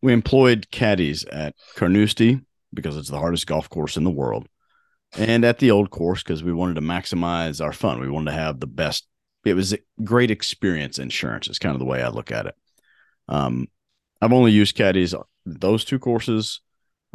we 0.00 0.12
employed 0.12 0.70
caddies 0.70 1.24
at 1.24 1.54
Carnoustie 1.76 2.40
because 2.72 2.96
it's 2.96 3.10
the 3.10 3.18
hardest 3.18 3.46
golf 3.46 3.68
course 3.68 3.96
in 3.96 4.04
the 4.04 4.10
world, 4.10 4.48
and 5.18 5.44
at 5.44 5.58
the 5.58 5.70
old 5.70 5.90
course 5.90 6.22
because 6.22 6.42
we 6.42 6.52
wanted 6.52 6.74
to 6.74 6.80
maximize 6.80 7.62
our 7.62 7.72
fun. 7.72 8.00
We 8.00 8.08
wanted 8.08 8.30
to 8.30 8.36
have 8.36 8.60
the 8.60 8.66
best. 8.66 9.06
It 9.44 9.54
was 9.54 9.72
a 9.72 9.78
great 10.02 10.30
experience 10.30 10.98
insurance. 10.98 11.48
Is 11.48 11.58
kind 11.58 11.74
of 11.74 11.80
the 11.80 11.86
way 11.86 12.02
I 12.02 12.08
look 12.08 12.30
at 12.30 12.46
it. 12.46 12.54
Um, 13.28 13.68
I've 14.22 14.32
only 14.32 14.52
used 14.52 14.76
caddies 14.76 15.14
those 15.44 15.84
two 15.84 15.98
courses, 15.98 16.60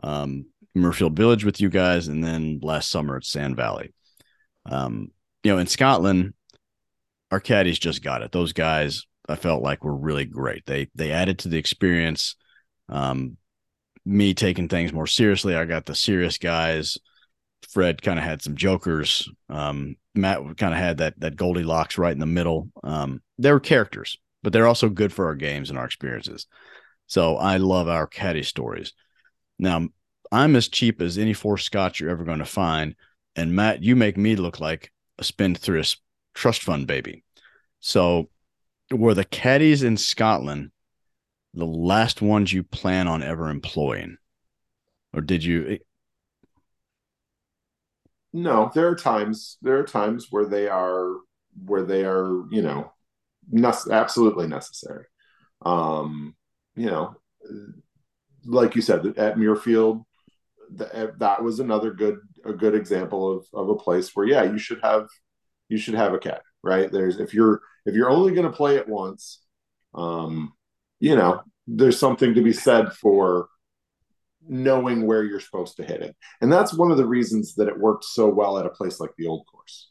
um, 0.03 0.47
Muirfield 0.75 1.13
Village 1.13 1.45
with 1.45 1.61
you 1.61 1.69
guys, 1.69 2.07
and 2.07 2.23
then 2.23 2.59
last 2.61 2.89
summer 2.89 3.15
at 3.15 3.25
Sand 3.25 3.55
Valley. 3.55 3.93
Um, 4.65 5.11
you 5.43 5.51
know, 5.51 5.57
in 5.57 5.67
Scotland, 5.67 6.33
our 7.31 7.39
caddies 7.39 7.79
just 7.79 8.03
got 8.03 8.21
it. 8.21 8.31
Those 8.31 8.53
guys, 8.53 9.05
I 9.27 9.35
felt 9.35 9.63
like 9.63 9.83
were 9.83 9.95
really 9.95 10.25
great. 10.25 10.65
They 10.65 10.89
they 10.95 11.11
added 11.11 11.39
to 11.39 11.49
the 11.49 11.57
experience. 11.57 12.35
Um, 12.89 13.37
me 14.05 14.33
taking 14.33 14.69
things 14.69 14.93
more 14.93 15.07
seriously, 15.07 15.55
I 15.55 15.65
got 15.65 15.85
the 15.85 15.95
serious 15.95 16.37
guys. 16.37 16.97
Fred 17.69 18.01
kind 18.01 18.19
of 18.19 18.25
had 18.25 18.41
some 18.41 18.55
jokers. 18.55 19.29
Um, 19.49 19.95
Matt 20.13 20.39
kind 20.57 20.73
of 20.73 20.79
had 20.79 20.97
that 20.97 21.19
that 21.19 21.35
Goldilocks 21.35 21.97
right 21.97 22.13
in 22.13 22.19
the 22.19 22.25
middle. 22.25 22.69
Um, 22.83 23.21
they 23.37 23.51
were 23.51 23.59
characters, 23.59 24.17
but 24.43 24.53
they're 24.53 24.67
also 24.67 24.89
good 24.89 25.11
for 25.11 25.25
our 25.25 25.35
games 25.35 25.69
and 25.69 25.79
our 25.79 25.85
experiences. 25.85 26.47
So 27.07 27.37
I 27.37 27.57
love 27.57 27.87
our 27.87 28.07
caddy 28.07 28.43
stories. 28.43 28.93
Now 29.59 29.87
I'm 30.31 30.55
as 30.55 30.67
cheap 30.67 31.01
as 31.01 31.17
any 31.17 31.33
four 31.33 31.57
Scotch 31.57 31.99
you're 31.99 32.09
ever 32.09 32.23
going 32.23 32.39
to 32.39 32.45
find, 32.45 32.95
and 33.35 33.55
Matt, 33.55 33.83
you 33.83 33.95
make 33.95 34.17
me 34.17 34.35
look 34.35 34.59
like 34.59 34.91
a 35.19 35.23
spendthrift 35.23 35.99
trust 36.33 36.63
fund 36.63 36.87
baby. 36.87 37.23
So 37.79 38.29
were 38.91 39.13
the 39.13 39.25
caddies 39.25 39.83
in 39.83 39.97
Scotland 39.97 40.71
the 41.53 41.65
last 41.65 42.21
ones 42.21 42.51
you 42.51 42.63
plan 42.63 43.07
on 43.07 43.23
ever 43.23 43.49
employing, 43.49 44.17
or 45.13 45.21
did 45.21 45.43
you? 45.43 45.79
No, 48.33 48.69
there 48.73 48.89
are 48.89 48.95
times 48.95 49.57
there 49.61 49.79
are 49.79 49.85
times 49.85 50.27
where 50.29 50.45
they 50.45 50.67
are 50.67 51.15
where 51.65 51.83
they 51.83 52.03
are, 52.03 52.43
you 52.51 52.61
know, 52.61 52.91
nece- 53.51 53.91
absolutely 53.91 54.47
necessary. 54.47 55.05
Um, 55.65 56.35
you 56.75 56.87
know, 56.87 57.15
like 58.45 58.75
you 58.75 58.81
said 58.81 59.05
at 59.17 59.37
Muirfield, 59.37 60.03
th- 60.77 61.11
that 61.17 61.41
was 61.41 61.59
another 61.59 61.91
good 61.91 62.19
a 62.45 62.53
good 62.53 62.75
example 62.75 63.37
of 63.37 63.45
of 63.53 63.69
a 63.69 63.75
place 63.75 64.11
where 64.15 64.25
yeah, 64.25 64.43
you 64.43 64.57
should 64.57 64.79
have 64.83 65.07
you 65.69 65.77
should 65.77 65.95
have 65.95 66.13
a 66.13 66.19
cat, 66.19 66.41
right? 66.63 66.91
There's 66.91 67.19
if 67.19 67.33
you're 67.33 67.61
if 67.85 67.95
you're 67.95 68.09
only 68.09 68.33
going 68.33 68.49
to 68.49 68.55
play 68.55 68.77
it 68.77 68.87
once, 68.87 69.41
um, 69.93 70.53
you 70.99 71.15
know, 71.15 71.41
there's 71.67 71.99
something 71.99 72.33
to 72.33 72.41
be 72.41 72.53
said 72.53 72.93
for 72.93 73.49
knowing 74.47 75.07
where 75.07 75.23
you're 75.23 75.39
supposed 75.39 75.77
to 75.77 75.83
hit 75.83 76.01
it. 76.01 76.15
And 76.41 76.51
that's 76.51 76.73
one 76.73 76.91
of 76.91 76.97
the 76.97 77.07
reasons 77.07 77.55
that 77.55 77.67
it 77.67 77.79
worked 77.79 78.03
so 78.03 78.27
well 78.27 78.57
at 78.57 78.65
a 78.65 78.69
place 78.69 78.99
like 78.99 79.11
the 79.17 79.27
old 79.27 79.45
course. 79.47 79.89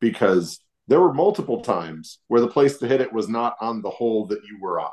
Because 0.00 0.60
there 0.88 1.00
were 1.00 1.12
multiple 1.12 1.60
times 1.60 2.18
where 2.28 2.40
the 2.40 2.48
place 2.48 2.78
to 2.78 2.88
hit 2.88 3.00
it 3.00 3.12
was 3.12 3.28
not 3.28 3.56
on 3.60 3.82
the 3.82 3.90
hole 3.90 4.26
that 4.26 4.44
you 4.44 4.58
were 4.60 4.80
on. 4.80 4.90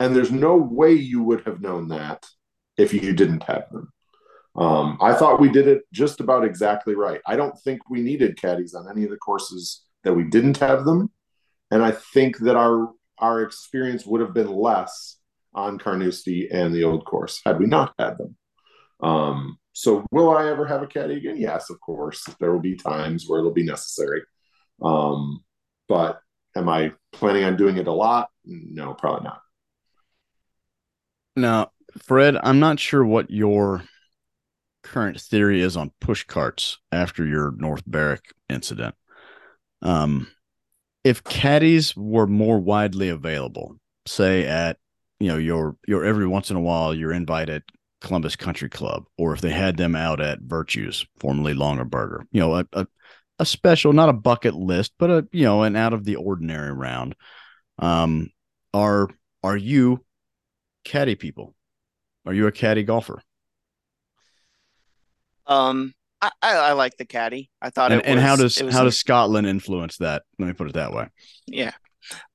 And 0.00 0.14
there's 0.16 0.32
no 0.32 0.56
way 0.56 0.92
you 0.92 1.22
would 1.22 1.46
have 1.46 1.60
known 1.60 1.88
that 1.88 2.26
if 2.76 2.92
you 2.92 3.12
didn't 3.12 3.44
have 3.44 3.70
them. 3.70 3.92
Um, 4.56 4.98
I 5.00 5.14
thought 5.14 5.40
we 5.40 5.48
did 5.48 5.68
it 5.68 5.82
just 5.92 6.20
about 6.20 6.44
exactly 6.44 6.94
right. 6.94 7.20
I 7.26 7.36
don't 7.36 7.58
think 7.60 7.88
we 7.88 8.00
needed 8.00 8.40
caddies 8.40 8.74
on 8.74 8.88
any 8.90 9.04
of 9.04 9.10
the 9.10 9.16
courses 9.16 9.82
that 10.04 10.14
we 10.14 10.24
didn't 10.24 10.58
have 10.58 10.84
them. 10.84 11.10
And 11.70 11.82
I 11.82 11.92
think 11.92 12.38
that 12.38 12.56
our 12.56 12.90
our 13.18 13.42
experience 13.42 14.06
would 14.06 14.20
have 14.22 14.34
been 14.34 14.50
less 14.50 15.18
on 15.54 15.78
Carnoustie 15.78 16.48
and 16.50 16.74
the 16.74 16.84
old 16.84 17.04
course 17.04 17.40
had 17.44 17.58
we 17.58 17.66
not 17.66 17.92
had 17.98 18.16
them. 18.16 18.36
Um, 19.00 19.58
so 19.72 20.04
will 20.10 20.34
I 20.34 20.48
ever 20.48 20.66
have 20.66 20.82
a 20.82 20.86
caddy 20.86 21.14
again? 21.14 21.36
Yes, 21.36 21.70
of 21.70 21.80
course. 21.80 22.24
There 22.40 22.52
will 22.52 22.60
be 22.60 22.76
times 22.76 23.26
where 23.26 23.38
it'll 23.38 23.52
be 23.52 23.62
necessary. 23.64 24.22
Um, 24.82 25.44
but 25.88 26.20
am 26.56 26.68
I 26.68 26.92
planning 27.12 27.44
on 27.44 27.56
doing 27.56 27.76
it 27.76 27.86
a 27.86 27.92
lot? 27.92 28.30
No, 28.44 28.94
probably 28.94 29.24
not. 29.24 29.40
Now, 31.36 31.72
Fred, 31.98 32.36
I'm 32.42 32.60
not 32.60 32.80
sure 32.80 33.04
what 33.04 33.30
your 33.30 33.82
current 34.82 35.20
theory 35.20 35.60
is 35.60 35.76
on 35.76 35.92
push 36.00 36.24
carts 36.24 36.78
after 36.92 37.26
your 37.26 37.52
North 37.56 37.84
Berwick 37.86 38.32
incident. 38.48 38.94
Um, 39.82 40.28
if 41.04 41.24
caddies 41.24 41.96
were 41.96 42.26
more 42.26 42.58
widely 42.58 43.08
available, 43.08 43.76
say 44.06 44.46
at 44.46 44.78
you 45.18 45.28
know 45.28 45.36
your 45.36 45.76
your 45.86 46.04
every 46.04 46.26
once 46.26 46.50
in 46.50 46.56
a 46.56 46.60
while 46.60 46.94
you're 46.94 47.12
invited 47.12 47.62
Columbus 48.00 48.36
Country 48.36 48.68
Club, 48.68 49.04
or 49.16 49.32
if 49.32 49.40
they 49.40 49.50
had 49.50 49.76
them 49.76 49.94
out 49.94 50.20
at 50.20 50.40
Virtues, 50.40 51.06
formerly 51.18 51.54
Longaberger, 51.54 52.22
you 52.32 52.40
know, 52.40 52.56
a, 52.56 52.66
a, 52.72 52.86
a 53.38 53.46
special, 53.46 53.92
not 53.92 54.08
a 54.08 54.14
bucket 54.14 54.54
list, 54.54 54.92
but 54.98 55.10
a 55.10 55.28
you 55.32 55.44
know 55.44 55.62
an 55.62 55.76
out 55.76 55.92
of 55.92 56.04
the 56.04 56.16
ordinary 56.16 56.72
round. 56.72 57.14
Um, 57.78 58.30
are 58.74 59.08
are 59.42 59.56
you 59.56 60.04
caddy 60.84 61.14
people? 61.14 61.54
Are 62.26 62.34
you 62.34 62.46
a 62.46 62.52
caddy 62.52 62.82
golfer? 62.82 63.22
Um, 65.50 65.92
I, 66.22 66.30
I, 66.40 66.56
I 66.56 66.72
like 66.72 66.96
the 66.96 67.04
caddy. 67.04 67.50
I 67.60 67.70
thought 67.70 67.92
And, 67.92 68.00
it 68.00 68.06
and 68.06 68.20
how 68.20 68.36
does 68.36 68.56
it 68.58 68.64
was 68.64 68.74
how 68.74 68.84
does 68.84 68.98
Scotland 68.98 69.46
influence 69.46 69.98
that? 69.98 70.22
Let 70.38 70.46
me 70.46 70.52
put 70.54 70.68
it 70.68 70.74
that 70.74 70.92
way. 70.92 71.08
yeah. 71.46 71.72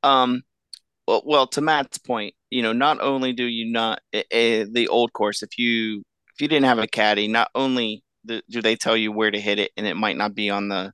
Um, 0.03 0.43
well, 1.07 1.23
well, 1.25 1.47
to 1.47 1.61
Matt's 1.61 1.97
point, 1.97 2.33
you 2.49 2.61
know, 2.61 2.73
not 2.73 2.99
only 3.01 3.33
do 3.33 3.45
you 3.45 3.71
not 3.71 4.01
eh, 4.13 4.23
eh, 4.31 4.65
the 4.71 4.87
old 4.87 5.13
course, 5.13 5.43
if 5.43 5.57
you 5.57 6.03
if 6.33 6.41
you 6.41 6.47
didn't 6.47 6.65
have 6.65 6.79
a 6.79 6.87
caddy, 6.87 7.27
not 7.27 7.49
only 7.55 8.03
do, 8.25 8.41
do 8.49 8.61
they 8.61 8.75
tell 8.75 8.97
you 8.97 9.11
where 9.11 9.31
to 9.31 9.39
hit 9.39 9.59
it, 9.59 9.71
and 9.77 9.87
it 9.87 9.95
might 9.95 10.17
not 10.17 10.35
be 10.35 10.49
on 10.49 10.67
the, 10.67 10.91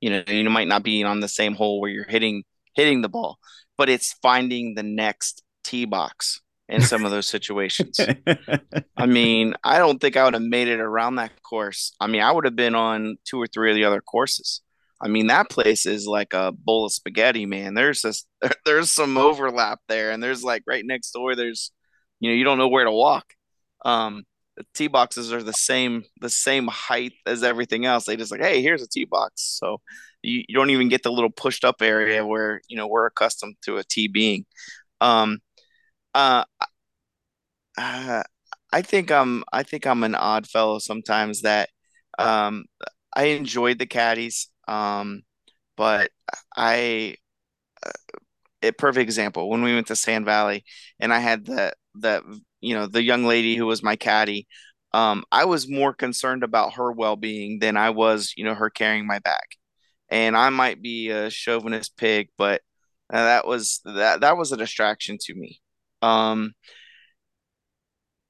you 0.00 0.10
know, 0.10 0.22
you 0.28 0.48
might 0.50 0.68
not 0.68 0.82
be 0.82 1.02
on 1.04 1.20
the 1.20 1.28
same 1.28 1.54
hole 1.54 1.80
where 1.80 1.90
you're 1.90 2.04
hitting 2.08 2.44
hitting 2.74 3.02
the 3.02 3.08
ball, 3.08 3.38
but 3.76 3.88
it's 3.88 4.14
finding 4.22 4.74
the 4.74 4.82
next 4.82 5.42
tee 5.64 5.84
box 5.84 6.40
in 6.68 6.82
some 6.82 7.04
of 7.04 7.10
those 7.10 7.26
situations. 7.26 7.98
I 8.96 9.06
mean, 9.06 9.54
I 9.64 9.78
don't 9.78 10.00
think 10.00 10.16
I 10.16 10.24
would 10.24 10.34
have 10.34 10.42
made 10.42 10.68
it 10.68 10.80
around 10.80 11.16
that 11.16 11.42
course. 11.42 11.94
I 12.00 12.06
mean, 12.06 12.20
I 12.20 12.30
would 12.30 12.44
have 12.44 12.56
been 12.56 12.74
on 12.74 13.16
two 13.24 13.40
or 13.40 13.46
three 13.46 13.70
of 13.70 13.74
the 13.74 13.84
other 13.84 14.00
courses. 14.00 14.60
I 15.00 15.08
mean, 15.08 15.28
that 15.28 15.48
place 15.48 15.86
is 15.86 16.06
like 16.06 16.34
a 16.34 16.52
bowl 16.52 16.86
of 16.86 16.92
spaghetti, 16.92 17.46
man. 17.46 17.74
There's 17.74 18.02
just 18.02 18.26
there's 18.64 18.90
some 18.90 19.16
overlap 19.16 19.80
there, 19.88 20.10
and 20.10 20.22
there's 20.22 20.44
like 20.44 20.62
right 20.66 20.84
next 20.84 21.12
door. 21.12 21.34
There's, 21.34 21.72
you 22.20 22.30
know, 22.30 22.36
you 22.36 22.44
don't 22.44 22.58
know 22.58 22.68
where 22.68 22.84
to 22.84 22.92
walk. 22.92 23.34
Um, 23.84 24.24
the 24.56 24.64
tee 24.74 24.88
boxes 24.88 25.32
are 25.32 25.42
the 25.42 25.52
same 25.52 26.02
the 26.20 26.28
same 26.30 26.66
height 26.66 27.12
as 27.26 27.44
everything 27.44 27.86
else. 27.86 28.04
They 28.06 28.16
just 28.16 28.32
like, 28.32 28.40
hey, 28.40 28.60
here's 28.60 28.82
a 28.82 28.88
tee 28.88 29.04
box. 29.04 29.42
So 29.58 29.80
you, 30.22 30.42
you 30.48 30.54
don't 30.54 30.70
even 30.70 30.88
get 30.88 31.04
the 31.04 31.12
little 31.12 31.30
pushed 31.30 31.64
up 31.64 31.76
area 31.80 32.26
where 32.26 32.60
you 32.68 32.76
know 32.76 32.88
we're 32.88 33.06
accustomed 33.06 33.56
to 33.62 33.76
a 33.76 33.84
tee 33.84 34.08
being. 34.08 34.44
Um, 35.00 35.38
uh, 36.14 36.44
uh, 37.76 38.22
I 38.72 38.82
think 38.82 39.10
I'm 39.10 39.44
I 39.52 39.62
think 39.62 39.86
I'm 39.86 40.02
an 40.04 40.14
odd 40.14 40.46
fellow 40.46 40.78
sometimes 40.78 41.42
that 41.42 41.70
um 42.18 42.64
I 43.14 43.26
enjoyed 43.26 43.78
the 43.78 43.86
caddies 43.86 44.48
um 44.68 45.22
but 45.76 46.10
I 46.56 47.16
a 48.62 48.72
perfect 48.72 49.02
example 49.02 49.48
when 49.48 49.62
we 49.62 49.74
went 49.74 49.86
to 49.88 49.96
Sand 49.96 50.24
Valley 50.24 50.64
and 50.98 51.12
I 51.12 51.20
had 51.20 51.44
the 51.46 51.72
the 51.94 52.22
you 52.60 52.74
know 52.74 52.86
the 52.86 53.02
young 53.02 53.24
lady 53.24 53.54
who 53.56 53.66
was 53.66 53.82
my 53.82 53.96
caddy 53.96 54.46
um 54.92 55.24
I 55.30 55.44
was 55.44 55.68
more 55.68 55.92
concerned 55.94 56.42
about 56.44 56.74
her 56.74 56.90
well-being 56.92 57.60
than 57.60 57.76
I 57.76 57.90
was 57.90 58.34
you 58.36 58.44
know 58.44 58.54
her 58.54 58.70
carrying 58.70 59.06
my 59.06 59.18
bag. 59.20 59.44
And 60.10 60.36
I 60.36 60.50
might 60.50 60.82
be 60.82 61.10
a 61.10 61.30
chauvinist 61.30 61.96
pig 61.96 62.30
but 62.38 62.62
uh, 63.12 63.24
that 63.24 63.46
was 63.46 63.80
that 63.84 64.20
that 64.22 64.36
was 64.36 64.52
a 64.52 64.56
distraction 64.56 65.18
to 65.22 65.34
me 65.34 65.60
um 66.02 66.52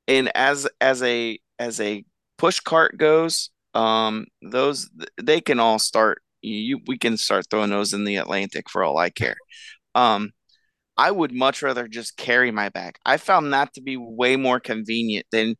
and 0.08 0.30
as 0.34 0.66
as 0.80 1.02
a 1.02 1.38
as 1.58 1.80
a 1.80 2.04
push 2.38 2.60
cart 2.60 2.96
goes, 2.96 3.50
um, 3.74 4.26
those 4.42 4.90
they 5.22 5.40
can 5.40 5.60
all 5.60 5.78
start. 5.78 6.22
You 6.42 6.80
we 6.86 6.98
can 6.98 7.16
start 7.16 7.46
throwing 7.50 7.70
those 7.70 7.92
in 7.94 8.04
the 8.04 8.16
Atlantic 8.16 8.70
for 8.70 8.82
all 8.82 8.98
I 8.98 9.10
care. 9.10 9.36
Um, 9.94 10.32
I 10.96 11.10
would 11.10 11.32
much 11.32 11.62
rather 11.62 11.88
just 11.88 12.16
carry 12.16 12.50
my 12.50 12.70
bag. 12.70 12.96
I 13.06 13.18
found 13.18 13.52
that 13.52 13.74
to 13.74 13.82
be 13.82 13.96
way 13.96 14.36
more 14.36 14.60
convenient 14.60 15.26
than 15.32 15.56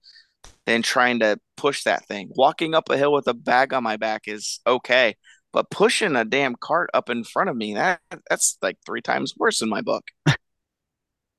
than 0.66 0.82
trying 0.82 1.20
to 1.20 1.38
push 1.56 1.84
that 1.84 2.06
thing. 2.06 2.30
Walking 2.36 2.74
up 2.74 2.90
a 2.90 2.96
hill 2.98 3.12
with 3.12 3.28
a 3.28 3.34
bag 3.34 3.72
on 3.74 3.82
my 3.84 3.96
back 3.96 4.22
is 4.26 4.60
okay, 4.66 5.16
but 5.52 5.70
pushing 5.70 6.16
a 6.16 6.24
damn 6.24 6.56
cart 6.56 6.90
up 6.94 7.10
in 7.10 7.24
front 7.24 7.50
of 7.50 7.56
me, 7.56 7.74
that 7.74 8.00
that's 8.30 8.58
like 8.62 8.78
three 8.86 9.02
times 9.02 9.34
worse 9.36 9.62
in 9.62 9.68
my 9.68 9.82
book. 9.82 10.04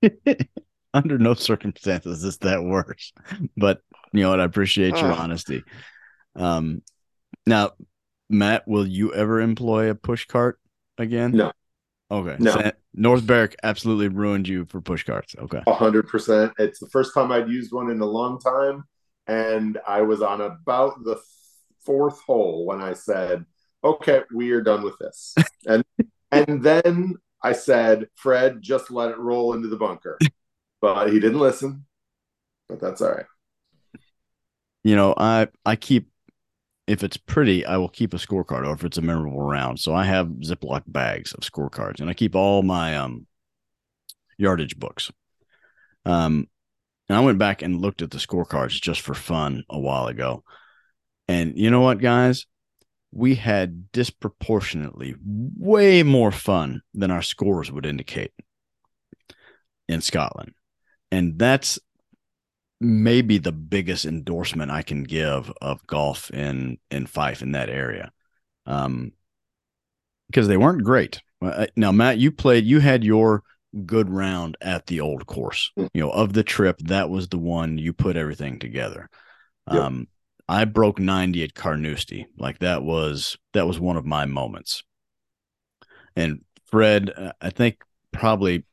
Under 0.93 1.18
no 1.20 1.34
circumstances 1.36 2.24
is 2.24 2.38
that 2.39 2.64
worse. 2.64 3.14
But 3.56 3.82
you 4.12 4.24
know 4.24 4.32
what? 4.32 4.39
I 4.39 4.45
appreciate 4.45 4.97
your 4.97 5.12
Ugh. 5.12 5.20
honesty. 5.20 5.64
Um, 6.36 6.82
now, 7.45 7.72
Matt, 8.30 8.68
will 8.68 8.88
you 8.88 9.14
ever 9.14 9.39
employ 9.39 9.89
a 9.89 9.95
push 9.95 10.26
cart 10.26 10.60
again? 10.97 11.32
No. 11.32 11.52
Okay. 12.12 12.36
No. 12.39 12.72
North 12.93 13.26
Berwick 13.26 13.56
absolutely 13.64 14.08
ruined 14.08 14.47
you 14.47 14.66
for 14.66 14.82
push 14.82 15.04
carts. 15.04 15.36
Okay. 15.38 15.62
A 15.68 15.74
hundred 15.74 16.08
percent. 16.08 16.54
It's 16.58 16.80
the 16.80 16.89
first 16.89 17.14
time 17.14 17.32
I'd 17.32 17.50
used 17.50 17.72
one 17.72 17.91
in 17.91 18.02
a 18.02 18.06
long 18.06 18.39
time, 18.39 18.84
and 19.28 19.78
I 19.88 20.02
was 20.02 20.22
on 20.22 20.41
about 20.41 21.04
the 21.04 21.22
fourth 21.86 22.20
hole 22.22 22.66
when 22.66 22.82
I 22.82 22.93
said, 22.93 23.45
"Okay, 23.84 24.24
we 24.34 24.52
are 24.52 24.62
done 24.62 24.84
with 24.84 24.97
this." 25.00 25.36
And 25.68 25.84
and 26.32 26.64
then 26.64 27.16
I 27.44 27.54
said, 27.54 28.08
"Fred, 28.16 28.62
just 28.62 28.92
let 28.92 29.12
it 29.12 29.18
roll 29.18 29.54
into 29.54 29.68
the 29.68 29.78
bunker," 29.78 30.18
but 30.82 31.12
he 31.12 31.20
didn't 31.20 31.40
listen. 31.40 31.86
But 32.68 32.80
that's 32.80 33.02
all 33.02 33.12
right. 33.12 33.26
You 34.84 34.96
know, 34.96 35.14
I 35.18 35.48
I 35.66 35.76
keep 35.76 36.10
if 36.90 37.04
it's 37.04 37.18
pretty, 37.18 37.64
I 37.68 37.78
will 37.78 37.88
keep 37.88 38.16
a 38.16 38.18
scorecard, 38.18 38.66
or 38.66 38.74
if 38.74 38.84
it's 38.84 38.98
a 38.98 39.02
memorable 39.04 39.44
round. 39.44 39.80
So 39.80 39.94
I 39.94 40.06
have 40.06 40.26
Ziploc 40.42 40.84
bags 40.88 41.34
of 41.34 41.42
scorecards, 41.42 42.02
and 42.02 42.10
I 42.10 42.14
keep 42.16 42.36
all 42.36 42.64
my 42.64 42.98
um 42.98 43.28
yardage 44.40 44.78
books. 44.78 45.12
Um, 46.06 46.48
and 47.08 47.18
I 47.18 47.22
went 47.22 47.38
back 47.38 47.62
and 47.62 47.82
looked 47.82 48.02
at 48.02 48.10
the 48.10 48.18
scorecards 48.18 48.82
just 48.82 49.02
for 49.02 49.14
fun 49.14 49.64
a 49.70 49.78
while 49.80 50.08
ago. 50.08 50.44
And 51.28 51.56
you 51.56 51.70
know 51.70 51.82
what, 51.82 52.00
guys? 52.00 52.48
We 53.12 53.36
had 53.36 53.91
disproportionately 53.91 55.16
way 55.24 56.03
more 56.03 56.32
fun 56.32 56.82
than 56.93 57.12
our 57.12 57.22
scores 57.22 57.72
would 57.72 57.86
indicate 57.86 58.32
in 59.88 60.01
Scotland. 60.01 60.53
And 61.12 61.39
that's 61.39 61.80
maybe 62.80 63.39
the 63.39 63.51
biggest 63.51 64.05
endorsement 64.05 64.72
I 64.72 64.84
can 64.84 65.03
give 65.03 65.51
of 65.62 65.86
golf 65.88 66.30
in 66.32 66.78
in 66.91 67.07
Fife 67.07 67.41
in 67.41 67.53
that 67.53 67.70
area. 67.70 68.12
Um 68.66 69.14
because 70.30 70.47
they 70.47 70.57
weren't 70.57 70.84
great. 70.84 71.22
Now, 71.76 71.91
Matt, 71.91 72.18
you 72.18 72.32
played, 72.32 72.66
you 72.66 72.80
had 72.80 73.03
your 73.03 73.43
good 73.86 74.10
round 74.10 74.57
at 74.62 74.88
the 74.88 75.01
old 75.01 75.26
course. 75.26 75.72
Mm. 75.78 75.89
You 75.93 76.01
know, 76.01 76.12
of 76.12 76.34
the 76.34 76.43
trip, 76.43 76.78
that 76.86 77.10
was 77.10 77.30
the 77.30 77.38
one 77.38 77.78
you 77.78 77.93
put 77.93 78.16
everything 78.16 78.60
together. 78.60 79.10
Yep. 79.72 79.82
Um, 79.82 80.07
I 80.50 80.66
broke 80.66 80.97
90 80.97 81.43
at 81.43 81.54
Carnoustie. 81.54 82.26
Like 82.36 82.58
that 82.60 82.82
was 82.82 83.38
that 83.54 83.68
was 83.68 83.80
one 83.80 83.97
of 83.97 84.06
my 84.06 84.26
moments. 84.26 84.84
And 86.16 86.43
Fred, 86.66 87.12
uh, 87.16 87.34
I 87.39 87.52
think 87.52 87.84
probably 88.12 88.66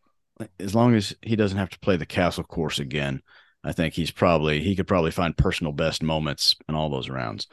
as 0.58 0.74
long 0.74 0.94
as 0.94 1.14
he 1.20 1.36
doesn't 1.36 1.58
have 1.58 1.68
to 1.68 1.78
play 1.80 1.96
the 1.96 2.06
castle 2.06 2.44
course 2.44 2.78
again, 2.78 3.20
I 3.62 3.72
think 3.72 3.92
he's 3.92 4.10
probably 4.10 4.62
he 4.62 4.74
could 4.74 4.86
probably 4.86 5.10
find 5.10 5.36
personal 5.36 5.70
best 5.70 6.02
moments 6.02 6.56
in 6.66 6.74
all 6.74 6.88
those 6.88 7.10
rounds. 7.10 7.46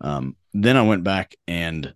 Um, 0.00 0.34
then 0.52 0.76
I 0.76 0.82
went 0.82 1.04
back 1.04 1.36
and 1.46 1.94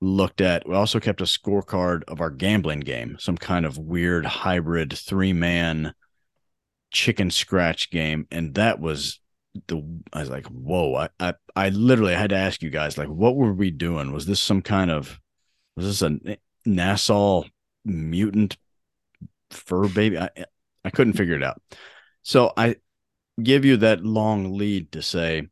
looked 0.00 0.40
at 0.40 0.66
we 0.66 0.74
also 0.74 0.98
kept 0.98 1.20
a 1.20 1.24
scorecard 1.24 2.04
of 2.04 2.22
our 2.22 2.30
gambling 2.30 2.80
game, 2.80 3.18
some 3.20 3.36
kind 3.36 3.66
of 3.66 3.76
weird 3.76 4.24
hybrid 4.24 4.94
three 4.94 5.34
man 5.34 5.92
chicken 6.90 7.30
scratch 7.30 7.90
game. 7.90 8.26
And 8.30 8.54
that 8.54 8.80
was 8.80 9.20
the 9.66 9.82
I 10.12 10.20
was 10.20 10.30
like, 10.30 10.46
whoa, 10.46 10.94
I, 10.94 11.08
I 11.20 11.34
I 11.54 11.68
literally 11.70 12.14
had 12.14 12.30
to 12.30 12.36
ask 12.36 12.62
you 12.62 12.70
guys, 12.70 12.98
like, 12.98 13.08
what 13.08 13.36
were 13.36 13.52
we 13.52 13.70
doing? 13.70 14.12
Was 14.12 14.26
this 14.26 14.40
some 14.40 14.62
kind 14.62 14.90
of 14.90 15.20
was 15.76 15.86
this 15.86 16.02
a 16.02 16.38
Nassau 16.64 17.44
mutant 17.84 18.56
fur 19.50 19.88
baby? 19.88 20.18
I 20.18 20.30
I 20.84 20.90
couldn't 20.90 21.14
figure 21.14 21.36
it 21.36 21.42
out. 21.42 21.60
So 22.22 22.52
I 22.56 22.76
give 23.42 23.64
you 23.64 23.78
that 23.78 24.04
long 24.04 24.56
lead 24.56 24.92
to 24.92 25.02
say 25.02 25.48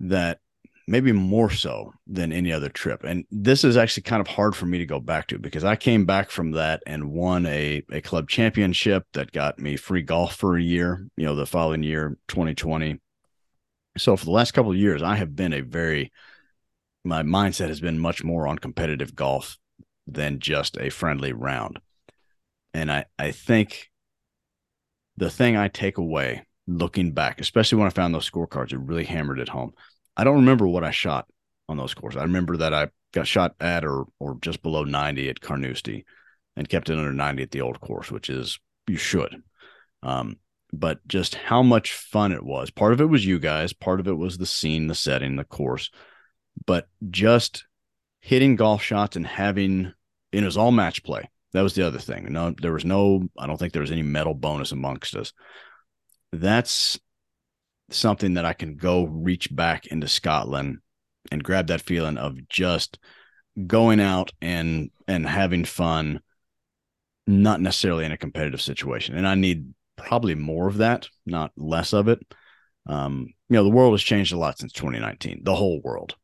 that 0.00 0.40
maybe 0.86 1.12
more 1.12 1.50
so 1.50 1.92
than 2.06 2.32
any 2.32 2.52
other 2.52 2.68
trip. 2.68 3.04
And 3.04 3.24
this 3.30 3.64
is 3.64 3.76
actually 3.76 4.02
kind 4.02 4.20
of 4.20 4.26
hard 4.26 4.56
for 4.56 4.66
me 4.66 4.78
to 4.78 4.86
go 4.86 5.00
back 5.00 5.28
to 5.28 5.38
because 5.38 5.64
I 5.64 5.76
came 5.76 6.04
back 6.04 6.30
from 6.30 6.52
that 6.52 6.82
and 6.86 7.12
won 7.12 7.46
a, 7.46 7.82
a 7.90 8.00
club 8.00 8.28
championship 8.28 9.06
that 9.12 9.32
got 9.32 9.58
me 9.58 9.76
free 9.76 10.02
golf 10.02 10.34
for 10.34 10.56
a 10.56 10.62
year, 10.62 11.06
you 11.16 11.24
know, 11.24 11.34
the 11.34 11.46
following 11.46 11.82
year, 11.82 12.18
2020. 12.28 13.00
So 13.98 14.16
for 14.16 14.24
the 14.24 14.30
last 14.30 14.52
couple 14.52 14.72
of 14.72 14.76
years, 14.76 15.02
I 15.02 15.16
have 15.16 15.36
been 15.36 15.52
a 15.52 15.60
very, 15.60 16.12
my 17.04 17.22
mindset 17.22 17.68
has 17.68 17.80
been 17.80 17.98
much 17.98 18.24
more 18.24 18.48
on 18.48 18.58
competitive 18.58 19.14
golf 19.14 19.58
than 20.06 20.40
just 20.40 20.76
a 20.78 20.90
friendly 20.90 21.32
round. 21.32 21.78
And 22.74 22.90
I, 22.90 23.04
I 23.18 23.30
think 23.30 23.90
the 25.16 25.30
thing 25.30 25.56
I 25.56 25.68
take 25.68 25.98
away 25.98 26.46
looking 26.66 27.12
back, 27.12 27.40
especially 27.40 27.78
when 27.78 27.86
I 27.86 27.90
found 27.90 28.14
those 28.14 28.28
scorecards, 28.28 28.72
it 28.72 28.78
really 28.78 29.04
hammered 29.04 29.38
it 29.38 29.48
home. 29.48 29.74
I 30.16 30.24
don't 30.24 30.36
remember 30.36 30.66
what 30.66 30.84
I 30.84 30.90
shot 30.90 31.26
on 31.68 31.76
those 31.76 31.90
scores. 31.90 32.16
I 32.16 32.22
remember 32.22 32.58
that 32.58 32.74
I 32.74 32.88
got 33.12 33.26
shot 33.26 33.54
at 33.60 33.84
or 33.84 34.06
or 34.18 34.38
just 34.40 34.62
below 34.62 34.84
90 34.84 35.28
at 35.28 35.40
Carnoustie 35.40 36.04
and 36.56 36.68
kept 36.68 36.90
it 36.90 36.98
under 36.98 37.12
90 37.12 37.42
at 37.42 37.50
the 37.50 37.60
old 37.60 37.80
course, 37.80 38.10
which 38.10 38.28
is 38.30 38.58
you 38.86 38.96
should. 38.96 39.42
Um, 40.02 40.38
but 40.72 41.06
just 41.06 41.34
how 41.34 41.62
much 41.62 41.92
fun 41.92 42.32
it 42.32 42.42
was. 42.42 42.70
Part 42.70 42.92
of 42.92 43.00
it 43.00 43.06
was 43.06 43.26
you 43.26 43.38
guys, 43.38 43.72
part 43.72 44.00
of 44.00 44.08
it 44.08 44.16
was 44.16 44.38
the 44.38 44.46
scene, 44.46 44.86
the 44.86 44.94
setting, 44.94 45.36
the 45.36 45.44
course, 45.44 45.90
but 46.66 46.88
just 47.10 47.64
hitting 48.20 48.56
golf 48.56 48.82
shots 48.82 49.16
and 49.16 49.26
having 49.26 49.92
it 50.32 50.42
was 50.42 50.56
all 50.56 50.72
match 50.72 51.02
play. 51.02 51.28
That 51.52 51.62
was 51.62 51.74
the 51.74 51.86
other 51.86 51.98
thing. 51.98 52.32
No, 52.32 52.54
there 52.60 52.72
was 52.72 52.84
no, 52.84 53.28
I 53.38 53.46
don't 53.46 53.58
think 53.58 53.74
there 53.74 53.82
was 53.82 53.90
any 53.90 54.02
medal 54.02 54.32
bonus 54.32 54.72
amongst 54.72 55.14
us. 55.14 55.34
That's 56.32 56.98
something 57.94 58.34
that 58.34 58.44
I 58.44 58.52
can 58.52 58.76
go 58.76 59.04
reach 59.04 59.54
back 59.54 59.86
into 59.86 60.08
Scotland 60.08 60.78
and 61.30 61.44
grab 61.44 61.68
that 61.68 61.80
feeling 61.80 62.18
of 62.18 62.48
just 62.48 62.98
going 63.66 64.00
out 64.00 64.32
and 64.40 64.90
and 65.06 65.26
having 65.26 65.64
fun 65.64 66.20
not 67.26 67.60
necessarily 67.60 68.04
in 68.04 68.12
a 68.12 68.18
competitive 68.18 68.60
situation. 68.60 69.16
And 69.16 69.28
i 69.28 69.34
need 69.34 69.72
probably 69.96 70.34
more 70.34 70.68
of 70.68 70.78
that 70.78 71.08
not 71.26 71.52
less 71.56 71.92
of 71.92 72.08
it. 72.08 72.20
Um 72.86 73.28
you 73.48 73.56
know 73.56 73.64
the 73.64 73.70
world 73.70 73.92
has 73.92 74.02
changed 74.02 74.32
a 74.32 74.38
lot 74.38 74.58
since 74.58 74.72
2019 74.72 75.42
the 75.44 75.54
whole 75.54 75.80
world. 75.82 76.16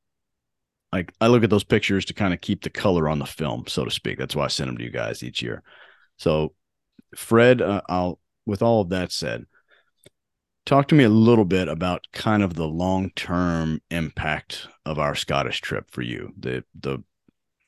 Like 0.93 1.13
i 1.21 1.29
look 1.29 1.45
at 1.45 1.51
those 1.51 1.65
pictures 1.65 2.07
to 2.07 2.15
kind 2.15 2.35
of 2.35 2.41
keep 2.41 2.63
the 2.63 2.71
color 2.71 3.09
on 3.09 3.19
the 3.19 3.27
film 3.27 3.65
so 3.67 3.85
to 3.85 3.91
speak. 3.91 4.19
That's 4.19 4.35
why 4.35 4.45
i 4.45 4.49
send 4.49 4.69
them 4.69 4.79
to 4.79 4.85
you 4.85 4.91
guys 4.91 5.23
each 5.23 5.43
year. 5.43 5.63
So 6.17 6.55
fred 7.17 7.63
uh, 7.63 7.81
i'll 7.89 8.21
with 8.45 8.61
all 8.61 8.83
of 8.83 8.91
that 8.91 9.11
said 9.11 9.45
talk 10.69 10.87
to 10.87 10.95
me 10.95 11.03
a 11.03 11.09
little 11.09 11.47
bit 11.47 11.67
about 11.67 12.07
kind 12.13 12.43
of 12.43 12.53
the 12.53 12.67
long-term 12.67 13.81
impact 13.91 14.69
of 14.85 14.99
our 14.99 15.15
Scottish 15.15 15.63
trip 15.63 15.91
for 15.91 16.03
you. 16.03 16.35
The 16.39 16.63
the 16.79 17.03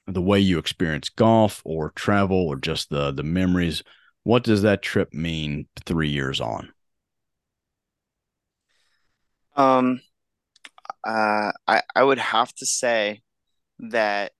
the 0.07 0.21
way 0.21 0.39
you 0.39 0.59
experience 0.59 1.09
golf 1.09 1.63
or 1.65 1.93
travel 1.93 2.47
or 2.47 2.57
just 2.57 2.91
the 2.91 3.11
the 3.11 3.23
memories. 3.23 3.83
What 4.25 4.45
does 4.45 4.61
that 4.63 4.83
trip 4.83 5.15
mean 5.15 5.67
3 5.87 6.11
years 6.11 6.43
on? 6.43 6.73
Um 9.57 10.03
uh 11.03 11.53
I 11.67 11.83
I 11.97 12.03
would 12.03 12.19
have 12.19 12.53
to 12.57 12.67
say 12.67 13.23
that 13.79 14.33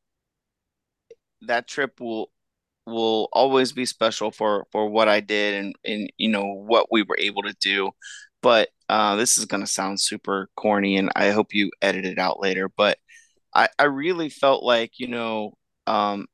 that 1.43 1.67
trip 1.67 1.99
will 1.99 2.31
will 2.87 3.29
always 3.33 3.73
be 3.73 3.87
special 3.87 4.31
for 4.31 4.67
for 4.71 4.87
what 4.91 5.09
I 5.09 5.21
did 5.21 5.65
and 5.65 5.75
and 5.83 6.13
you 6.19 6.29
know 6.29 6.45
what 6.45 6.89
we 6.91 7.03
were 7.03 7.17
able 7.19 7.43
to 7.45 7.55
do 7.59 7.93
but 8.43 8.69
uh, 8.89 9.17
this 9.17 9.39
is 9.39 9.45
going 9.45 9.63
to 9.63 9.67
sound 9.67 10.01
super 10.01 10.49
corny 10.57 10.97
and 10.97 11.11
I 11.15 11.31
hope 11.31 11.55
you 11.55 11.71
edit 11.83 12.05
it 12.05 12.19
out 12.19 12.41
later. 12.41 12.69
But 12.69 12.99
I, 13.55 13.69
I 13.79 13.85
really 13.85 14.31
felt 14.31 14.63
like, 14.63 14.93
you 14.99 15.09
know, 15.09 15.55
um, 15.87 16.27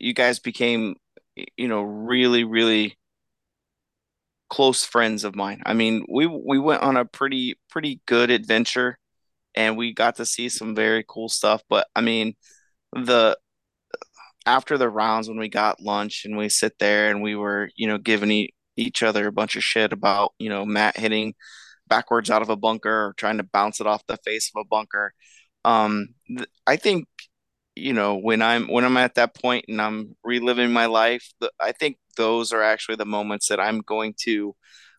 you 0.00 0.14
guys 0.14 0.38
became, 0.38 0.96
you 1.56 1.68
know, 1.68 1.82
really, 1.82 2.44
really 2.44 2.98
close 4.48 4.84
friends 4.84 5.24
of 5.24 5.36
mine. 5.36 5.62
I 5.64 5.74
mean, 5.74 6.04
we 6.10 6.26
we 6.26 6.58
went 6.58 6.82
on 6.82 6.96
a 6.96 7.04
pretty 7.04 7.58
pretty 7.70 8.00
good 8.06 8.30
adventure 8.30 8.98
and 9.54 9.76
we 9.76 9.94
got 9.94 10.16
to 10.16 10.26
see 10.26 10.48
some 10.48 10.74
very 10.74 11.04
cool 11.08 11.28
stuff. 11.28 11.62
But 11.68 11.86
I 11.96 12.00
mean, 12.02 12.34
the 12.92 13.38
after 14.46 14.78
the 14.78 14.88
rounds 14.88 15.28
when 15.28 15.38
we 15.38 15.48
got 15.48 15.80
lunch 15.80 16.24
and 16.24 16.36
we 16.36 16.48
sit 16.48 16.78
there 16.78 17.10
and 17.10 17.22
we 17.22 17.36
were, 17.36 17.70
you 17.76 17.86
know, 17.86 17.98
giving 17.98 18.48
each 18.80 19.02
other 19.02 19.26
a 19.26 19.32
bunch 19.32 19.56
of 19.56 19.64
shit 19.64 19.92
about, 19.92 20.32
you 20.38 20.48
know, 20.48 20.64
Matt 20.64 20.96
hitting 20.96 21.34
backwards 21.88 22.30
out 22.30 22.42
of 22.42 22.50
a 22.50 22.56
bunker 22.56 23.06
or 23.06 23.14
trying 23.16 23.38
to 23.38 23.44
bounce 23.44 23.80
it 23.80 23.86
off 23.86 24.06
the 24.06 24.16
face 24.24 24.50
of 24.54 24.60
a 24.60 24.68
bunker. 24.68 25.12
Um, 25.64 26.14
th- 26.28 26.48
I 26.66 26.76
think, 26.76 27.06
you 27.76 27.92
know, 27.92 28.16
when 28.16 28.42
I'm 28.42 28.68
when 28.68 28.84
I'm 28.84 28.96
at 28.96 29.16
that 29.16 29.34
point 29.34 29.66
and 29.68 29.80
I'm 29.80 30.16
reliving 30.24 30.72
my 30.72 30.86
life, 30.86 31.30
I 31.60 31.72
think 31.72 31.98
those 32.16 32.52
are 32.52 32.62
actually 32.62 32.96
the 32.96 33.06
moments 33.06 33.48
that 33.48 33.60
I'm 33.60 33.80
going 33.80 34.14
to, 34.24 34.54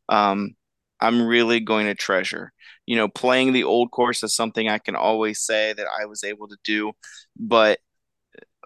um, 0.10 0.52
I'm 1.00 1.26
really 1.26 1.60
going 1.60 1.88
to 1.88 1.96
treasure. 1.96 2.52
You 2.86 2.96
know, 2.98 3.08
playing 3.08 3.54
the 3.54 3.64
old 3.64 3.92
course 3.92 4.24
is 4.24 4.36
something 4.36 4.70
I 4.70 4.78
can 4.80 4.96
always 4.96 5.42
say 5.42 5.74
that 5.74 5.88
I 6.02 6.06
was 6.06 6.24
able 6.24 6.48
to 6.50 6.58
do, 6.64 6.94
but 7.38 7.80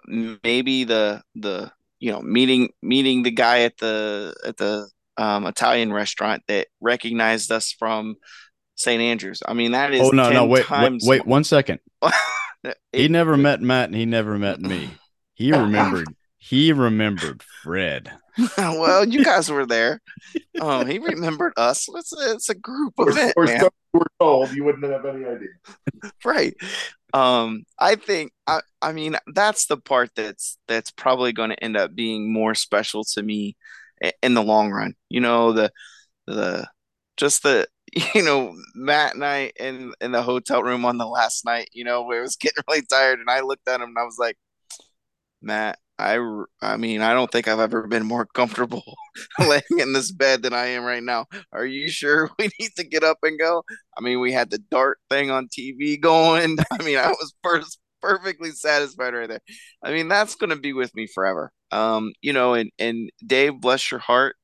maybe 0.06 0.84
the 0.84 1.22
the 1.34 1.70
you 2.00 2.12
know 2.12 2.22
meeting 2.22 2.70
meeting 2.82 3.22
the 3.22 3.30
guy 3.30 3.60
at 3.62 3.78
the 3.78 4.34
at 4.46 4.56
the 4.56 4.88
um, 5.18 5.46
Italian 5.46 5.92
restaurant 5.92 6.42
that 6.48 6.68
recognized 6.80 7.50
us 7.50 7.72
from 7.72 8.16
St. 8.76 9.00
Andrews. 9.00 9.42
I 9.46 9.54
mean, 9.54 9.72
that 9.72 9.92
is 9.92 10.02
oh 10.02 10.10
no 10.10 10.30
no 10.30 10.46
wait 10.46 10.68
wait, 10.70 11.00
wait 11.02 11.26
one 11.26 11.44
second. 11.44 11.80
it, 12.64 12.76
he 12.92 13.08
never 13.08 13.36
met 13.36 13.60
Matt 13.60 13.88
and 13.88 13.96
he 13.96 14.06
never 14.06 14.38
met 14.38 14.60
me. 14.60 14.90
He 15.34 15.52
remembered. 15.52 16.08
he 16.36 16.72
remembered 16.72 17.42
Fred. 17.62 18.10
well, 18.58 19.06
you 19.06 19.24
guys 19.24 19.50
were 19.50 19.64
there. 19.64 20.00
Um, 20.60 20.86
he 20.86 20.98
remembered 20.98 21.54
us. 21.56 21.88
It's 21.94 22.12
a, 22.12 22.32
it's 22.32 22.50
a 22.50 22.54
group 22.54 22.92
event. 22.98 23.32
Or, 23.34 23.46
man. 23.46 23.68
we're 23.94 24.02
told 24.20 24.52
you 24.52 24.64
wouldn't 24.64 24.84
have 24.84 25.06
any 25.06 25.24
idea. 25.24 25.48
right. 26.24 26.54
Um, 27.14 27.64
I 27.78 27.94
think 27.94 28.32
I, 28.46 28.60
I 28.82 28.92
mean 28.92 29.16
that's 29.32 29.66
the 29.66 29.78
part 29.78 30.10
that's 30.14 30.58
that's 30.68 30.90
probably 30.90 31.32
going 31.32 31.50
to 31.50 31.64
end 31.64 31.76
up 31.76 31.94
being 31.94 32.30
more 32.30 32.54
special 32.54 33.04
to 33.04 33.22
me 33.22 33.56
in 34.22 34.34
the 34.34 34.42
long 34.42 34.70
run. 34.70 34.94
You 35.08 35.20
know, 35.20 35.52
the 35.52 35.72
the 36.26 36.68
just 37.16 37.42
the 37.42 37.66
you 38.14 38.22
know 38.22 38.54
Matt 38.74 39.14
and 39.14 39.24
I 39.24 39.52
in 39.58 39.92
in 40.00 40.12
the 40.12 40.22
hotel 40.22 40.62
room 40.62 40.84
on 40.84 40.98
the 40.98 41.06
last 41.06 41.44
night. 41.44 41.68
You 41.72 41.84
know, 41.84 42.02
where 42.02 42.20
I 42.20 42.22
was 42.22 42.36
getting 42.40 42.62
really 42.68 42.82
tired, 42.82 43.20
and 43.20 43.30
I 43.30 43.40
looked 43.40 43.68
at 43.68 43.80
him 43.80 43.90
and 43.90 43.98
I 43.98 44.04
was 44.04 44.18
like, 44.18 44.36
Matt. 45.42 45.78
I, 45.98 46.18
I 46.60 46.76
mean, 46.76 47.00
I 47.00 47.14
don't 47.14 47.30
think 47.32 47.48
I've 47.48 47.58
ever 47.58 47.86
been 47.86 48.04
more 48.04 48.26
comfortable 48.34 48.84
laying 49.38 49.62
in 49.78 49.94
this 49.94 50.12
bed 50.12 50.42
than 50.42 50.52
I 50.52 50.66
am 50.66 50.84
right 50.84 51.02
now. 51.02 51.24
Are 51.52 51.64
you 51.64 51.88
sure 51.88 52.30
we 52.38 52.50
need 52.60 52.72
to 52.76 52.84
get 52.84 53.02
up 53.02 53.18
and 53.22 53.38
go? 53.38 53.64
I 53.96 54.02
mean, 54.02 54.20
we 54.20 54.30
had 54.32 54.50
the 54.50 54.58
dart 54.58 54.98
thing 55.08 55.30
on 55.30 55.48
TV 55.48 55.98
going. 55.98 56.58
I 56.70 56.82
mean, 56.82 56.98
I 56.98 57.08
was 57.08 57.32
first 57.42 57.78
perfectly 58.02 58.50
satisfied 58.52 59.14
right 59.14 59.28
there. 59.28 59.40
I 59.82 59.92
mean, 59.92 60.08
that's 60.08 60.36
going 60.36 60.50
to 60.50 60.56
be 60.56 60.72
with 60.72 60.94
me 60.94 61.06
forever. 61.06 61.52
Um, 61.72 62.12
you 62.22 62.32
know, 62.32 62.54
and 62.54 62.70
and 62.78 63.10
Dave, 63.26 63.60
bless 63.60 63.90
your 63.90 64.00
heart. 64.00 64.36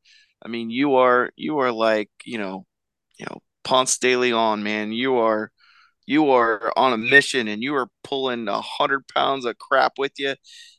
I 0.45 0.49
mean, 0.49 0.71
you 0.71 0.97
are 0.97 1.31
you 1.37 1.59
are 1.59 1.73
like 1.73 2.11
you 2.25 2.39
know, 2.39 2.67
you 3.19 3.27
know 3.29 3.41
Ponce 3.65 3.99
de 3.99 4.17
Leon, 4.17 4.63
man. 4.63 4.93
You 4.93 5.17
are 5.19 5.51
you 6.07 6.31
are 6.31 6.73
on 6.77 6.93
a 6.93 6.99
mission, 6.99 7.49
and 7.49 7.63
you 7.63 7.75
are 7.75 7.89
pulling 8.05 8.49
a 8.49 8.61
hundred 8.61 9.07
pounds 9.15 9.45
of 9.45 9.59
crap 9.59 9.93
with 9.99 10.13
you. 10.19 10.35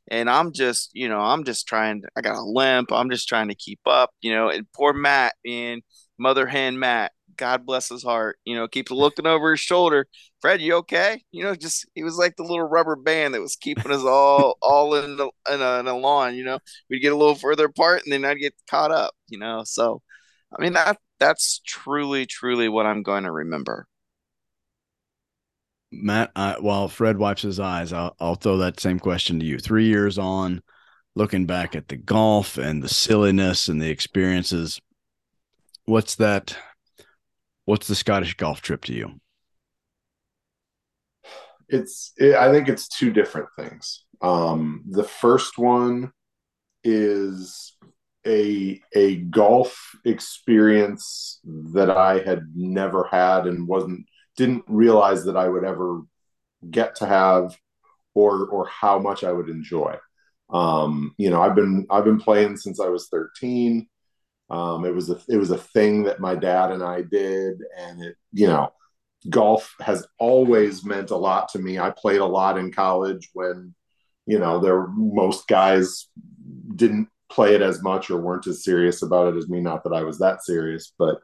And 0.09 0.30
I'm 0.30 0.51
just, 0.53 0.89
you 0.93 1.07
know, 1.09 1.19
I'm 1.19 1.45
just 1.45 1.67
trying. 1.67 2.01
To, 2.01 2.09
I 2.15 2.21
got 2.21 2.36
a 2.36 2.43
limp. 2.43 2.91
I'm 2.91 3.09
just 3.09 3.28
trying 3.30 3.47
to 3.49 3.55
keep 3.55 3.80
up, 3.86 4.11
you 4.21 4.34
know. 4.34 4.49
And 4.49 4.67
poor 4.74 4.93
Matt, 4.93 5.36
and 5.45 5.82
mother 6.19 6.45
hen 6.47 6.78
Matt, 6.80 7.11
God 7.38 7.65
bless 7.65 7.89
his 7.89 8.03
heart, 8.03 8.38
you 8.45 8.55
know, 8.55 8.67
keeps 8.67 8.91
looking 8.91 9.27
over 9.27 9.51
his 9.51 9.59
shoulder. 9.59 10.07
Fred, 10.41 10.61
you 10.61 10.75
okay? 10.75 11.23
You 11.31 11.43
know, 11.43 11.55
just 11.55 11.86
he 11.95 12.03
was 12.03 12.17
like 12.17 12.36
the 12.36 12.43
little 12.43 12.63
rubber 12.63 12.95
band 12.95 13.34
that 13.34 13.41
was 13.41 13.55
keeping 13.55 13.91
us 13.91 14.03
all 14.03 14.57
all 14.61 14.95
in 14.95 15.17
the 15.17 15.29
in 15.51 15.61
a, 15.61 15.79
in 15.79 15.88
a 15.88 15.97
lawn. 15.97 16.36
You 16.36 16.43
know, 16.45 16.59
we'd 16.89 16.99
get 16.99 17.13
a 17.13 17.17
little 17.17 17.36
further 17.36 17.65
apart, 17.65 18.03
and 18.03 18.11
then 18.11 18.25
I'd 18.25 18.39
get 18.39 18.53
caught 18.69 18.91
up. 18.91 19.13
You 19.27 19.39
know, 19.39 19.63
so 19.65 20.01
I 20.57 20.61
mean 20.61 20.73
that 20.73 20.97
that's 21.19 21.61
truly 21.65 22.25
truly 22.25 22.69
what 22.69 22.86
I'm 22.86 23.03
going 23.03 23.23
to 23.23 23.31
remember. 23.31 23.88
Matt, 25.93 26.31
I, 26.36 26.55
while 26.59 26.88
Fred 26.88 27.17
wipes 27.17 27.43
his 27.43 27.59
eyes, 27.59 27.93
I'll, 27.93 28.15
I'll 28.19 28.36
throw 28.36 28.57
that 28.57 28.79
same 28.79 28.99
question 28.99 29.39
to 29.39 29.45
you. 29.45 29.59
Three 29.59 29.86
years 29.86 30.17
on, 30.17 30.61
looking 31.15 31.45
back 31.45 31.75
at 31.75 31.88
the 31.88 31.97
golf 31.97 32.57
and 32.57 32.81
the 32.81 32.89
silliness 32.89 33.67
and 33.67 33.81
the 33.81 33.89
experiences, 33.89 34.81
what's 35.86 36.15
that? 36.15 36.57
What's 37.66 37.88
the 37.88 37.95
Scottish 37.95 38.36
golf 38.36 38.61
trip 38.61 38.86
to 38.86 38.93
you? 38.93 39.20
It's, 41.70 42.14
it, 42.18 42.36
I 42.36 42.51
think 42.51 42.68
it's 42.70 42.88
two 42.88 43.11
different 43.11 43.49
things. 43.57 44.03
Um, 44.22 44.84
the 44.89 45.03
first 45.03 45.57
one 45.57 46.11
is 46.84 47.74
a 48.28 48.82
a 48.95 49.18
golf 49.18 49.78
experience 50.05 51.39
that 51.74 51.89
I 51.89 52.20
had 52.20 52.47
never 52.55 53.05
had 53.11 53.47
and 53.47 53.68
wasn't 53.68 54.05
didn't 54.38 54.64
realize 54.68 55.26
that 55.26 55.38
I 55.38 55.49
would 55.49 55.66
ever 55.66 56.01
get 56.72 56.95
to 56.97 57.07
have 57.07 57.57
or 58.16 58.47
or 58.47 58.68
how 58.68 58.99
much 58.99 59.24
I 59.24 59.32
would 59.32 59.49
enjoy. 59.49 59.97
Um, 60.51 61.16
you 61.18 61.30
know, 61.30 61.41
I've 61.41 61.55
been 61.55 61.88
I've 61.91 62.05
been 62.05 62.20
playing 62.20 62.57
since 62.57 62.80
I 62.80 62.88
was 62.89 63.07
13. 63.09 63.88
Um, 64.49 64.85
it 64.85 64.93
was 64.93 65.09
a 65.09 65.19
it 65.29 65.37
was 65.37 65.51
a 65.51 65.57
thing 65.57 66.03
that 66.03 66.19
my 66.19 66.35
dad 66.35 66.71
and 66.71 66.83
I 66.83 67.01
did, 67.01 67.57
and 67.77 68.03
it 68.03 68.15
you 68.31 68.47
know, 68.47 68.71
golf 69.29 69.73
has 69.79 70.05
always 70.19 70.83
meant 70.85 71.11
a 71.11 71.17
lot 71.17 71.49
to 71.49 71.59
me. 71.59 71.79
I 71.79 71.91
played 71.91 72.19
a 72.21 72.25
lot 72.25 72.57
in 72.57 72.71
college 72.71 73.29
when 73.33 73.73
you 74.25 74.39
know 74.39 74.59
there 74.59 74.87
most 74.87 75.47
guys 75.47 76.07
didn't 76.75 77.09
play 77.29 77.55
it 77.55 77.61
as 77.61 77.81
much 77.81 78.09
or 78.09 78.17
weren't 78.17 78.47
as 78.47 78.63
serious 78.63 79.01
about 79.01 79.33
it 79.33 79.37
as 79.37 79.49
me. 79.49 79.59
Not 79.59 79.83
that 79.83 79.93
I 79.93 80.03
was 80.03 80.19
that 80.19 80.43
serious, 80.43 80.93
but 80.97 81.19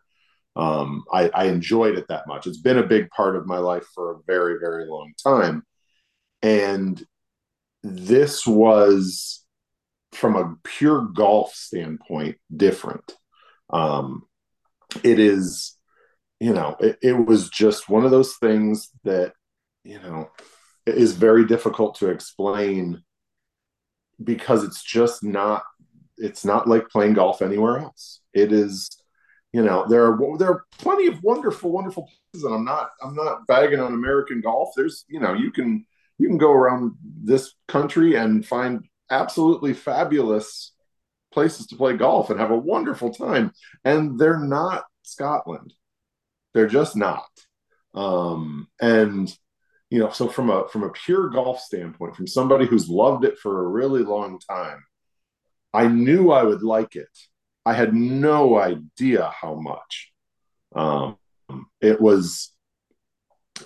um, 0.55 1.03
I, 1.13 1.29
I 1.33 1.45
enjoyed 1.45 1.97
it 1.97 2.07
that 2.09 2.27
much. 2.27 2.47
It's 2.47 2.57
been 2.61 2.79
a 2.79 2.83
big 2.83 3.09
part 3.11 3.35
of 3.35 3.45
my 3.45 3.57
life 3.57 3.85
for 3.93 4.11
a 4.11 4.19
very 4.25 4.59
very 4.59 4.87
long 4.87 5.13
time, 5.23 5.63
and 6.41 7.03
this 7.83 8.47
was 8.47 9.38
from 10.11 10.35
a 10.35 10.55
pure 10.63 11.01
golf 11.01 11.53
standpoint 11.53 12.37
different. 12.55 13.15
Um, 13.69 14.23
it 15.03 15.19
is, 15.19 15.75
you 16.39 16.53
know, 16.53 16.75
it, 16.79 16.97
it 17.01 17.13
was 17.13 17.49
just 17.49 17.89
one 17.89 18.05
of 18.05 18.11
those 18.11 18.35
things 18.37 18.89
that, 19.03 19.33
you 19.83 19.99
know, 19.99 20.29
is 20.85 21.13
very 21.13 21.45
difficult 21.45 21.95
to 21.95 22.09
explain 22.09 23.03
because 24.23 24.63
it's 24.63 24.83
just 24.83 25.23
not 25.23 25.63
it's 26.17 26.43
not 26.43 26.67
like 26.67 26.89
playing 26.89 27.13
golf 27.13 27.41
anywhere 27.41 27.79
else. 27.79 28.19
It 28.33 28.51
is, 28.51 28.89
you 29.53 29.63
know, 29.63 29.85
there 29.87 30.05
are 30.05 30.37
there 30.37 30.49
are 30.49 30.65
plenty 30.77 31.07
of 31.07 31.23
wonderful, 31.23 31.71
wonderful 31.71 32.09
places, 32.31 32.43
and 32.43 32.53
I'm 32.53 32.65
not 32.65 32.89
I'm 33.01 33.15
not 33.15 33.47
bagging 33.47 33.79
on 33.79 33.93
American 33.93 34.41
golf. 34.41 34.71
There's, 34.75 35.05
you 35.07 35.19
know, 35.19 35.33
you 35.33 35.51
can 35.51 35.85
you 36.17 36.27
can 36.27 36.37
go 36.37 36.51
around 36.51 36.95
this 37.01 37.53
country 37.67 38.15
and 38.15 38.45
find 38.45 38.85
absolutely 39.09 39.73
fabulous 39.73 40.73
places 41.31 41.67
to 41.67 41.75
play 41.75 41.95
golf 41.95 42.29
and 42.29 42.39
have 42.39 42.51
a 42.51 42.57
wonderful 42.57 43.13
time. 43.13 43.51
And 43.83 44.19
they're 44.19 44.39
not 44.39 44.85
Scotland. 45.03 45.73
They're 46.53 46.67
just 46.67 46.95
not. 46.95 47.29
Um, 47.93 48.67
and 48.81 49.33
you 49.89 49.99
know, 49.99 50.11
so 50.11 50.27
from 50.27 50.49
a 50.49 50.67
from 50.69 50.83
a 50.83 50.91
pure 50.91 51.29
golf 51.29 51.59
standpoint, 51.59 52.15
from 52.15 52.27
somebody 52.27 52.65
who's 52.65 52.89
loved 52.89 53.25
it 53.25 53.39
for 53.39 53.65
a 53.65 53.67
really 53.67 54.03
long 54.03 54.39
time, 54.39 54.83
I 55.73 55.87
knew 55.87 56.31
I 56.31 56.43
would 56.43 56.61
like 56.63 56.95
it. 56.95 57.09
I 57.65 57.73
had 57.73 57.93
no 57.93 58.59
idea 58.59 59.31
how 59.41 59.55
much. 59.55 60.11
Um, 60.75 61.17
it 61.81 61.99
was, 61.99 62.51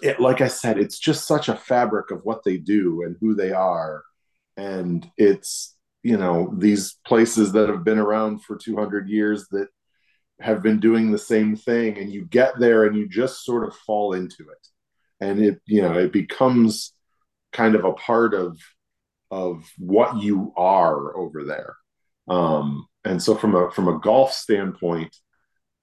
it 0.01 0.19
like 0.19 0.41
I 0.41 0.47
said, 0.47 0.77
it's 0.77 0.99
just 0.99 1.27
such 1.27 1.49
a 1.49 1.55
fabric 1.55 2.11
of 2.11 2.21
what 2.23 2.43
they 2.43 2.57
do 2.57 3.03
and 3.03 3.17
who 3.19 3.35
they 3.35 3.51
are, 3.51 4.03
and 4.57 5.09
it's 5.17 5.75
you 6.03 6.17
know 6.17 6.53
these 6.57 6.97
places 7.05 7.53
that 7.53 7.69
have 7.69 7.83
been 7.83 7.99
around 7.99 8.43
for 8.43 8.57
200 8.57 9.09
years 9.09 9.47
that 9.51 9.67
have 10.39 10.61
been 10.63 10.79
doing 10.79 11.11
the 11.11 11.17
same 11.17 11.55
thing, 11.55 11.97
and 11.97 12.11
you 12.11 12.25
get 12.25 12.59
there 12.59 12.85
and 12.85 12.95
you 12.95 13.07
just 13.07 13.45
sort 13.45 13.67
of 13.67 13.75
fall 13.75 14.13
into 14.13 14.43
it, 14.43 14.67
and 15.21 15.43
it 15.43 15.61
you 15.65 15.81
know 15.81 15.93
it 15.93 16.11
becomes 16.11 16.93
kind 17.51 17.75
of 17.75 17.85
a 17.85 17.93
part 17.93 18.33
of 18.33 18.57
of 19.31 19.69
what 19.77 20.21
you 20.21 20.53
are 20.57 21.15
over 21.17 21.43
there. 21.43 21.75
Um, 22.27 22.87
and 23.05 23.21
so 23.21 23.35
from 23.35 23.55
a 23.55 23.71
from 23.71 23.87
a 23.87 23.99
golf 23.99 24.33
standpoint, 24.33 25.15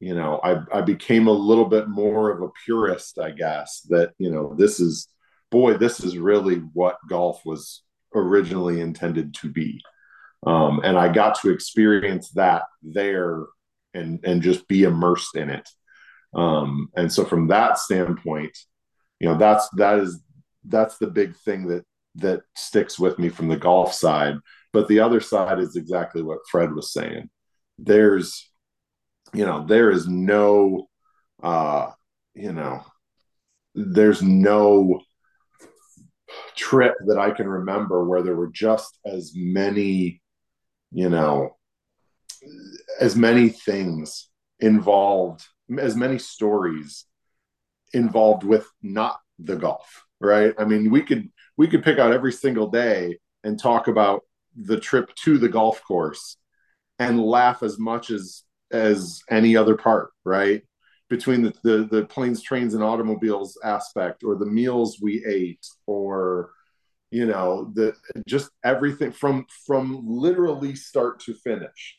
you 0.01 0.15
know, 0.15 0.41
I, 0.43 0.63
I 0.79 0.81
became 0.81 1.27
a 1.29 1.33
little 1.33 1.67
bit 1.67 1.89
more 1.89 2.31
of 2.31 2.43
a 2.43 2.51
purist, 2.65 3.19
I 3.19 3.31
guess, 3.33 3.83
that, 3.91 4.13
you 4.19 4.31
know, 4.31 4.55
this 4.57 4.81
is, 4.81 5.07
boy, 5.51 5.75
this 5.75 6.01
is 6.01 6.17
really 6.17 6.57
what 6.73 6.97
golf 7.09 7.43
was 7.45 7.83
originally 8.15 8.81
intended 8.81 9.35
to 9.35 9.49
be. 9.51 9.81
Um, 10.47 10.81
and 10.85 10.99
I 10.99 11.13
got 11.13 11.41
to 11.41 11.51
experience 11.51 12.31
that 12.31 12.63
there 12.83 13.45
and, 13.95 14.21
and 14.25 14.43
just 14.43 14.67
be 14.69 14.85
immersed 14.85 15.37
in 15.37 15.51
it. 15.51 15.69
Um, 16.35 16.89
and 16.97 17.13
so 17.13 17.25
from 17.25 17.49
that 17.49 17.79
standpoint, 17.79 18.57
you 19.19 19.29
know, 19.29 19.37
that's, 19.37 19.69
that 19.77 19.99
is, 19.99 20.23
that's 20.65 20.99
the 20.99 21.09
big 21.09 21.37
thing 21.37 21.67
that, 21.69 21.85
that 22.17 22.43
sticks 22.57 22.99
with 22.99 23.19
me 23.19 23.29
from 23.29 23.49
the 23.49 23.57
golf 23.57 23.93
side 23.93 24.37
but 24.73 24.89
the 24.89 25.01
other 25.01 25.21
side 25.21 25.59
is 25.59 25.77
exactly 25.77 26.23
what 26.23 26.47
Fred 26.51 26.73
was 26.73 26.93
saying. 26.93 27.29
There's, 27.79 28.51
you 29.33 29.45
know, 29.45 29.67
there 29.67 29.91
is 29.91 30.07
no, 30.07 30.89
uh, 31.43 31.91
you 32.35 32.53
know, 32.53 32.85
there's 33.75 34.23
no 34.23 35.01
trip 36.61 36.95
that 37.07 37.19
I 37.19 37.31
can 37.31 37.49
remember 37.49 38.05
where 38.05 38.23
there 38.23 38.37
were 38.37 38.51
just 38.53 38.99
as 39.07 39.33
many, 39.35 40.21
you 40.93 41.09
know, 41.09 41.57
as 43.01 43.17
many 43.17 43.49
things 43.49 44.29
involved, 44.61 45.47
as 45.79 45.97
many 45.97 46.19
stories 46.19 47.07
involved 47.95 48.45
with 48.45 48.69
not 48.83 49.19
the 49.39 49.57
golf, 49.57 50.05
right? 50.21 50.55
I 50.59 50.65
mean, 50.67 50.91
we 50.91 51.03
could 51.03 51.31
we 51.57 51.67
could 51.67 51.83
pick 51.83 51.99
out 51.99 52.13
every 52.13 52.33
single 52.33 52.69
day 52.69 53.19
and 53.43 53.59
talk 53.59 53.89
about 53.89 54.21
the 54.55 54.79
trip 54.79 55.15
to 55.25 55.39
the 55.39 55.49
golf 55.49 55.83
course 55.83 56.37
and 56.99 57.23
laugh 57.23 57.63
as 57.63 57.79
much 57.79 58.11
as 58.11 58.43
as 58.71 59.23
any 59.31 59.57
other 59.57 59.77
part 59.77 60.11
right 60.25 60.63
between 61.11 61.43
the, 61.43 61.53
the 61.63 61.89
the 61.91 62.07
planes 62.07 62.41
trains 62.41 62.73
and 62.75 62.83
automobiles 62.83 63.59
aspect 63.63 64.25
or 64.25 64.37
the 64.37 64.47
meals 64.47 64.99
we 65.03 65.23
ate 65.27 65.67
or 65.87 66.53
you 67.11 67.27
know 67.27 67.71
the 67.75 67.95
just 68.27 68.51
everything 68.65 69.13
from 69.13 69.45
from 69.67 70.03
literally 70.07 70.75
start 70.75 71.21
to 71.21 71.35
finish 71.35 71.99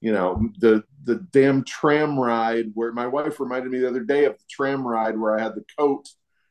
you 0.00 0.12
know 0.12 0.50
the 0.58 0.82
the 1.04 1.16
damn 1.32 1.64
tram 1.64 2.18
ride 2.18 2.66
where 2.74 2.92
my 2.92 3.06
wife 3.06 3.40
reminded 3.40 3.72
me 3.72 3.78
the 3.78 3.88
other 3.88 4.04
day 4.04 4.26
of 4.26 4.36
the 4.36 4.44
tram 4.50 4.86
ride 4.86 5.16
where 5.16 5.38
i 5.38 5.42
had 5.42 5.54
the 5.54 5.64
coat 5.78 6.06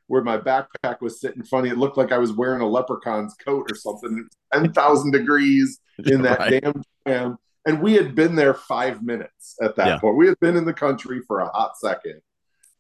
where 0.08 0.24
my 0.24 0.38
backpack 0.38 1.02
was 1.02 1.20
sitting 1.20 1.44
funny. 1.44 1.70
It 1.70 1.78
looked 1.78 1.98
like 1.98 2.12
I 2.12 2.18
was 2.18 2.34
wearing 2.34 2.62
a 2.62 2.68
leprechaun's 2.68 3.34
coat 3.36 3.72
or 3.72 3.76
something. 3.76 4.28
10,000 4.54 5.12
degrees 5.12 5.80
in 6.06 6.22
that 6.24 6.40
right. 6.40 6.62
damn 6.62 6.84
tram. 7.06 7.38
And 7.66 7.82
we 7.82 7.94
had 7.94 8.16
been 8.16 8.36
there 8.36 8.54
five 8.54 9.04
minutes 9.04 9.56
at 9.62 9.76
that 9.78 9.88
yeah. 9.88 10.00
point. 10.00 10.18
We 10.18 10.28
had 10.28 10.40
been 10.40 10.58
in 10.58 10.66
the 10.66 10.74
country 10.74 11.22
for 11.28 11.40
a 11.40 11.50
hot 11.50 11.78
second 11.78 12.22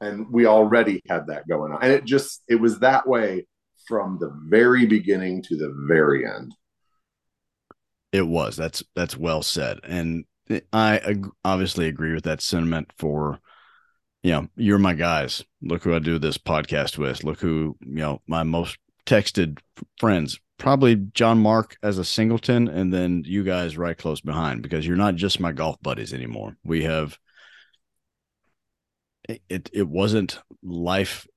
and 0.02 0.30
we 0.30 0.46
already 0.46 1.02
had 1.08 1.28
that 1.28 1.48
going 1.48 1.72
on. 1.72 1.82
And 1.82 1.92
it 1.92 2.06
just, 2.06 2.44
it 2.50 2.56
was 2.56 2.80
that 2.80 3.08
way 3.08 3.48
from 3.88 4.18
the 4.20 4.32
very 4.48 4.86
beginning 4.86 5.44
to 5.44 5.56
the 5.56 5.74
very 5.88 6.26
end. 6.26 6.54
It 8.12 8.28
was. 8.28 8.56
That's, 8.56 8.84
that's 8.96 9.18
well 9.18 9.42
said. 9.42 9.80
And 9.84 10.26
I 10.74 11.22
obviously 11.46 11.88
agree 11.88 12.14
with 12.14 12.26
that 12.26 12.42
sentiment 12.42 12.92
for 12.98 13.40
you 14.24 14.32
know, 14.32 14.48
you're 14.56 14.80
my 14.80 14.94
guys. 14.94 15.44
Look 15.62 15.84
who 15.84 15.94
I 15.94 16.00
do 16.00 16.18
this 16.18 16.38
podcast 16.38 16.98
with. 16.98 17.24
Look 17.24 17.42
who, 17.42 17.78
you 17.82 17.96
know, 17.96 18.22
my 18.26 18.44
most 18.44 18.78
texted 19.06 19.60
friends, 20.00 20.40
probably 20.64 20.96
John 20.96 21.40
Mark 21.40 21.76
as 21.84 21.98
a 21.98 22.06
singleton, 22.06 22.70
and 22.70 22.94
then 22.94 23.24
you 23.26 23.44
guys 23.44 23.78
right 23.78 23.98
close 23.98 24.22
behind 24.22 24.64
because 24.64 24.88
you're 24.88 24.96
not 24.96 25.16
just 25.16 25.42
my 25.42 25.52
golf 25.52 25.76
buddies 25.82 26.14
anymore. 26.14 26.56
We 26.64 26.84
have 26.84 27.20
it 29.28 29.70
it 29.74 29.88
wasn't 29.88 30.40
life 30.64 31.28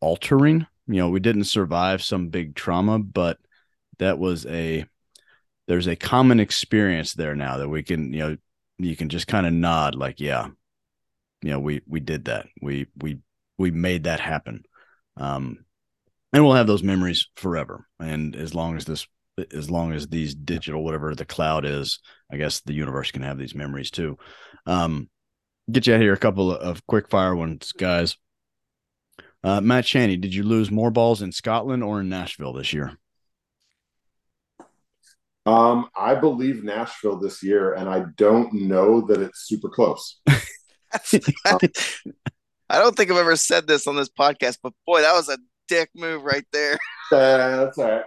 altering. 0.00 0.68
You 0.86 0.94
know, 0.94 1.10
we 1.10 1.18
didn't 1.18 1.44
survive 1.44 2.00
some 2.00 2.28
big 2.28 2.54
trauma, 2.54 3.00
but 3.00 3.38
that 3.98 4.20
was 4.20 4.46
a 4.46 4.86
there's 5.66 5.88
a 5.88 5.96
common 5.96 6.38
experience 6.38 7.14
there 7.14 7.34
now 7.34 7.58
that 7.58 7.68
we 7.68 7.82
can, 7.82 8.12
you 8.12 8.20
know, 8.20 8.36
you 8.78 8.96
can 8.96 9.08
just 9.08 9.26
kind 9.26 9.46
of 9.46 9.52
nod 9.52 9.96
like, 9.96 10.20
yeah, 10.20 10.46
you 11.42 11.50
know 11.50 11.58
we 11.58 11.80
we 11.86 12.00
did 12.00 12.26
that 12.26 12.46
we 12.60 12.86
we 13.00 13.18
we 13.58 13.70
made 13.70 14.04
that 14.04 14.20
happen 14.20 14.62
um 15.16 15.64
and 16.32 16.44
we'll 16.44 16.54
have 16.54 16.66
those 16.66 16.82
memories 16.82 17.28
forever. 17.36 17.86
And 17.98 18.36
as 18.36 18.54
long 18.54 18.76
as 18.76 18.84
this 18.84 19.06
as 19.54 19.70
long 19.70 19.92
as 19.92 20.08
these 20.08 20.34
digital 20.34 20.84
whatever 20.84 21.14
the 21.14 21.24
cloud 21.24 21.64
is 21.64 22.00
i 22.30 22.36
guess 22.36 22.60
the 22.60 22.74
universe 22.74 23.10
can 23.10 23.22
have 23.22 23.38
these 23.38 23.54
memories 23.54 23.90
too. 23.90 24.18
Um 24.66 25.08
get 25.70 25.86
you 25.86 25.94
out 25.94 26.00
here 26.00 26.12
a 26.12 26.18
couple 26.18 26.52
of 26.52 26.86
quick 26.86 27.08
fire 27.08 27.34
ones 27.34 27.72
guys. 27.72 28.16
Uh 29.42 29.60
matt 29.60 29.86
Chaney, 29.86 30.16
did 30.16 30.34
you 30.34 30.42
lose 30.42 30.70
more 30.70 30.90
balls 30.90 31.22
in 31.22 31.32
scotland 31.32 31.82
or 31.82 32.00
in 32.00 32.08
nashville 32.08 32.52
this 32.52 32.72
year? 32.72 32.98
Um 35.46 35.88
i 35.96 36.14
believe 36.14 36.62
nashville 36.62 37.18
this 37.18 37.42
year 37.42 37.72
and 37.72 37.88
i 37.88 38.04
don't 38.16 38.52
know 38.52 39.00
that 39.06 39.22
it's 39.22 39.46
super 39.46 39.70
close. 39.70 40.20
I 42.70 42.78
don't 42.78 42.96
think 42.96 43.10
I've 43.10 43.16
ever 43.16 43.36
said 43.36 43.66
this 43.66 43.86
on 43.86 43.96
this 43.96 44.08
podcast, 44.08 44.58
but 44.62 44.72
boy, 44.86 45.00
that 45.00 45.12
was 45.12 45.28
a 45.28 45.38
dick 45.70 45.90
move 45.94 46.22
right 46.24 46.44
there. 46.52 46.78
Uh, 47.12 47.64
that's 47.64 47.76
all 47.76 47.90
right. 47.90 48.04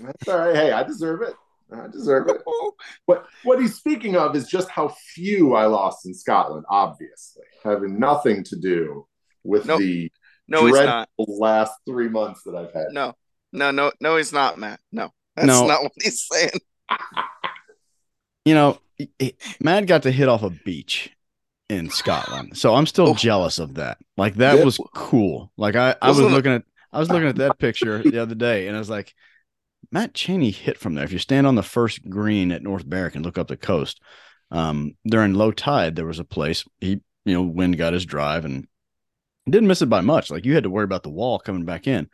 That's 0.00 0.28
all 0.28 0.38
right. 0.38 0.56
Hey, 0.56 0.72
I 0.72 0.82
deserve 0.82 1.20
it. 1.20 1.34
I 1.70 1.88
deserve 1.88 2.28
it. 2.30 2.38
What 3.04 3.26
what 3.42 3.60
he's 3.60 3.74
speaking 3.74 4.16
of 4.16 4.34
is 4.34 4.48
just 4.48 4.70
how 4.70 4.96
few 5.12 5.54
I 5.54 5.66
lost 5.66 6.06
in 6.06 6.14
Scotland, 6.14 6.64
obviously, 6.70 7.44
having 7.62 7.98
nothing 7.98 8.42
to 8.44 8.56
do 8.56 9.06
with 9.44 9.66
nope. 9.66 9.80
the 9.80 10.10
no, 10.48 10.64
he's 10.64 10.74
not. 10.76 11.10
last 11.18 11.74
three 11.86 12.08
months 12.08 12.44
that 12.44 12.56
I've 12.56 12.72
had. 12.72 12.86
No, 12.92 13.12
no, 13.52 13.70
no, 13.72 13.92
no, 14.00 14.16
he's 14.16 14.32
not, 14.32 14.58
Matt. 14.58 14.80
No, 14.90 15.10
that's 15.36 15.48
no. 15.48 15.66
not 15.66 15.82
what 15.82 15.92
he's 16.00 16.26
saying. 16.26 16.60
you 18.46 18.54
know, 18.54 18.78
Matt 19.60 19.84
got 19.84 20.04
to 20.04 20.10
hit 20.10 20.30
off 20.30 20.42
a 20.42 20.48
beach 20.48 21.14
in 21.68 21.90
Scotland. 21.90 22.56
So 22.56 22.74
I'm 22.74 22.86
still 22.86 23.10
oh. 23.10 23.14
jealous 23.14 23.58
of 23.58 23.74
that. 23.74 23.98
Like 24.16 24.36
that 24.36 24.58
yeah. 24.58 24.64
was 24.64 24.78
cool. 24.94 25.52
Like 25.58 25.76
I, 25.76 25.94
I 26.00 26.08
was 26.08 26.18
looking 26.18 26.52
at 26.52 26.64
I 26.92 26.98
was 26.98 27.10
looking 27.10 27.28
at 27.28 27.36
that 27.36 27.58
picture 27.58 28.02
the 28.02 28.18
other 28.18 28.34
day 28.34 28.66
and 28.66 28.76
I 28.76 28.78
was 28.78 28.90
like, 28.90 29.14
Matt 29.92 30.14
Cheney 30.14 30.50
hit 30.50 30.78
from 30.78 30.94
there. 30.94 31.04
If 31.04 31.12
you 31.12 31.18
stand 31.18 31.46
on 31.46 31.54
the 31.54 31.62
first 31.62 32.08
green 32.08 32.52
at 32.52 32.62
North 32.62 32.86
Berwick 32.86 33.14
and 33.14 33.24
look 33.24 33.38
up 33.38 33.48
the 33.48 33.56
coast, 33.56 34.00
um, 34.50 34.96
during 35.06 35.34
low 35.34 35.52
tide, 35.52 35.96
there 35.96 36.06
was 36.06 36.18
a 36.18 36.24
place 36.24 36.64
he, 36.80 37.00
you 37.24 37.34
know, 37.34 37.42
wind 37.42 37.78
got 37.78 37.92
his 37.92 38.04
drive 38.04 38.44
and 38.44 38.66
didn't 39.48 39.68
miss 39.68 39.82
it 39.82 39.86
by 39.86 40.00
much. 40.00 40.30
Like 40.30 40.44
you 40.44 40.54
had 40.54 40.64
to 40.64 40.70
worry 40.70 40.84
about 40.84 41.02
the 41.02 41.10
wall 41.10 41.38
coming 41.38 41.64
back 41.64 41.86
in. 41.86 42.08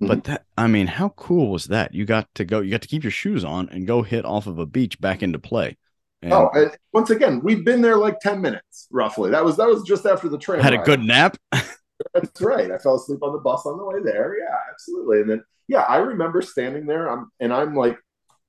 But 0.00 0.24
that, 0.24 0.44
I 0.56 0.68
mean, 0.68 0.86
how 0.86 1.08
cool 1.10 1.50
was 1.50 1.66
that? 1.66 1.92
You 1.92 2.04
got 2.04 2.32
to 2.36 2.44
go, 2.44 2.60
you 2.60 2.70
got 2.70 2.82
to 2.82 2.88
keep 2.88 3.02
your 3.02 3.10
shoes 3.10 3.44
on 3.44 3.68
and 3.70 3.86
go 3.86 4.02
hit 4.02 4.24
off 4.24 4.46
of 4.46 4.58
a 4.60 4.66
beach 4.66 5.00
back 5.00 5.24
into 5.24 5.40
play. 5.40 5.76
And 6.22 6.32
oh, 6.32 6.70
once 6.92 7.10
again, 7.10 7.40
we've 7.42 7.64
been 7.64 7.80
there 7.80 7.96
like 7.96 8.18
ten 8.20 8.40
minutes 8.40 8.88
roughly. 8.90 9.30
That 9.30 9.44
was 9.44 9.56
that 9.56 9.68
was 9.68 9.82
just 9.82 10.04
after 10.04 10.28
the 10.28 10.38
train. 10.38 10.60
had 10.60 10.72
a 10.72 10.78
good 10.78 11.00
nap. 11.00 11.36
That's 12.14 12.40
right. 12.40 12.70
I 12.70 12.78
fell 12.78 12.96
asleep 12.96 13.22
on 13.22 13.32
the 13.32 13.38
bus 13.38 13.66
on 13.66 13.76
the 13.76 13.84
way 13.84 14.02
there. 14.02 14.36
Yeah, 14.38 14.56
absolutely. 14.70 15.20
And 15.20 15.30
then 15.30 15.44
yeah, 15.68 15.82
I 15.82 15.98
remember 15.98 16.42
standing 16.42 16.86
there. 16.86 17.08
I'm 17.08 17.30
and 17.40 17.52
I'm 17.52 17.74
like, 17.74 17.98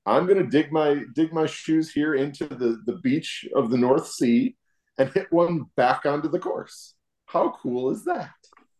I'm 0.06 0.26
gonna 0.26 0.46
dig 0.46 0.72
my 0.72 1.02
dig 1.14 1.32
my 1.32 1.46
shoes 1.46 1.90
here 1.90 2.14
into 2.14 2.46
the 2.46 2.80
the 2.86 2.98
beach 3.02 3.46
of 3.54 3.70
the 3.70 3.78
North 3.78 4.08
Sea 4.08 4.56
and 4.98 5.10
hit 5.10 5.30
one 5.30 5.66
back 5.76 6.06
onto 6.06 6.28
the 6.28 6.38
course. 6.38 6.94
How 7.26 7.54
cool 7.62 7.90
is 7.90 8.04
that? 8.04 8.30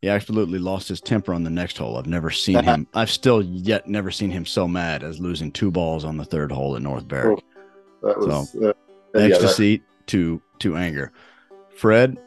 He 0.03 0.09
absolutely 0.09 0.59
lost 0.59 0.89
his 0.89 1.01
temper 1.01 1.35
on 1.35 1.45
the 1.45 1.51
next 1.51 1.77
hole. 1.77 1.99
I've 1.99 2.07
never 2.07 2.31
seen 2.31 2.65
him. 2.65 2.87
I've 2.95 3.11
still 3.11 3.43
yet 3.43 3.87
never 3.87 4.11
seen 4.11 4.31
him 4.31 4.47
so 4.47 4.67
mad 4.67 5.03
as 5.03 5.21
losing 5.21 5.53
two 5.53 5.71
balls 5.71 6.07
on 6.07 6.17
the 6.17 6.25
third 6.25 6.51
hole 6.51 6.75
at 6.75 6.83
North 6.83 7.07
Berwick. 7.07 7.45
That 8.03 8.19
was 8.19 8.57
uh, 8.57 8.73
yeah, 9.15 9.21
Ecstasy 9.21 9.83
to 10.07 10.41
to 10.61 10.77
anger. 10.77 11.13
Fred, 11.77 12.19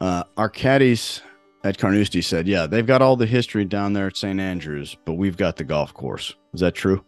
uh, 0.00 0.22
our 0.36 0.48
caddies 0.48 1.20
at 1.64 1.78
Carnoustie 1.78 2.22
said, 2.22 2.48
"Yeah, 2.48 2.66
they've 2.66 2.86
got 2.86 3.02
all 3.02 3.16
the 3.16 3.26
history 3.26 3.64
down 3.64 3.92
there 3.92 4.06
at 4.06 4.16
St. 4.16 4.40
Andrews, 4.40 4.96
but 5.04 5.14
we've 5.14 5.36
got 5.36 5.56
the 5.56 5.64
golf 5.64 5.92
course." 5.92 6.34
Is 6.54 6.60
that 6.60 6.74
true? 6.74 7.04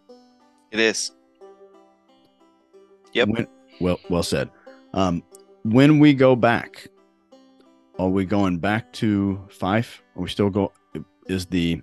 It 0.71 0.81
is. 0.81 1.13
Yep. 3.13 3.29
When, 3.29 3.47
well, 3.81 3.99
well 4.09 4.23
said. 4.23 4.51
Um, 4.95 5.23
when 5.65 5.99
we 5.99 6.15
go 6.15 6.35
back, 6.35 6.89
are 7.99 8.09
we 8.09 8.25
going 8.25 8.59
back 8.59 8.93
to 8.95 9.41
Fife? 9.51 10.03
Are 10.17 10.23
we 10.23 10.29
still 10.29 10.51
go? 10.51 10.73
Is 11.27 11.47
the 11.47 11.83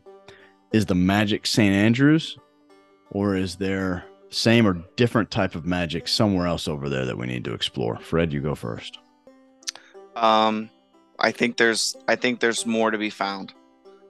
is 0.71 0.85
the 0.85 0.95
magic 0.95 1.47
St. 1.47 1.73
Andrews, 1.73 2.37
or 3.11 3.35
is 3.35 3.55
there 3.55 4.05
same 4.29 4.67
or 4.67 4.83
different 4.95 5.31
type 5.31 5.55
of 5.55 5.65
magic 5.65 6.07
somewhere 6.07 6.45
else 6.45 6.67
over 6.67 6.89
there 6.89 7.05
that 7.05 7.17
we 7.17 7.25
need 7.25 7.43
to 7.45 7.53
explore? 7.53 7.97
Fred, 7.99 8.31
you 8.31 8.41
go 8.41 8.53
first. 8.53 8.99
Um, 10.15 10.69
I 11.19 11.31
think 11.31 11.57
there's 11.57 11.95
I 12.07 12.15
think 12.15 12.39
there's 12.39 12.65
more 12.65 12.91
to 12.91 12.97
be 12.97 13.09
found. 13.09 13.53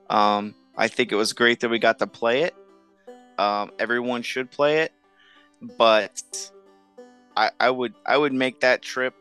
Um, 0.10 0.56
I 0.78 0.88
think 0.88 1.12
it 1.12 1.16
was 1.16 1.34
great 1.34 1.60
that 1.62 1.70
we 1.70 1.80
got 1.80 2.00
to 2.00 2.08
play 2.08 2.44
it. 2.44 2.56
Um, 3.38 3.72
everyone 3.80 4.22
should 4.22 4.52
play 4.52 4.80
it, 4.80 4.92
but 5.78 6.52
I, 7.36 7.52
I 7.60 7.70
would 7.70 7.94
I 8.06 8.18
would 8.18 8.34
make 8.34 8.62
that 8.62 8.82
trip 8.82 9.14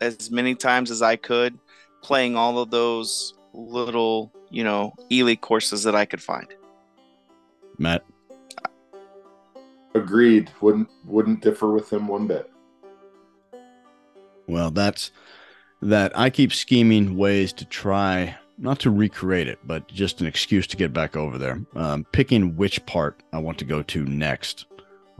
as 0.00 0.30
many 0.30 0.54
times 0.54 0.90
as 0.90 1.02
I 1.02 1.16
could, 1.16 1.58
playing 2.02 2.36
all 2.36 2.58
of 2.58 2.70
those 2.70 3.34
little 3.52 4.32
you 4.50 4.64
know 4.64 4.92
Elie 5.10 5.36
courses 5.36 5.82
that 5.84 5.94
I 5.94 6.04
could 6.04 6.22
find. 6.22 6.48
Matt, 7.78 8.04
agreed. 9.94 10.50
Wouldn't 10.60 10.88
wouldn't 11.04 11.40
differ 11.42 11.72
with 11.72 11.92
him 11.92 12.06
one 12.08 12.26
bit. 12.26 12.50
well, 14.46 14.70
that's 14.70 15.10
that. 15.82 16.18
I 16.18 16.30
keep 16.30 16.52
scheming 16.52 17.16
ways 17.16 17.52
to 17.54 17.64
try 17.64 18.36
not 18.58 18.80
to 18.80 18.90
recreate 18.90 19.48
it, 19.48 19.60
but 19.64 19.86
just 19.88 20.20
an 20.20 20.26
excuse 20.26 20.66
to 20.66 20.76
get 20.76 20.92
back 20.92 21.16
over 21.16 21.38
there. 21.38 21.60
Um, 21.76 22.04
picking 22.12 22.56
which 22.56 22.84
part 22.86 23.22
I 23.32 23.38
want 23.38 23.58
to 23.58 23.64
go 23.64 23.82
to 23.82 24.04
next. 24.04 24.66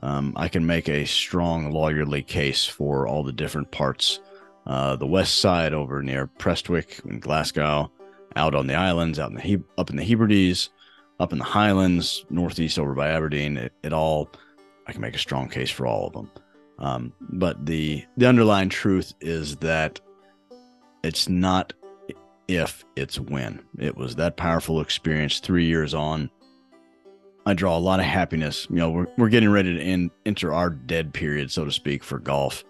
Um, 0.03 0.33
I 0.37 0.49
can 0.49 0.67
make 0.67 0.89
a 0.89 1.05
strong 1.07 1.73
lawyerly 1.73 2.27
case 2.27 2.65
for 2.65 3.07
all 3.07 3.23
the 3.23 3.33
different 3.33 3.71
parts. 3.71 4.21
Uh, 4.67 4.97
the 4.97 5.07
west 5.07 5.39
side 5.39 5.73
over 5.73 6.03
near 6.03 6.27
Prestwick 6.27 7.03
and 7.05 7.23
Glasgow, 7.23 7.91
out 8.37 8.55
on 8.55 8.67
the 8.67 8.75
islands, 8.75 9.19
out 9.19 9.31
in 9.31 9.37
the 9.37 9.43
he- 9.43 9.63
up 9.79 9.91
in 9.91 9.97
the 9.97 10.05
Hebrides, 10.05 10.71
up 11.19 11.33
in 11.33 11.39
the 11.39 11.45
Highlands, 11.45 12.25
northeast 12.31 12.79
over 12.79 12.95
by 12.95 13.09
Aberdeen. 13.09 13.57
It, 13.57 13.73
it 13.83 13.93
all, 13.93 14.31
I 14.87 14.93
can 14.93 15.01
make 15.01 15.15
a 15.15 15.19
strong 15.19 15.49
case 15.49 15.71
for 15.71 15.87
all 15.87 16.09
of 16.09 16.13
them. 16.13 16.31
Um, 16.79 17.13
but 17.21 17.65
the 17.67 18.05
the 18.17 18.27
underlying 18.27 18.69
truth 18.69 19.15
is 19.21 19.57
that 19.57 20.01
it's 21.03 21.29
not 21.29 21.73
if 22.49 22.85
it's 22.97 23.21
when. 23.21 23.63
It 23.79 23.97
was 23.97 24.17
that 24.17 24.37
powerful 24.37 24.81
experience 24.81 25.39
three 25.39 25.67
years 25.67 25.95
on. 25.95 26.31
I 27.47 27.55
draw 27.55 27.77
a 27.77 27.79
lot 27.79 28.01
of 28.01 28.07
happiness. 28.07 28.67
You 28.71 28.77
know, 28.77 28.91
we're, 28.91 29.07
we're 29.17 29.29
getting 29.29 29.51
ready 29.51 29.77
to 29.79 30.11
enter 30.27 30.53
our 30.53 30.71
dead 30.71 31.15
period, 31.15 31.51
so 31.51 31.65
to 31.65 31.73
speak, 31.73 32.03
for 32.03 32.19
golf. 32.19 32.65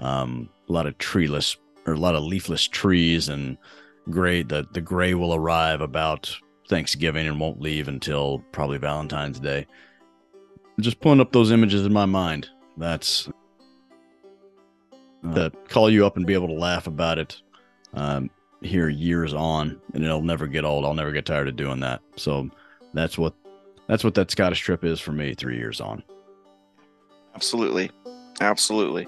Um, 0.00 0.48
a 0.68 0.72
lot 0.72 0.86
of 0.86 0.98
treeless 0.98 1.56
or 1.86 1.94
a 1.94 1.98
lot 1.98 2.14
of 2.14 2.22
leafless 2.22 2.66
trees 2.66 3.28
and 3.28 3.56
gray. 4.08 4.42
The, 4.42 4.66
the 4.72 4.80
gray 4.80 5.14
will 5.14 5.34
arrive 5.34 5.80
about 5.80 6.36
Thanksgiving 6.68 7.26
and 7.26 7.40
won't 7.40 7.60
leave 7.60 7.88
until 7.88 8.44
probably 8.52 8.78
Valentine's 8.78 9.40
Day. 9.40 9.66
Just 10.80 11.00
pulling 11.00 11.20
up 11.20 11.32
those 11.32 11.50
images 11.50 11.84
in 11.84 11.92
my 11.92 12.06
mind. 12.06 12.48
That's 12.76 13.28
to 15.34 15.52
call 15.68 15.90
you 15.90 16.06
up 16.06 16.16
and 16.16 16.26
be 16.26 16.34
able 16.34 16.48
to 16.48 16.54
laugh 16.54 16.86
about 16.86 17.18
it 17.18 17.42
um, 17.94 18.30
here 18.62 18.88
years 18.88 19.34
on, 19.34 19.80
and 19.94 20.04
it'll 20.04 20.22
never 20.22 20.46
get 20.46 20.64
old. 20.64 20.84
I'll 20.84 20.94
never 20.94 21.12
get 21.12 21.26
tired 21.26 21.48
of 21.48 21.56
doing 21.56 21.80
that. 21.80 22.00
So 22.16 22.50
that's 22.94 23.16
what 23.16 23.34
that's 23.86 24.04
what 24.04 24.14
that 24.14 24.30
Scottish 24.30 24.60
trip 24.60 24.84
is 24.84 25.00
for 25.00 25.12
me. 25.12 25.34
Three 25.34 25.56
years 25.56 25.80
on. 25.80 26.02
Absolutely, 27.34 27.90
absolutely. 28.40 29.06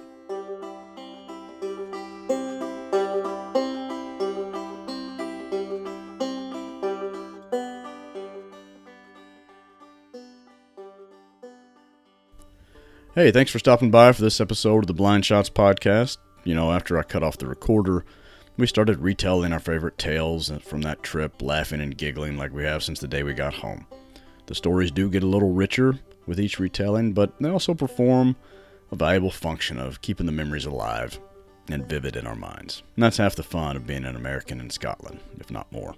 Hey, 13.14 13.30
thanks 13.30 13.50
for 13.50 13.58
stopping 13.58 13.90
by 13.90 14.10
for 14.12 14.22
this 14.22 14.40
episode 14.40 14.78
of 14.78 14.86
the 14.86 14.94
Blind 14.94 15.26
Shots 15.26 15.50
podcast. 15.50 16.16
You 16.44 16.54
know, 16.54 16.72
after 16.72 16.98
I 16.98 17.02
cut 17.02 17.22
off 17.22 17.36
the 17.36 17.46
recorder, 17.46 18.06
we 18.62 18.66
started 18.68 19.00
retelling 19.00 19.52
our 19.52 19.58
favorite 19.58 19.98
tales 19.98 20.52
from 20.62 20.82
that 20.82 21.02
trip, 21.02 21.42
laughing 21.42 21.80
and 21.80 21.98
giggling 21.98 22.38
like 22.38 22.52
we 22.52 22.62
have 22.62 22.80
since 22.80 23.00
the 23.00 23.08
day 23.08 23.24
we 23.24 23.34
got 23.34 23.52
home. 23.52 23.84
The 24.46 24.54
stories 24.54 24.92
do 24.92 25.10
get 25.10 25.24
a 25.24 25.26
little 25.26 25.50
richer 25.50 25.98
with 26.28 26.38
each 26.38 26.60
retelling, 26.60 27.12
but 27.12 27.36
they 27.40 27.48
also 27.48 27.74
perform 27.74 28.36
a 28.92 28.94
valuable 28.94 29.32
function 29.32 29.80
of 29.80 30.00
keeping 30.00 30.26
the 30.26 30.32
memories 30.32 30.64
alive 30.64 31.18
and 31.70 31.88
vivid 31.88 32.14
in 32.14 32.24
our 32.24 32.36
minds. 32.36 32.84
And 32.94 33.02
that's 33.02 33.16
half 33.16 33.34
the 33.34 33.42
fun 33.42 33.74
of 33.74 33.84
being 33.84 34.04
an 34.04 34.14
American 34.14 34.60
in 34.60 34.70
Scotland, 34.70 35.18
if 35.40 35.50
not 35.50 35.72
more. 35.72 35.96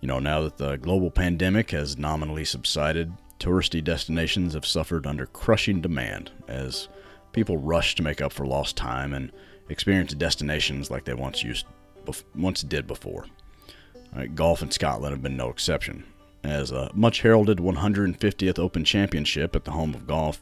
You 0.00 0.08
know, 0.08 0.18
now 0.18 0.40
that 0.40 0.56
the 0.56 0.74
global 0.74 1.12
pandemic 1.12 1.70
has 1.70 1.96
nominally 1.96 2.44
subsided, 2.44 3.12
touristy 3.38 3.84
destinations 3.84 4.54
have 4.54 4.66
suffered 4.66 5.06
under 5.06 5.26
crushing 5.26 5.80
demand 5.80 6.32
as 6.48 6.88
people 7.30 7.58
rush 7.58 7.94
to 7.94 8.02
make 8.02 8.20
up 8.20 8.32
for 8.32 8.44
lost 8.44 8.76
time 8.76 9.14
and 9.14 9.30
experience 9.70 10.12
destinations 10.14 10.90
like 10.90 11.04
they 11.04 11.14
once 11.14 11.42
used 11.42 11.66
once 12.34 12.62
did 12.62 12.86
before. 12.86 13.26
Right, 14.14 14.34
golf 14.34 14.62
in 14.62 14.70
Scotland 14.70 15.12
have 15.12 15.22
been 15.22 15.36
no 15.36 15.50
exception, 15.50 16.04
as 16.42 16.72
a 16.72 16.90
much 16.94 17.20
heralded 17.22 17.58
150th 17.58 18.58
Open 18.58 18.84
Championship 18.84 19.54
at 19.54 19.64
the 19.64 19.70
home 19.70 19.94
of 19.94 20.06
golf 20.06 20.40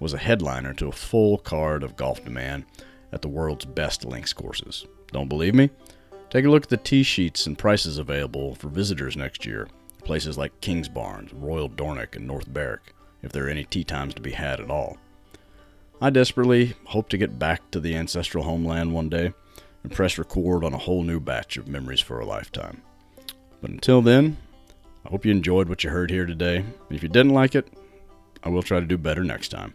was 0.00 0.14
a 0.14 0.18
headliner 0.18 0.72
to 0.74 0.88
a 0.88 0.92
full 0.92 1.38
card 1.38 1.82
of 1.82 1.96
golf 1.96 2.24
demand 2.24 2.64
at 3.12 3.22
the 3.22 3.28
world's 3.28 3.64
best 3.64 4.04
links 4.04 4.32
courses. 4.32 4.86
Don't 5.12 5.28
believe 5.28 5.54
me? 5.54 5.68
Take 6.30 6.46
a 6.46 6.48
look 6.48 6.64
at 6.64 6.70
the 6.70 6.78
tee 6.78 7.02
sheets 7.02 7.46
and 7.46 7.58
prices 7.58 7.98
available 7.98 8.54
for 8.54 8.68
visitors 8.68 9.16
next 9.16 9.44
year 9.44 9.68
places 10.02 10.36
like 10.36 10.60
Kings 10.60 10.88
Kingsbarns, 10.88 11.32
Royal 11.32 11.68
Dornoch, 11.68 12.16
and 12.16 12.26
North 12.26 12.48
Berwick, 12.48 12.94
if 13.22 13.32
there 13.32 13.46
are 13.46 13.50
any 13.50 13.64
tee 13.64 13.84
times 13.84 14.14
to 14.14 14.22
be 14.22 14.32
had 14.32 14.60
at 14.60 14.70
all. 14.70 14.98
I 16.02 16.10
desperately 16.10 16.74
hope 16.86 17.10
to 17.10 17.16
get 17.16 17.38
back 17.38 17.70
to 17.70 17.78
the 17.78 17.94
ancestral 17.94 18.42
homeland 18.42 18.92
one 18.92 19.08
day 19.08 19.32
and 19.84 19.92
press 19.92 20.18
record 20.18 20.64
on 20.64 20.74
a 20.74 20.78
whole 20.78 21.04
new 21.04 21.20
batch 21.20 21.56
of 21.56 21.68
memories 21.68 22.00
for 22.00 22.18
a 22.18 22.26
lifetime. 22.26 22.82
But 23.60 23.70
until 23.70 24.02
then, 24.02 24.36
I 25.06 25.10
hope 25.10 25.24
you 25.24 25.30
enjoyed 25.30 25.68
what 25.68 25.84
you 25.84 25.90
heard 25.90 26.10
here 26.10 26.26
today. 26.26 26.56
And 26.56 26.66
If 26.90 27.04
you 27.04 27.08
didn't 27.08 27.34
like 27.34 27.54
it, 27.54 27.68
I 28.42 28.48
will 28.48 28.64
try 28.64 28.80
to 28.80 28.86
do 28.86 28.98
better 28.98 29.22
next 29.22 29.50
time. 29.50 29.74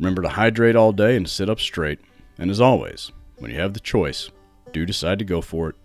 Remember 0.00 0.22
to 0.22 0.28
hydrate 0.28 0.74
all 0.74 0.90
day 0.90 1.14
and 1.14 1.30
sit 1.30 1.48
up 1.48 1.60
straight. 1.60 2.00
And 2.36 2.50
as 2.50 2.60
always, 2.60 3.12
when 3.38 3.52
you 3.52 3.60
have 3.60 3.72
the 3.72 3.78
choice, 3.78 4.28
do 4.72 4.84
decide 4.84 5.20
to 5.20 5.24
go 5.24 5.40
for 5.40 5.68
it 5.68 5.76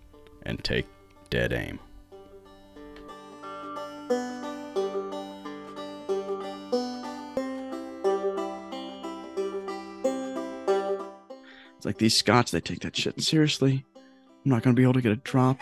and 0.41 0.63
take 0.63 0.87
dead 1.29 1.53
aim. 1.53 1.79
It's 11.85 11.93
like 11.93 11.99
these 11.99 12.17
Scots, 12.17 12.49
they 12.49 12.61
take 12.61 12.79
that 12.79 12.97
shit 12.97 13.21
seriously. 13.21 13.85
I'm 13.95 14.49
not 14.49 14.63
going 14.63 14.75
to 14.75 14.79
be 14.79 14.81
able 14.81 14.93
to 14.93 15.03
get 15.03 15.11
a 15.11 15.17
drop. 15.17 15.59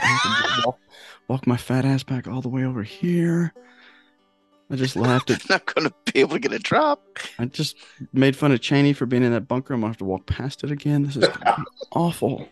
Walk, 0.65 0.79
walk 1.27 1.45
my 1.45 1.57
fat 1.57 1.83
ass 1.83 2.03
back 2.03 2.29
all 2.29 2.41
the 2.41 2.47
way 2.47 2.63
over 2.63 2.81
here. 2.81 3.51
I 4.71 4.77
just 4.77 4.95
laughed 4.95 5.31
at. 5.31 5.49
not 5.49 5.65
going 5.65 5.89
to 5.89 6.13
be 6.13 6.21
able 6.21 6.35
to 6.35 6.39
get 6.39 6.53
a 6.53 6.59
drop. 6.59 7.03
I 7.37 7.43
just 7.43 7.75
made 8.13 8.37
fun 8.37 8.53
of 8.53 8.61
Cheney 8.61 8.93
for 8.93 9.05
being 9.05 9.23
in 9.23 9.33
that 9.33 9.49
bunker. 9.49 9.73
I'm 9.73 9.81
to 9.81 9.87
have 9.87 9.97
to 9.97 10.05
walk 10.05 10.25
past 10.25 10.63
it 10.63 10.71
again. 10.71 11.03
This 11.03 11.17
is 11.17 11.27
awful. 11.91 12.47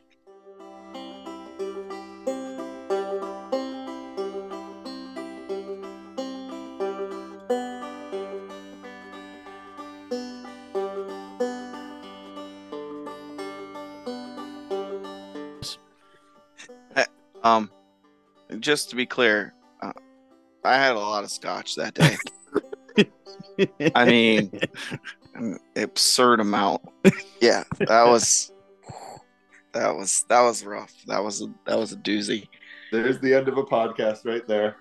Just 18.62 18.90
to 18.92 18.96
be 18.96 19.06
clear, 19.06 19.54
uh, 19.82 19.92
I 20.64 20.76
had 20.76 20.96
a 20.96 21.00
lot 21.00 21.24
of 21.24 21.32
scotch 21.32 21.76
that 21.76 21.94
day. 21.94 22.18
I 23.96 24.06
mean, 24.06 24.60
an 25.36 25.60
absurd 25.76 26.40
amount. 26.40 26.82
Yeah, 27.42 27.64
that 27.80 28.08
was 28.08 28.52
that 29.74 29.96
was 29.96 30.26
that 30.30 30.42
was 30.42 30.66
rough. 30.66 30.94
That 31.08 31.24
was 31.24 31.42
a, 31.42 31.48
that 31.66 31.78
was 31.78 31.94
a 31.94 31.98
doozy. 31.98 32.48
There's 32.92 33.20
the 33.20 33.34
end 33.34 33.48
of 33.48 33.58
a 33.58 33.64
podcast 33.64 34.26
right 34.26 34.46
there. 34.48 34.78